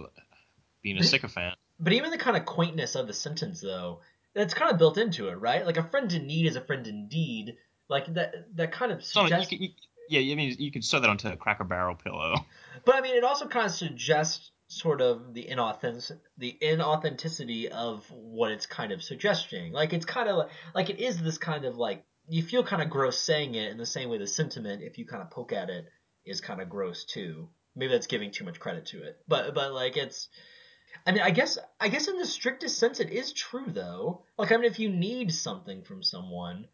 being 0.82 0.98
a 0.98 1.04
sycophant. 1.04 1.56
But 1.80 1.94
even 1.94 2.12
the 2.12 2.18
kind 2.18 2.38
of 2.38 2.46
quaintness 2.46 2.96
of 2.96 3.08
the 3.08 3.14
sentence, 3.14 3.62
though, 3.62 4.02
that's 4.34 4.54
kind 4.54 4.72
of 4.72 4.78
built 4.78 4.98
into 4.98 5.28
it, 5.30 5.36
right? 5.36 5.66
Like 5.66 5.78
a 5.78 5.84
friend 5.84 6.12
in 6.12 6.28
need 6.28 6.46
is 6.48 6.56
a 6.56 6.62
friend 6.62 6.86
indeed. 6.88 7.56
Like 7.90 8.14
that, 8.14 8.48
that 8.56 8.72
kind 8.72 8.92
of 8.92 9.04
So 9.04 9.22
you 9.24 9.28
suggests. 9.28 9.52
you, 9.52 9.70
yeah, 10.10 10.32
I 10.32 10.36
mean 10.36 10.56
you 10.58 10.72
could 10.72 10.84
sew 10.84 11.00
that 11.00 11.10
onto 11.10 11.28
a 11.28 11.36
Cracker 11.36 11.64
Barrel 11.64 11.96
pillow. 11.96 12.36
But 12.86 12.96
I 12.96 13.02
mean, 13.02 13.16
it 13.16 13.24
also 13.24 13.48
kind 13.48 13.66
of 13.66 13.72
suggests 13.72 14.52
sort 14.68 15.02
of 15.02 15.34
the 15.34 15.48
inauthentic, 15.52 16.20
the 16.38 16.58
inauthenticity 16.62 17.68
of 17.68 18.06
what 18.12 18.52
it's 18.52 18.66
kind 18.66 18.92
of 18.92 19.04
suggesting. 19.04 19.72
Like 19.72 19.94
it's 19.94 20.06
kind 20.06 20.30
of 20.30 20.38
like, 20.38 20.50
like 20.74 20.90
it 20.90 21.00
is 21.00 21.22
this 21.22 21.38
kind 21.38 21.66
of 21.66 21.78
like 21.78 22.04
you 22.28 22.44
feel 22.44 22.64
kind 22.64 22.82
of 22.82 22.90
gross 22.90 23.20
saying 23.20 23.56
it 23.56 23.72
in 23.72 23.78
the 23.78 23.86
same 23.86 24.10
way 24.10 24.18
the 24.18 24.28
sentiment, 24.28 24.82
if 24.82 24.98
you 24.98 25.06
kind 25.06 25.22
of 25.22 25.32
poke 25.32 25.54
at 25.54 25.70
it, 25.70 25.86
is 26.26 26.42
kind 26.42 26.62
of 26.62 26.70
gross 26.70 27.06
too. 27.06 27.50
Maybe 27.76 27.92
that's 27.92 28.08
giving 28.08 28.32
too 28.32 28.46
much 28.46 28.60
credit 28.60 28.88
to 28.88 29.04
it, 29.04 29.18
but 29.28 29.54
but 29.54 29.74
like 29.74 29.98
it's. 29.98 30.30
I 31.08 31.12
mean, 31.12 31.24
I 31.24 31.32
guess 31.32 31.58
I 31.80 31.90
guess 31.90 32.08
in 32.08 32.18
the 32.18 32.26
strictest 32.26 32.78
sense, 32.78 33.00
it 33.00 33.10
is 33.10 33.34
true 33.34 33.66
though. 33.68 34.24
Like, 34.38 34.52
I 34.52 34.58
mean, 34.58 34.66
if 34.66 34.80
you 34.80 34.90
need 34.90 35.34
something 35.34 35.84
from 35.84 36.04
someone, 36.04 36.68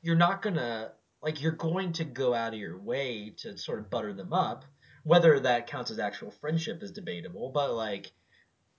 you're 0.00 0.16
not 0.16 0.42
gonna 0.42 0.92
like 1.22 1.42
you're 1.42 1.52
going 1.52 1.92
to 1.94 2.04
go 2.04 2.34
out 2.34 2.52
of 2.52 2.58
your 2.58 2.78
way 2.78 3.34
to 3.38 3.56
sort 3.56 3.80
of 3.80 3.90
butter 3.90 4.12
them 4.12 4.32
up. 4.32 4.64
Whether 5.04 5.38
that 5.40 5.66
counts 5.66 5.90
as 5.90 5.98
actual 5.98 6.30
friendship 6.30 6.82
is 6.82 6.90
debatable, 6.90 7.50
but 7.50 7.74
like, 7.74 8.12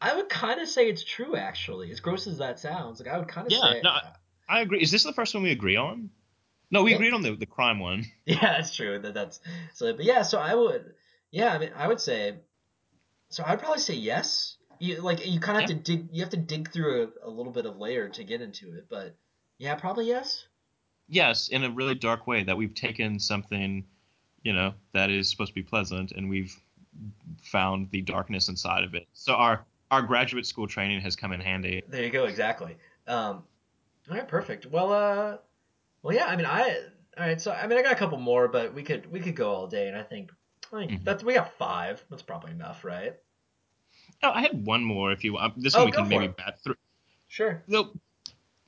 I 0.02 0.16
would 0.16 0.28
kind 0.28 0.60
of 0.60 0.68
say 0.68 0.90
it's 0.90 1.04
true 1.04 1.36
actually. 1.36 1.92
As 1.92 2.00
gross 2.00 2.28
as 2.28 2.40
that 2.40 2.60
sounds, 2.60 3.00
like 3.00 3.10
I 3.10 3.18
would 3.18 3.28
kind 3.28 3.48
of 3.48 3.54
Yeah, 3.54 3.62
say, 3.62 3.82
no, 3.84 3.92
I 4.50 4.62
agree. 4.62 4.82
Is 4.82 4.92
this 4.92 5.04
the 5.04 5.14
first 5.14 5.34
one 5.34 5.44
we 5.44 5.52
agree 5.52 5.76
on? 5.78 6.10
No, 6.72 6.84
we 6.84 6.92
Yeah. 6.92 6.98
agreed 6.98 7.14
on 7.14 7.22
the 7.22 7.36
the 7.36 7.46
crime 7.46 7.80
one. 7.80 8.06
Yeah, 8.26 8.40
that's 8.42 8.76
true. 8.76 9.00
That 9.00 9.14
that's 9.14 9.40
so. 9.74 9.94
But 9.94 10.06
yeah, 10.06 10.24
so 10.24 10.40
I 10.40 10.54
would. 10.56 10.96
Yeah, 11.32 11.54
I 11.54 11.58
mean, 11.60 11.72
I 11.76 11.88
would 11.88 12.02
say. 12.02 12.40
So 13.30 13.44
I'd 13.46 13.60
probably 13.60 13.80
say 13.80 13.94
yes. 13.96 14.58
You 14.80 15.02
like 15.02 15.26
you 15.26 15.40
kind 15.40 15.58
of 15.58 15.62
have 15.62 15.70
to 15.70 15.76
dig. 15.76 16.10
You 16.12 16.22
have 16.22 16.32
to 16.32 16.38
dig 16.38 16.72
through 16.72 17.12
a, 17.24 17.30
a 17.30 17.32
little 17.32 17.52
bit 17.54 17.66
of 17.66 17.78
layer 17.78 18.10
to 18.10 18.24
get 18.24 18.42
into 18.42 18.74
it, 18.74 18.88
but 18.90 19.16
yeah, 19.58 19.76
probably 19.76 20.08
yes. 20.08 20.48
Yes, 21.08 21.50
in 21.50 21.64
a 21.64 21.70
really 21.70 21.94
dark 21.96 22.26
way 22.26 22.44
that 22.44 22.58
we've 22.58 22.74
taken 22.74 23.20
something, 23.20 23.86
you 24.46 24.54
know, 24.54 24.74
that 24.94 25.10
is 25.10 25.30
supposed 25.30 25.50
to 25.50 25.56
be 25.56 25.64
pleasant 25.64 26.14
and 26.14 26.30
we've 26.30 26.56
found 27.42 27.90
the 27.92 28.02
darkness 28.02 28.48
inside 28.48 28.84
of 28.86 28.94
it. 28.96 29.08
So 29.12 29.34
our 29.34 29.66
our 29.92 30.02
graduate 30.02 30.46
school 30.46 30.68
training 30.68 31.02
has 31.02 31.16
come 31.16 31.34
in 31.34 31.42
handy. 31.42 31.84
There 31.90 32.04
you 32.04 32.10
go. 32.10 32.26
Exactly. 32.26 32.78
Um, 33.08 33.44
all 34.10 34.16
right, 34.18 34.28
perfect. 34.28 34.66
Well, 34.68 34.92
uh, 34.94 35.38
well, 36.02 36.16
yeah. 36.16 36.26
I 36.28 36.36
mean, 36.36 36.46
I. 36.46 36.80
All 37.18 37.26
right, 37.26 37.40
so 37.40 37.52
I 37.52 37.66
mean, 37.66 37.78
I 37.78 37.82
got 37.82 37.94
a 37.94 37.96
couple 37.96 38.18
more, 38.20 38.48
but 38.48 38.74
we 38.74 38.84
could 38.84 39.12
we 39.12 39.20
could 39.20 39.36
go 39.36 39.50
all 39.50 39.68
day, 39.68 39.88
and 39.88 39.96
I 39.98 40.04
think, 40.04 40.32
I 40.74 40.80
think 40.86 40.92
Mhm. 40.92 41.04
that's 41.06 41.24
we 41.24 41.34
got 41.34 41.54
five. 41.58 42.04
That's 42.10 42.22
probably 42.24 42.52
enough, 42.52 42.84
right? 42.84 43.16
Oh, 44.22 44.32
I 44.32 44.42
had 44.42 44.66
one 44.66 44.84
more 44.84 45.12
if 45.12 45.24
you 45.24 45.34
want. 45.34 45.62
This 45.62 45.76
Oh, 45.76 45.80
one 45.80 45.86
we 45.88 45.92
can 45.94 46.08
maybe 46.08 46.26
it. 46.26 46.38
bat 46.38 46.60
through. 46.64 46.76
Sure. 47.30 47.64
Nope. 47.68 47.98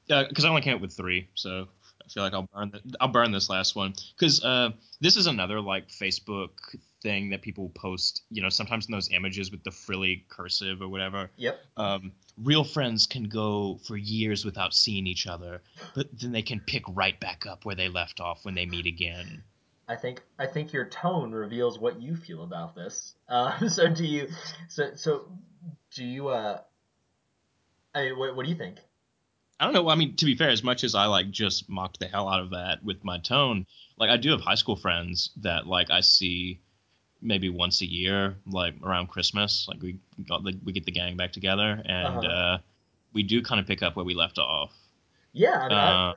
Because 0.07 0.45
I 0.45 0.49
only 0.49 0.61
came 0.61 0.75
up 0.75 0.81
with 0.81 0.93
three, 0.93 1.27
so 1.33 1.67
feel 2.09 2.23
like 2.23 2.33
I'll 2.33 2.49
burn. 2.53 2.71
The, 2.71 2.81
I'll 2.99 3.07
burn 3.07 3.31
this 3.31 3.49
last 3.49 3.75
one 3.75 3.93
because 4.15 4.43
uh, 4.43 4.71
this 4.99 5.17
is 5.17 5.27
another 5.27 5.61
like 5.61 5.89
Facebook 5.89 6.49
thing 7.01 7.29
that 7.29 7.41
people 7.41 7.69
post. 7.69 8.23
You 8.29 8.41
know, 8.41 8.49
sometimes 8.49 8.87
in 8.87 8.91
those 8.91 9.09
images 9.11 9.51
with 9.51 9.63
the 9.63 9.71
frilly 9.71 10.25
cursive 10.29 10.81
or 10.81 10.87
whatever. 10.87 11.29
Yep. 11.37 11.59
Um, 11.75 12.11
real 12.41 12.63
friends 12.63 13.05
can 13.05 13.23
go 13.23 13.79
for 13.87 13.97
years 13.97 14.45
without 14.45 14.73
seeing 14.73 15.07
each 15.07 15.27
other, 15.27 15.61
but 15.95 16.07
then 16.19 16.31
they 16.31 16.41
can 16.41 16.59
pick 16.59 16.83
right 16.89 17.19
back 17.19 17.45
up 17.45 17.65
where 17.65 17.75
they 17.75 17.89
left 17.89 18.19
off 18.19 18.45
when 18.45 18.55
they 18.55 18.65
meet 18.65 18.85
again. 18.85 19.43
I 19.87 19.95
think 19.95 20.21
I 20.37 20.47
think 20.47 20.73
your 20.73 20.85
tone 20.85 21.31
reveals 21.31 21.79
what 21.79 22.01
you 22.01 22.15
feel 22.15 22.43
about 22.43 22.75
this. 22.75 23.15
Um, 23.29 23.69
so 23.69 23.87
do 23.87 24.05
you? 24.05 24.29
So 24.67 24.91
so 24.95 25.31
do 25.95 26.03
you? 26.03 26.27
Uh, 26.29 26.59
I 27.95 28.03
mean, 28.03 28.19
what, 28.19 28.35
what 28.35 28.45
do 28.45 28.51
you 28.51 28.57
think? 28.57 28.77
I 29.59 29.65
don't 29.65 29.73
know. 29.73 29.89
I 29.89 29.95
mean, 29.95 30.15
to 30.17 30.25
be 30.25 30.35
fair, 30.35 30.49
as 30.49 30.63
much 30.63 30.83
as 30.83 30.93
I 30.95 31.05
like 31.05 31.29
just 31.31 31.69
mocked 31.69 31.99
the 31.99 32.07
hell 32.07 32.27
out 32.29 32.41
of 32.41 32.51
that 32.51 32.83
with 32.83 33.03
my 33.03 33.17
tone, 33.19 33.65
like 33.97 34.09
I 34.09 34.17
do 34.17 34.31
have 34.31 34.41
high 34.41 34.55
school 34.55 34.75
friends 34.75 35.31
that 35.37 35.65
like 35.67 35.89
I 35.91 36.01
see 36.01 36.59
maybe 37.21 37.49
once 37.49 37.81
a 37.81 37.85
year, 37.87 38.37
like 38.47 38.75
around 38.83 39.07
Christmas. 39.09 39.67
Like 39.69 39.81
we 39.81 39.99
got 40.27 40.43
the, 40.43 40.59
we 40.63 40.73
get 40.73 40.85
the 40.85 40.91
gang 40.91 41.17
back 41.17 41.33
together, 41.33 41.81
and 41.85 42.05
Uh-huh. 42.07 42.25
uh, 42.25 42.59
we 43.13 43.23
do 43.23 43.41
kind 43.43 43.59
of 43.61 43.67
pick 43.67 43.83
up 43.83 43.95
where 43.95 44.05
we 44.05 44.15
left 44.15 44.39
off. 44.39 44.73
Yeah, 45.31 45.57
I 45.59 45.69
mean, 45.69 45.83
I, 45.83 45.99
Uh, 45.99 46.13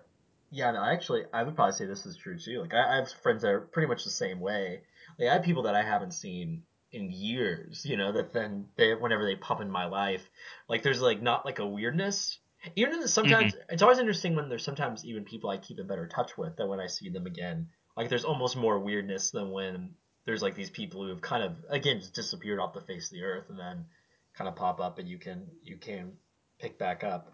yeah, 0.51 0.70
no, 0.72 0.80
I 0.80 0.93
actually, 0.93 1.24
I 1.32 1.43
would 1.45 1.55
probably 1.57 1.74
say 1.74 1.86
this 1.86 2.07
is 2.07 2.16
true 2.16 2.38
too. 2.38 2.61
Like, 2.62 2.74
I, 2.74 2.95
I 2.95 2.97
have 2.97 3.12
friends 3.12 3.43
that 3.43 3.51
are 3.51 3.61
pretty 3.62 3.88
much 3.88 4.05
the 4.05 4.11
same 4.11 4.41
way. 4.41 4.82
Like, 5.18 5.28
I 5.30 5.34
have 5.34 5.45
people 5.45 5.64
that 5.64 5.74
I 5.76 5.82
haven't 5.82 6.12
seen 6.14 6.64
in 6.93 7.11
years, 7.12 7.84
you 7.86 7.97
know, 7.97 8.12
that 8.12 8.32
then 8.32 8.68
they 8.76 8.95
whenever 8.95 9.24
they 9.24 9.36
pop 9.36 9.61
in 9.61 9.70
my 9.70 9.86
life, 9.86 10.28
like 10.68 10.82
there's 10.82 11.01
like 11.03 11.22
not 11.22 11.47
like 11.47 11.59
a 11.61 11.66
weirdness. 11.66 12.38
Even 12.77 12.93
though 12.93 12.99
mm-hmm. 12.99 13.07
sometimes 13.07 13.55
it's 13.69 13.83
always 13.83 13.99
interesting 13.99 14.37
when 14.37 14.49
there's 14.49 14.65
sometimes 14.65 15.05
even 15.05 15.25
people 15.25 15.51
I 15.51 15.59
keep 15.59 15.79
in 15.79 15.87
better 15.87 16.07
touch 16.07 16.37
with 16.37 16.57
than 16.57 16.69
when 16.69 16.81
I 16.81 16.87
see 16.87 17.09
them 17.09 17.27
again. 17.27 17.69
Like 17.97 18.09
there's 18.09 18.25
almost 18.25 18.57
more 18.57 18.79
weirdness 18.79 19.31
than 19.31 19.51
when 19.51 19.95
there's 20.25 20.43
like 20.43 20.55
these 20.55 20.71
people 20.71 21.03
who 21.03 21.11
have 21.11 21.21
kind 21.21 21.43
of 21.43 21.53
again 21.69 22.01
just 22.01 22.15
disappeared 22.15 22.61
off 22.61 22.75
the 22.75 22.81
face 22.81 23.07
of 23.07 23.13
the 23.13 23.25
earth 23.25 23.47
and 23.49 23.59
then 23.59 23.87
kind 24.35 24.49
of 24.49 24.57
pop 24.57 24.81
up 24.81 24.99
and 24.99 25.09
you 25.09 25.19
can 25.19 25.47
you 25.63 25.77
can 25.77 26.13
pick 26.59 26.79
back 26.79 27.03
up. 27.05 27.33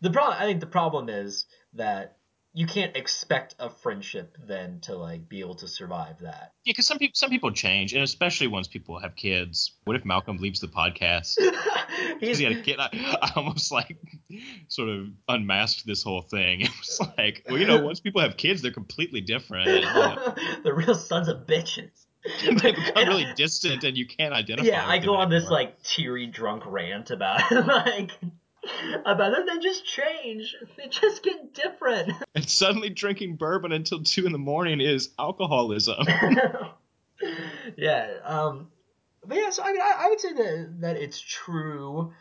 The 0.00 0.10
problem 0.10 0.36
I 0.40 0.44
think 0.44 0.60
the 0.60 0.66
problem 0.66 1.08
is 1.08 1.46
that 1.74 2.16
you 2.52 2.66
can't 2.66 2.96
expect 2.96 3.54
a 3.60 3.70
friendship 3.70 4.36
then 4.46 4.80
to 4.80 4.96
like 4.96 5.28
be 5.28 5.40
able 5.40 5.54
to 5.54 5.68
survive 5.68 6.16
that. 6.20 6.52
Yeah, 6.64 6.72
because 6.72 6.86
some 6.86 6.98
people 6.98 7.12
some 7.14 7.30
people 7.30 7.52
change, 7.52 7.92
and 7.94 8.02
especially 8.02 8.48
once 8.48 8.66
people 8.66 8.98
have 8.98 9.14
kids. 9.14 9.72
What 9.84 9.96
if 9.96 10.04
Malcolm 10.04 10.38
leaves 10.38 10.60
the 10.60 10.68
podcast? 10.68 11.36
Because 12.18 12.38
he 12.38 12.44
had 12.44 12.56
a 12.56 12.62
kid. 12.62 12.76
I, 12.78 12.88
I 13.20 13.32
almost 13.36 13.72
like 13.72 13.96
sort 14.68 14.88
of 14.88 15.08
unmasked 15.28 15.86
this 15.86 16.02
whole 16.02 16.22
thing. 16.22 16.60
It 16.70 16.70
was 16.78 17.00
like, 17.18 17.44
well, 17.48 17.58
you 17.58 17.66
know, 17.66 17.82
once 17.82 18.00
people 18.00 18.20
have 18.20 18.36
kids, 18.36 18.62
they're 18.62 18.72
completely 18.72 19.20
different. 19.20 19.68
You 19.70 19.80
know? 19.80 20.34
the 20.62 20.72
real 20.72 20.94
sons 20.94 21.28
of 21.28 21.46
bitches. 21.46 21.90
they 22.44 22.72
become 22.72 23.08
really 23.08 23.26
distant, 23.34 23.84
and 23.84 23.96
you 23.96 24.06
can't 24.06 24.32
identify. 24.32 24.68
Yeah, 24.68 24.86
I 24.86 24.98
go 24.98 25.16
on 25.16 25.30
this 25.30 25.48
like 25.48 25.82
teary 25.82 26.26
drunk 26.26 26.64
rant 26.66 27.10
about 27.10 27.50
like 27.50 28.12
about 29.04 29.32
them. 29.32 29.46
They 29.46 29.58
just 29.58 29.84
change. 29.84 30.54
They 30.76 30.88
just 30.88 31.22
get 31.22 31.54
different. 31.54 32.12
and 32.34 32.48
suddenly 32.48 32.90
drinking 32.90 33.36
bourbon 33.36 33.72
until 33.72 34.02
two 34.02 34.26
in 34.26 34.32
the 34.32 34.38
morning 34.38 34.80
is 34.80 35.10
alcoholism. 35.18 36.04
yeah. 37.76 38.14
Um. 38.24 38.68
But 39.24 39.36
yeah, 39.36 39.50
so 39.50 39.62
I 39.62 39.72
mean, 39.72 39.82
I, 39.82 40.04
I 40.04 40.08
would 40.08 40.20
say 40.20 40.32
that 40.32 40.76
that 40.80 40.96
it's 40.96 41.20
true, 41.20 42.12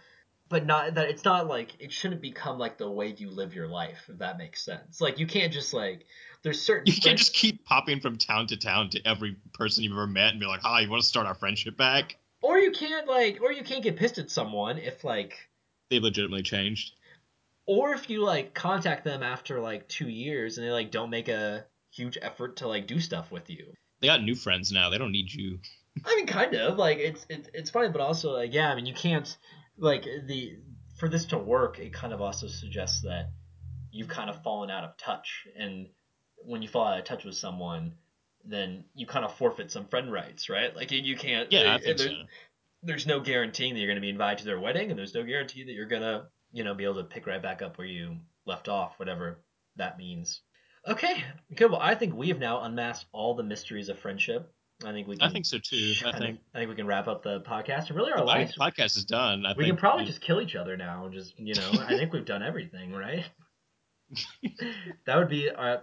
but 0.49 0.65
not 0.65 0.95
that 0.95 1.09
it's 1.09 1.23
not 1.23 1.47
like 1.47 1.71
it 1.79 1.93
shouldn't 1.93 2.21
become 2.21 2.57
like 2.57 2.77
the 2.77 2.89
way 2.89 3.15
you 3.17 3.29
live 3.29 3.55
your 3.55 3.67
life. 3.67 4.05
If 4.09 4.19
that 4.19 4.37
makes 4.37 4.63
sense. 4.63 4.99
Like 4.99 5.17
you 5.17 5.25
can't 5.25 5.53
just 5.53 5.73
like 5.73 6.05
there's 6.43 6.61
certain 6.61 6.87
You 6.87 6.99
can't 6.99 7.17
just 7.17 7.33
keep 7.33 7.65
popping 7.65 8.01
from 8.01 8.17
town 8.17 8.47
to 8.47 8.57
town 8.57 8.89
to 8.89 9.07
every 9.07 9.37
person 9.53 9.83
you've 9.83 9.93
ever 9.93 10.07
met 10.07 10.31
and 10.31 10.39
be 10.39 10.45
like, 10.45 10.61
"Hi, 10.61 10.81
you 10.81 10.89
want 10.89 11.01
to 11.01 11.07
start 11.07 11.25
our 11.25 11.35
friendship 11.35 11.77
back?" 11.77 12.17
or 12.41 12.57
you 12.57 12.71
can't 12.71 13.07
like 13.07 13.39
or 13.41 13.51
you 13.51 13.63
can't 13.63 13.83
get 13.83 13.97
pissed 13.97 14.17
at 14.17 14.31
someone 14.31 14.77
if 14.77 15.03
like 15.03 15.48
They 15.89 15.99
legitimately 15.99 16.43
changed. 16.43 16.93
or 17.65 17.93
if 17.93 18.09
you 18.09 18.23
like 18.23 18.53
contact 18.53 19.03
them 19.03 19.21
after 19.23 19.59
like 19.59 19.87
two 19.87 20.09
years 20.09 20.57
and 20.57 20.65
they 20.65 20.71
like 20.71 20.91
don't 20.91 21.09
make 21.09 21.27
a 21.27 21.65
huge 21.91 22.17
effort 22.21 22.57
to 22.57 22.67
like 22.67 22.87
do 22.87 22.99
stuff 22.99 23.31
with 23.31 23.49
you. 23.49 23.73
They 24.01 24.07
got 24.07 24.23
new 24.23 24.35
friends 24.35 24.71
now. 24.71 24.89
They 24.89 24.97
don't 24.97 25.11
need 25.11 25.31
you. 25.33 25.59
I 26.05 26.15
mean, 26.15 26.27
kind 26.27 26.53
of 26.55 26.77
like 26.77 26.97
it's 26.99 27.25
it's 27.29 27.49
it's 27.53 27.69
funny, 27.69 27.89
but 27.89 28.01
also 28.01 28.31
like 28.33 28.53
yeah, 28.53 28.71
I 28.71 28.75
mean 28.75 28.85
you 28.85 28.93
can't 28.93 29.35
like 29.77 30.03
the 30.03 30.57
for 30.99 31.09
this 31.09 31.25
to 31.25 31.37
work, 31.37 31.79
it 31.79 31.93
kind 31.93 32.13
of 32.13 32.21
also 32.21 32.47
suggests 32.47 33.01
that 33.03 33.31
you've 33.91 34.07
kind 34.07 34.29
of 34.29 34.41
fallen 34.43 34.69
out 34.69 34.83
of 34.83 34.97
touch, 34.97 35.47
and 35.57 35.87
when 36.45 36.61
you 36.61 36.67
fall 36.67 36.85
out 36.87 36.99
of 36.99 37.05
touch 37.05 37.23
with 37.25 37.35
someone, 37.35 37.93
then 38.45 38.83
you 38.95 39.05
kind 39.07 39.25
of 39.25 39.33
forfeit 39.35 39.71
some 39.71 39.85
friend 39.87 40.11
rights, 40.11 40.49
right? 40.49 40.75
Like 40.75 40.91
you- 40.91 41.15
can't. 41.17 41.51
Yeah, 41.51 41.73
I 41.73 41.77
there- 41.77 41.95
think 41.97 41.99
so. 41.99 42.11
There's, 42.83 43.05
no 43.07 43.19
guaranteeing 43.19 43.73
that 43.73 43.79
you're 43.79 43.87
going 43.87 43.95
to 43.95 44.01
be 44.01 44.09
invited 44.09 44.39
to 44.39 44.45
their 44.45 44.59
wedding, 44.59 44.89
and 44.89 44.97
there's 44.97 45.13
no 45.13 45.23
guarantee 45.23 45.63
that 45.63 45.73
you're 45.73 45.85
gonna 45.85 46.27
you 46.51 46.63
know 46.63 46.73
be 46.73 46.83
able 46.83 46.95
to 46.95 47.03
pick 47.03 47.27
right 47.27 47.41
back 47.41 47.61
up 47.61 47.77
where 47.77 47.87
you 47.87 48.17
left 48.45 48.67
off, 48.67 48.97
whatever 48.97 49.39
that 49.75 49.97
means. 49.97 50.41
Okay, 50.87 51.23
good. 51.55 51.71
Well, 51.71 51.81
I 51.81 51.95
think 51.95 52.15
we 52.15 52.29
have 52.29 52.39
now 52.39 52.61
unmasked 52.61 53.05
all 53.11 53.35
the 53.35 53.43
mysteries 53.43 53.89
of 53.89 53.99
friendship. 53.99 54.51
I 54.85 54.91
think 54.93 55.07
we 55.07 55.17
can. 55.17 55.27
I 55.27 55.31
think 55.31 55.45
so 55.45 55.57
too. 55.57 55.93
I 56.05 56.17
think 56.17 56.39
I 56.55 56.59
think 56.59 56.69
we 56.69 56.75
can 56.75 56.87
wrap 56.87 57.07
up 57.07 57.21
the 57.21 57.41
podcast 57.41 57.87
and 57.89 57.97
really 57.97 58.11
our 58.11 58.25
I 58.27 58.45
think 58.45 58.57
lives. 58.57 58.77
podcast 58.77 58.97
is 58.97 59.05
done. 59.05 59.45
I 59.45 59.49
We 59.49 59.65
think 59.65 59.75
can 59.75 59.77
probably 59.77 60.05
just 60.05 60.21
kill 60.21 60.39
each 60.39 60.55
other 60.55 60.77
now 60.77 61.05
and 61.05 61.13
just 61.13 61.37
you 61.37 61.53
know. 61.53 61.69
I 61.81 61.97
think 61.97 62.13
we've 62.13 62.25
done 62.25 62.43
everything, 62.43 62.93
right? 62.93 63.25
that 65.05 65.17
would 65.17 65.29
be 65.29 65.49
our 65.49 65.81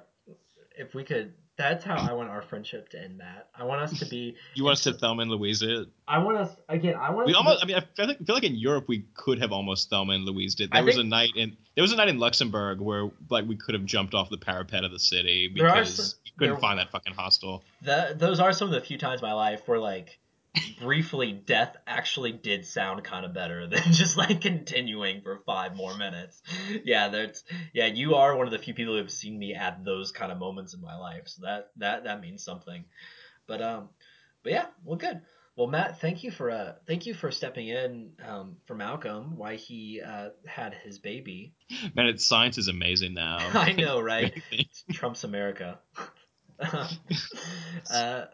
if 0.79 0.95
we 0.95 1.05
could. 1.05 1.35
That's 1.59 1.85
how 1.85 1.97
I 1.97 2.13
want 2.13 2.29
our 2.29 2.43
friendship 2.43 2.91
to 2.91 3.03
end, 3.03 3.17
Matt. 3.17 3.49
I 3.59 3.65
want 3.65 3.81
us 3.81 3.99
to 4.01 4.07
be. 4.07 4.37
you 4.55 4.65
want 4.65 4.75
us 4.75 4.83
to 4.85 4.93
Thelma 4.93 5.23
and 5.23 5.31
Louise 5.31 5.63
it. 5.63 5.89
I 6.07 6.19
want 6.19 6.37
us 6.37 6.55
again. 6.69 6.97
I 6.97 7.11
want. 7.11 7.27
We 7.27 7.35
almost. 7.35 7.61
To 7.61 7.65
I 7.65 7.67
mean, 7.67 7.77
I 7.77 7.81
feel 7.97 8.07
like, 8.09 8.19
I 8.21 8.25
feel 8.25 8.35
like 8.35 8.45
in 8.45 8.57
Europe 8.57 8.85
we 8.89 9.07
could 9.15 9.39
have 9.41 9.53
almost 9.53 9.89
Thelma 9.89 10.13
and 10.13 10.25
Louise 10.27 10.55
it. 10.61 10.69
I 10.73 10.77
There 10.79 10.85
was 10.85 10.95
think- 10.97 11.07
a 11.07 11.09
night 11.09 11.31
in 11.35 11.57
there 11.75 11.83
was 11.83 11.93
a 11.93 11.97
night 11.97 12.09
in 12.09 12.19
Luxembourg 12.19 12.81
where 12.81 13.11
like 13.31 13.47
we 13.47 13.57
could 13.57 13.75
have 13.75 13.85
jumped 13.87 14.13
off 14.15 14.29
the 14.29 14.37
parapet 14.39 14.85
of 14.85 14.91
the 14.93 14.99
city 14.99 15.49
because 15.49 15.95
some- 15.95 16.19
we 16.25 16.31
couldn't 16.39 16.55
there- 16.55 16.61
find 16.61 16.79
that 16.79 16.91
fucking 16.91 17.15
hostel. 17.15 17.65
that, 17.83 18.19
those 18.19 18.39
are 18.39 18.53
some 18.53 18.69
of 18.69 18.75
the 18.75 18.81
few 18.83 18.99
times 18.99 19.23
in 19.23 19.27
my 19.27 19.33
life 19.35 19.63
where 19.67 19.79
like 19.79 20.19
briefly 20.81 21.33
death 21.33 21.77
actually 21.87 22.33
did 22.33 22.65
sound 22.65 23.05
kind 23.05 23.25
of 23.25 23.33
better 23.33 23.67
than 23.69 23.93
just 23.93 24.17
like 24.17 24.41
continuing 24.41 25.23
for 25.23 25.41
five 25.47 25.77
more 25.77 25.97
minutes. 25.97 26.43
Yeah, 26.85 27.09
that's 27.09 27.45
yeah. 27.73 27.87
You 27.87 28.17
are 28.17 28.37
one 28.37 28.47
of 28.47 28.53
the 28.53 28.59
few 28.59 28.75
people 28.75 28.95
who 28.95 29.01
have 29.01 29.11
seen 29.11 29.39
me 29.39 29.55
at 29.55 29.85
those 29.85 30.13
kind 30.13 30.33
of 30.33 30.39
moments 30.39 30.75
in 30.75 30.81
my 30.81 30.97
life, 30.97 31.23
so 31.27 31.43
that 31.45 31.71
that 31.77 32.05
that 32.05 32.21
means 32.21 32.43
something. 32.43 32.85
But 33.47 33.63
um, 33.63 33.89
but 34.43 34.53
yeah, 34.53 34.67
well, 34.85 34.97
good. 34.97 35.23
Well, 35.57 35.69
Matt, 35.69 36.03
thank 36.03 36.23
you 36.23 36.31
for 36.31 36.51
uh, 36.51 36.75
thank 36.87 37.07
you 37.07 37.15
for 37.15 37.31
stepping 37.31 37.69
in 37.69 38.13
um, 38.27 38.57
for 38.67 38.75
Malcolm 38.75 39.39
why 39.39 39.57
he 39.57 40.03
uh, 40.07 40.29
had 40.47 40.75
his 40.75 40.99
baby. 40.99 41.55
Man, 41.95 42.07
it's 42.07 42.27
science 42.27 42.59
is 42.59 42.69
amazing 42.69 43.15
now. 43.15 43.39
I 43.55 43.73
know, 43.73 43.99
right? 44.01 44.35
Trump's 44.93 45.25
America. 45.25 45.79
uh, 46.61 48.27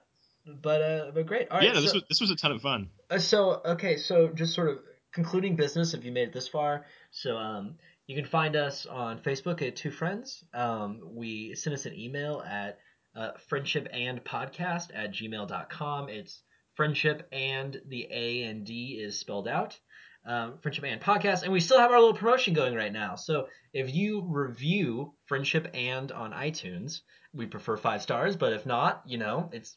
but 0.47 0.83
uh, 0.83 1.11
but 1.15 1.27
great. 1.27 1.49
All 1.51 1.59
right. 1.59 1.67
yeah, 1.67 1.73
no, 1.73 1.81
this 1.81 1.91
so, 1.91 1.97
was 1.97 2.05
this 2.09 2.21
was 2.21 2.31
a 2.31 2.37
ton 2.37 2.53
of 2.53 2.63
fun. 2.63 2.91
uh, 3.11 3.19
so 3.19 3.61
okay, 3.65 3.97
so 3.97 4.29
just 4.29 4.55
sort 4.55 4.71
of 4.71 4.79
concluding 5.13 5.57
business. 5.57 5.95
If 5.95 6.05
you 6.05 6.13
made 6.13 6.29
it 6.29 6.35
this 6.35 6.49
far, 6.49 6.87
so 7.11 7.37
um, 7.37 7.77
you 8.07 8.17
can 8.17 8.25
find 8.25 8.57
us 8.57 8.87
on 8.87 9.19
Facebook 9.21 9.67
at 9.67 9.77
Two 9.77 9.91
Friends. 9.91 10.45
Um, 10.53 11.01
we 11.15 11.55
send 11.55 11.75
us 11.75 11.87
an 11.87 11.95
email 11.99 12.43
at 12.47 12.79
uh, 13.15 13.33
friendship 13.49 13.89
and 13.93 14.25
podcast 14.25 14.89
at 14.95 15.13
gmail.com. 15.13 16.09
It's 16.09 16.43
friendship 16.75 17.29
and 17.31 17.81
the 17.89 18.09
A 18.11 18.45
and 18.45 18.65
D 18.65 18.99
is 19.01 19.19
spelled 19.19 19.49
out. 19.49 19.79
Um, 20.25 20.59
friendship 20.63 20.85
and 20.85 21.01
podcast, 21.01 21.43
and 21.43 21.53
we 21.53 21.59
still 21.59 21.81
have 21.81 21.91
our 21.91 21.99
little 21.99 22.15
promotion 22.15 22.55
going 22.55 22.77
right 22.77 22.93
now. 22.93 23.17
So 23.17 23.49
if 23.73 23.93
you 23.93 24.23
review 24.25 25.15
friendship 25.27 25.69
and 25.75 26.13
on 26.13 26.31
iTunes, 26.31 27.01
we 27.33 27.47
prefer 27.47 27.77
five 27.77 28.03
stars, 28.03 28.37
but 28.37 28.53
if 28.53 28.65
not, 28.65 29.03
you 29.05 29.19
know, 29.19 29.51
it's 29.53 29.77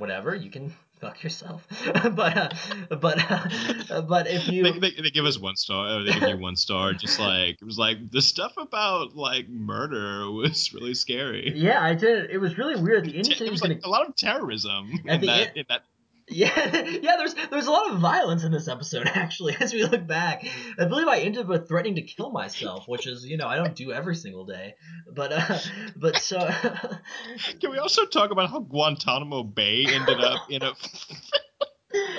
whatever. 0.00 0.34
You 0.34 0.50
can 0.50 0.72
fuck 1.00 1.22
yourself. 1.22 1.66
but 2.14 2.36
uh, 2.36 2.48
but 2.96 3.30
uh, 3.30 4.00
but 4.08 4.26
if 4.26 4.48
you 4.48 4.64
They, 4.64 4.78
they, 4.78 5.02
they 5.02 5.10
give 5.10 5.24
us 5.26 5.38
one 5.38 5.56
star. 5.56 5.98
Or 5.98 6.02
they 6.02 6.12
give 6.12 6.28
you 6.28 6.38
one 6.38 6.56
star. 6.56 6.92
Just 6.92 7.20
like 7.20 7.58
it 7.60 7.64
was 7.64 7.78
like 7.78 8.10
the 8.10 8.22
stuff 8.22 8.54
about 8.56 9.14
like 9.14 9.48
murder 9.48 10.30
was 10.30 10.74
really 10.74 10.94
scary. 10.94 11.52
yeah, 11.54 11.82
I 11.82 11.94
did. 11.94 12.30
It 12.30 12.38
was 12.38 12.58
really 12.58 12.80
weird. 12.80 13.04
The 13.04 13.18
It 13.18 13.50
was 13.50 13.60
was 13.60 13.62
like 13.62 13.80
a 13.84 13.88
lot 13.88 14.08
of 14.08 14.16
terrorism 14.16 14.90
in 15.04 15.20
that, 15.22 15.56
in 15.56 15.64
that 15.68 15.84
Yeah, 16.30 16.86
yeah. 17.02 17.16
There's 17.18 17.34
there's 17.50 17.66
a 17.66 17.70
lot 17.70 17.90
of 17.90 17.98
violence 17.98 18.44
in 18.44 18.52
this 18.52 18.68
episode. 18.68 19.06
Actually, 19.14 19.56
as 19.60 19.72
we 19.74 19.82
look 19.84 20.06
back, 20.06 20.46
I 20.78 20.84
believe 20.84 21.08
I 21.08 21.18
ended 21.20 21.48
with 21.48 21.68
threatening 21.68 21.96
to 21.96 22.02
kill 22.02 22.30
myself, 22.30 22.86
which 22.86 23.06
is 23.06 23.24
you 23.24 23.36
know 23.36 23.46
I 23.46 23.56
don't 23.56 23.74
do 23.74 23.92
every 23.92 24.14
single 24.14 24.44
day. 24.44 24.74
But 25.12 25.32
uh, 25.32 25.58
but 25.96 26.16
so 26.18 26.38
Can 27.60 27.70
we 27.70 27.78
also 27.78 28.06
talk 28.06 28.30
about 28.30 28.50
how 28.50 28.60
Guantanamo 28.60 29.42
Bay 29.42 29.86
ended 29.86 30.20
up 30.20 30.50
in 30.50 30.62
a? 30.62 30.72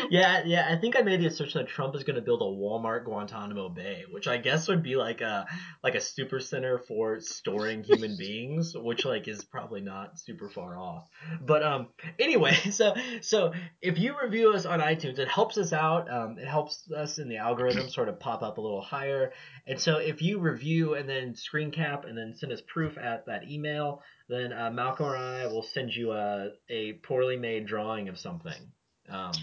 yeah 0.09 0.43
yeah 0.45 0.67
I 0.69 0.77
think 0.77 0.95
I 0.95 1.01
made 1.01 1.21
the 1.21 1.27
assertion 1.27 1.61
that 1.61 1.69
Trump 1.69 1.95
is 1.95 2.03
going 2.03 2.15
to 2.15 2.21
build 2.21 2.41
a 2.41 2.45
Walmart 2.45 3.05
Guantanamo 3.05 3.69
Bay, 3.69 4.03
which 4.09 4.27
I 4.27 4.37
guess 4.37 4.67
would 4.67 4.83
be 4.83 4.95
like 4.95 5.21
a 5.21 5.45
like 5.83 5.95
a 5.95 6.01
super 6.01 6.39
center 6.39 6.79
for 6.79 7.19
storing 7.19 7.83
human 7.83 8.17
beings, 8.19 8.73
which 8.75 9.05
like 9.05 9.27
is 9.27 9.43
probably 9.43 9.81
not 9.81 10.19
super 10.19 10.49
far 10.49 10.77
off. 10.77 11.07
But 11.41 11.63
um 11.63 11.87
anyway, 12.19 12.53
so 12.71 12.95
so 13.21 13.53
if 13.81 13.97
you 13.97 14.15
review 14.21 14.53
us 14.53 14.65
on 14.65 14.79
iTunes, 14.79 15.19
it 15.19 15.27
helps 15.27 15.57
us 15.57 15.73
out. 15.73 16.11
Um, 16.11 16.37
it 16.37 16.47
helps 16.47 16.89
us 16.91 17.19
in 17.19 17.29
the 17.29 17.37
algorithm 17.37 17.89
sort 17.89 18.09
of 18.09 18.19
pop 18.19 18.41
up 18.43 18.57
a 18.57 18.61
little 18.61 18.81
higher. 18.81 19.31
And 19.67 19.79
so 19.79 19.97
if 19.97 20.21
you 20.21 20.39
review 20.39 20.95
and 20.95 21.07
then 21.07 21.35
screen 21.35 21.71
cap 21.71 22.05
and 22.05 22.17
then 22.17 22.33
send 22.35 22.51
us 22.51 22.61
proof 22.67 22.97
at 22.97 23.25
that 23.27 23.49
email, 23.49 24.01
then 24.29 24.53
uh, 24.53 24.71
Malcolm 24.71 25.07
or 25.07 25.17
I 25.17 25.47
will 25.47 25.63
send 25.63 25.93
you 25.93 26.13
a, 26.13 26.49
a 26.69 26.93
poorly 26.93 27.37
made 27.37 27.65
drawing 27.65 28.09
of 28.09 28.17
something. 28.17 28.71
Um, 29.09 29.33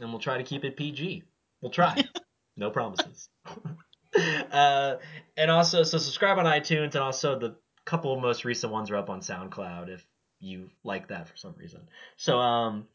and 0.00 0.10
we'll 0.10 0.20
try 0.20 0.38
to 0.38 0.44
keep 0.44 0.64
it 0.64 0.76
PG. 0.76 1.22
We'll 1.60 1.72
try. 1.72 2.04
No 2.56 2.70
promises. 2.70 3.28
uh, 4.52 4.96
and 5.36 5.50
also, 5.50 5.82
so 5.82 5.98
subscribe 5.98 6.38
on 6.38 6.44
iTunes, 6.44 6.94
and 6.94 6.96
also 6.96 7.38
the 7.38 7.56
couple 7.84 8.14
of 8.14 8.20
most 8.20 8.44
recent 8.44 8.72
ones 8.72 8.90
are 8.90 8.96
up 8.96 9.10
on 9.10 9.20
SoundCloud 9.20 9.88
if 9.88 10.06
you 10.40 10.70
like 10.84 11.08
that 11.08 11.28
for 11.28 11.36
some 11.36 11.54
reason. 11.58 11.80
So, 12.16 12.38
um, 12.38 12.86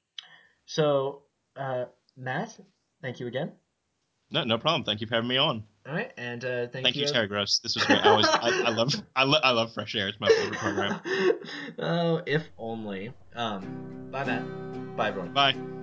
so 0.65 1.23
uh, 1.55 1.85
Matt, 2.15 2.57
thank 3.01 3.19
you 3.19 3.27
again. 3.27 3.51
No, 4.31 4.43
no 4.43 4.57
problem. 4.57 4.83
Thank 4.83 5.01
you 5.01 5.07
for 5.07 5.15
having 5.15 5.27
me 5.27 5.37
on. 5.37 5.63
All 5.87 5.93
right, 5.93 6.11
and 6.17 6.43
uh, 6.45 6.67
thank, 6.67 6.83
Thank 6.85 6.95
you, 6.95 7.03
you, 7.03 7.11
Terry 7.11 7.27
Gross. 7.27 7.59
This 7.59 7.75
was 7.75 7.83
great. 7.85 8.05
I 8.05 8.09
always, 8.09 8.27
I, 8.27 8.63
I 8.67 8.69
love, 8.69 8.93
I, 9.15 9.23
lo- 9.23 9.39
I 9.43 9.51
love 9.51 9.73
Fresh 9.73 9.95
Air. 9.95 10.07
It's 10.07 10.19
my 10.19 10.29
favorite 10.29 10.59
program. 10.59 11.01
oh, 11.79 12.21
if 12.27 12.43
only. 12.57 13.11
Um, 13.35 14.09
bye, 14.11 14.23
Matt. 14.23 14.95
Bye, 14.95 15.07
everyone. 15.07 15.33
Bye. 15.33 15.78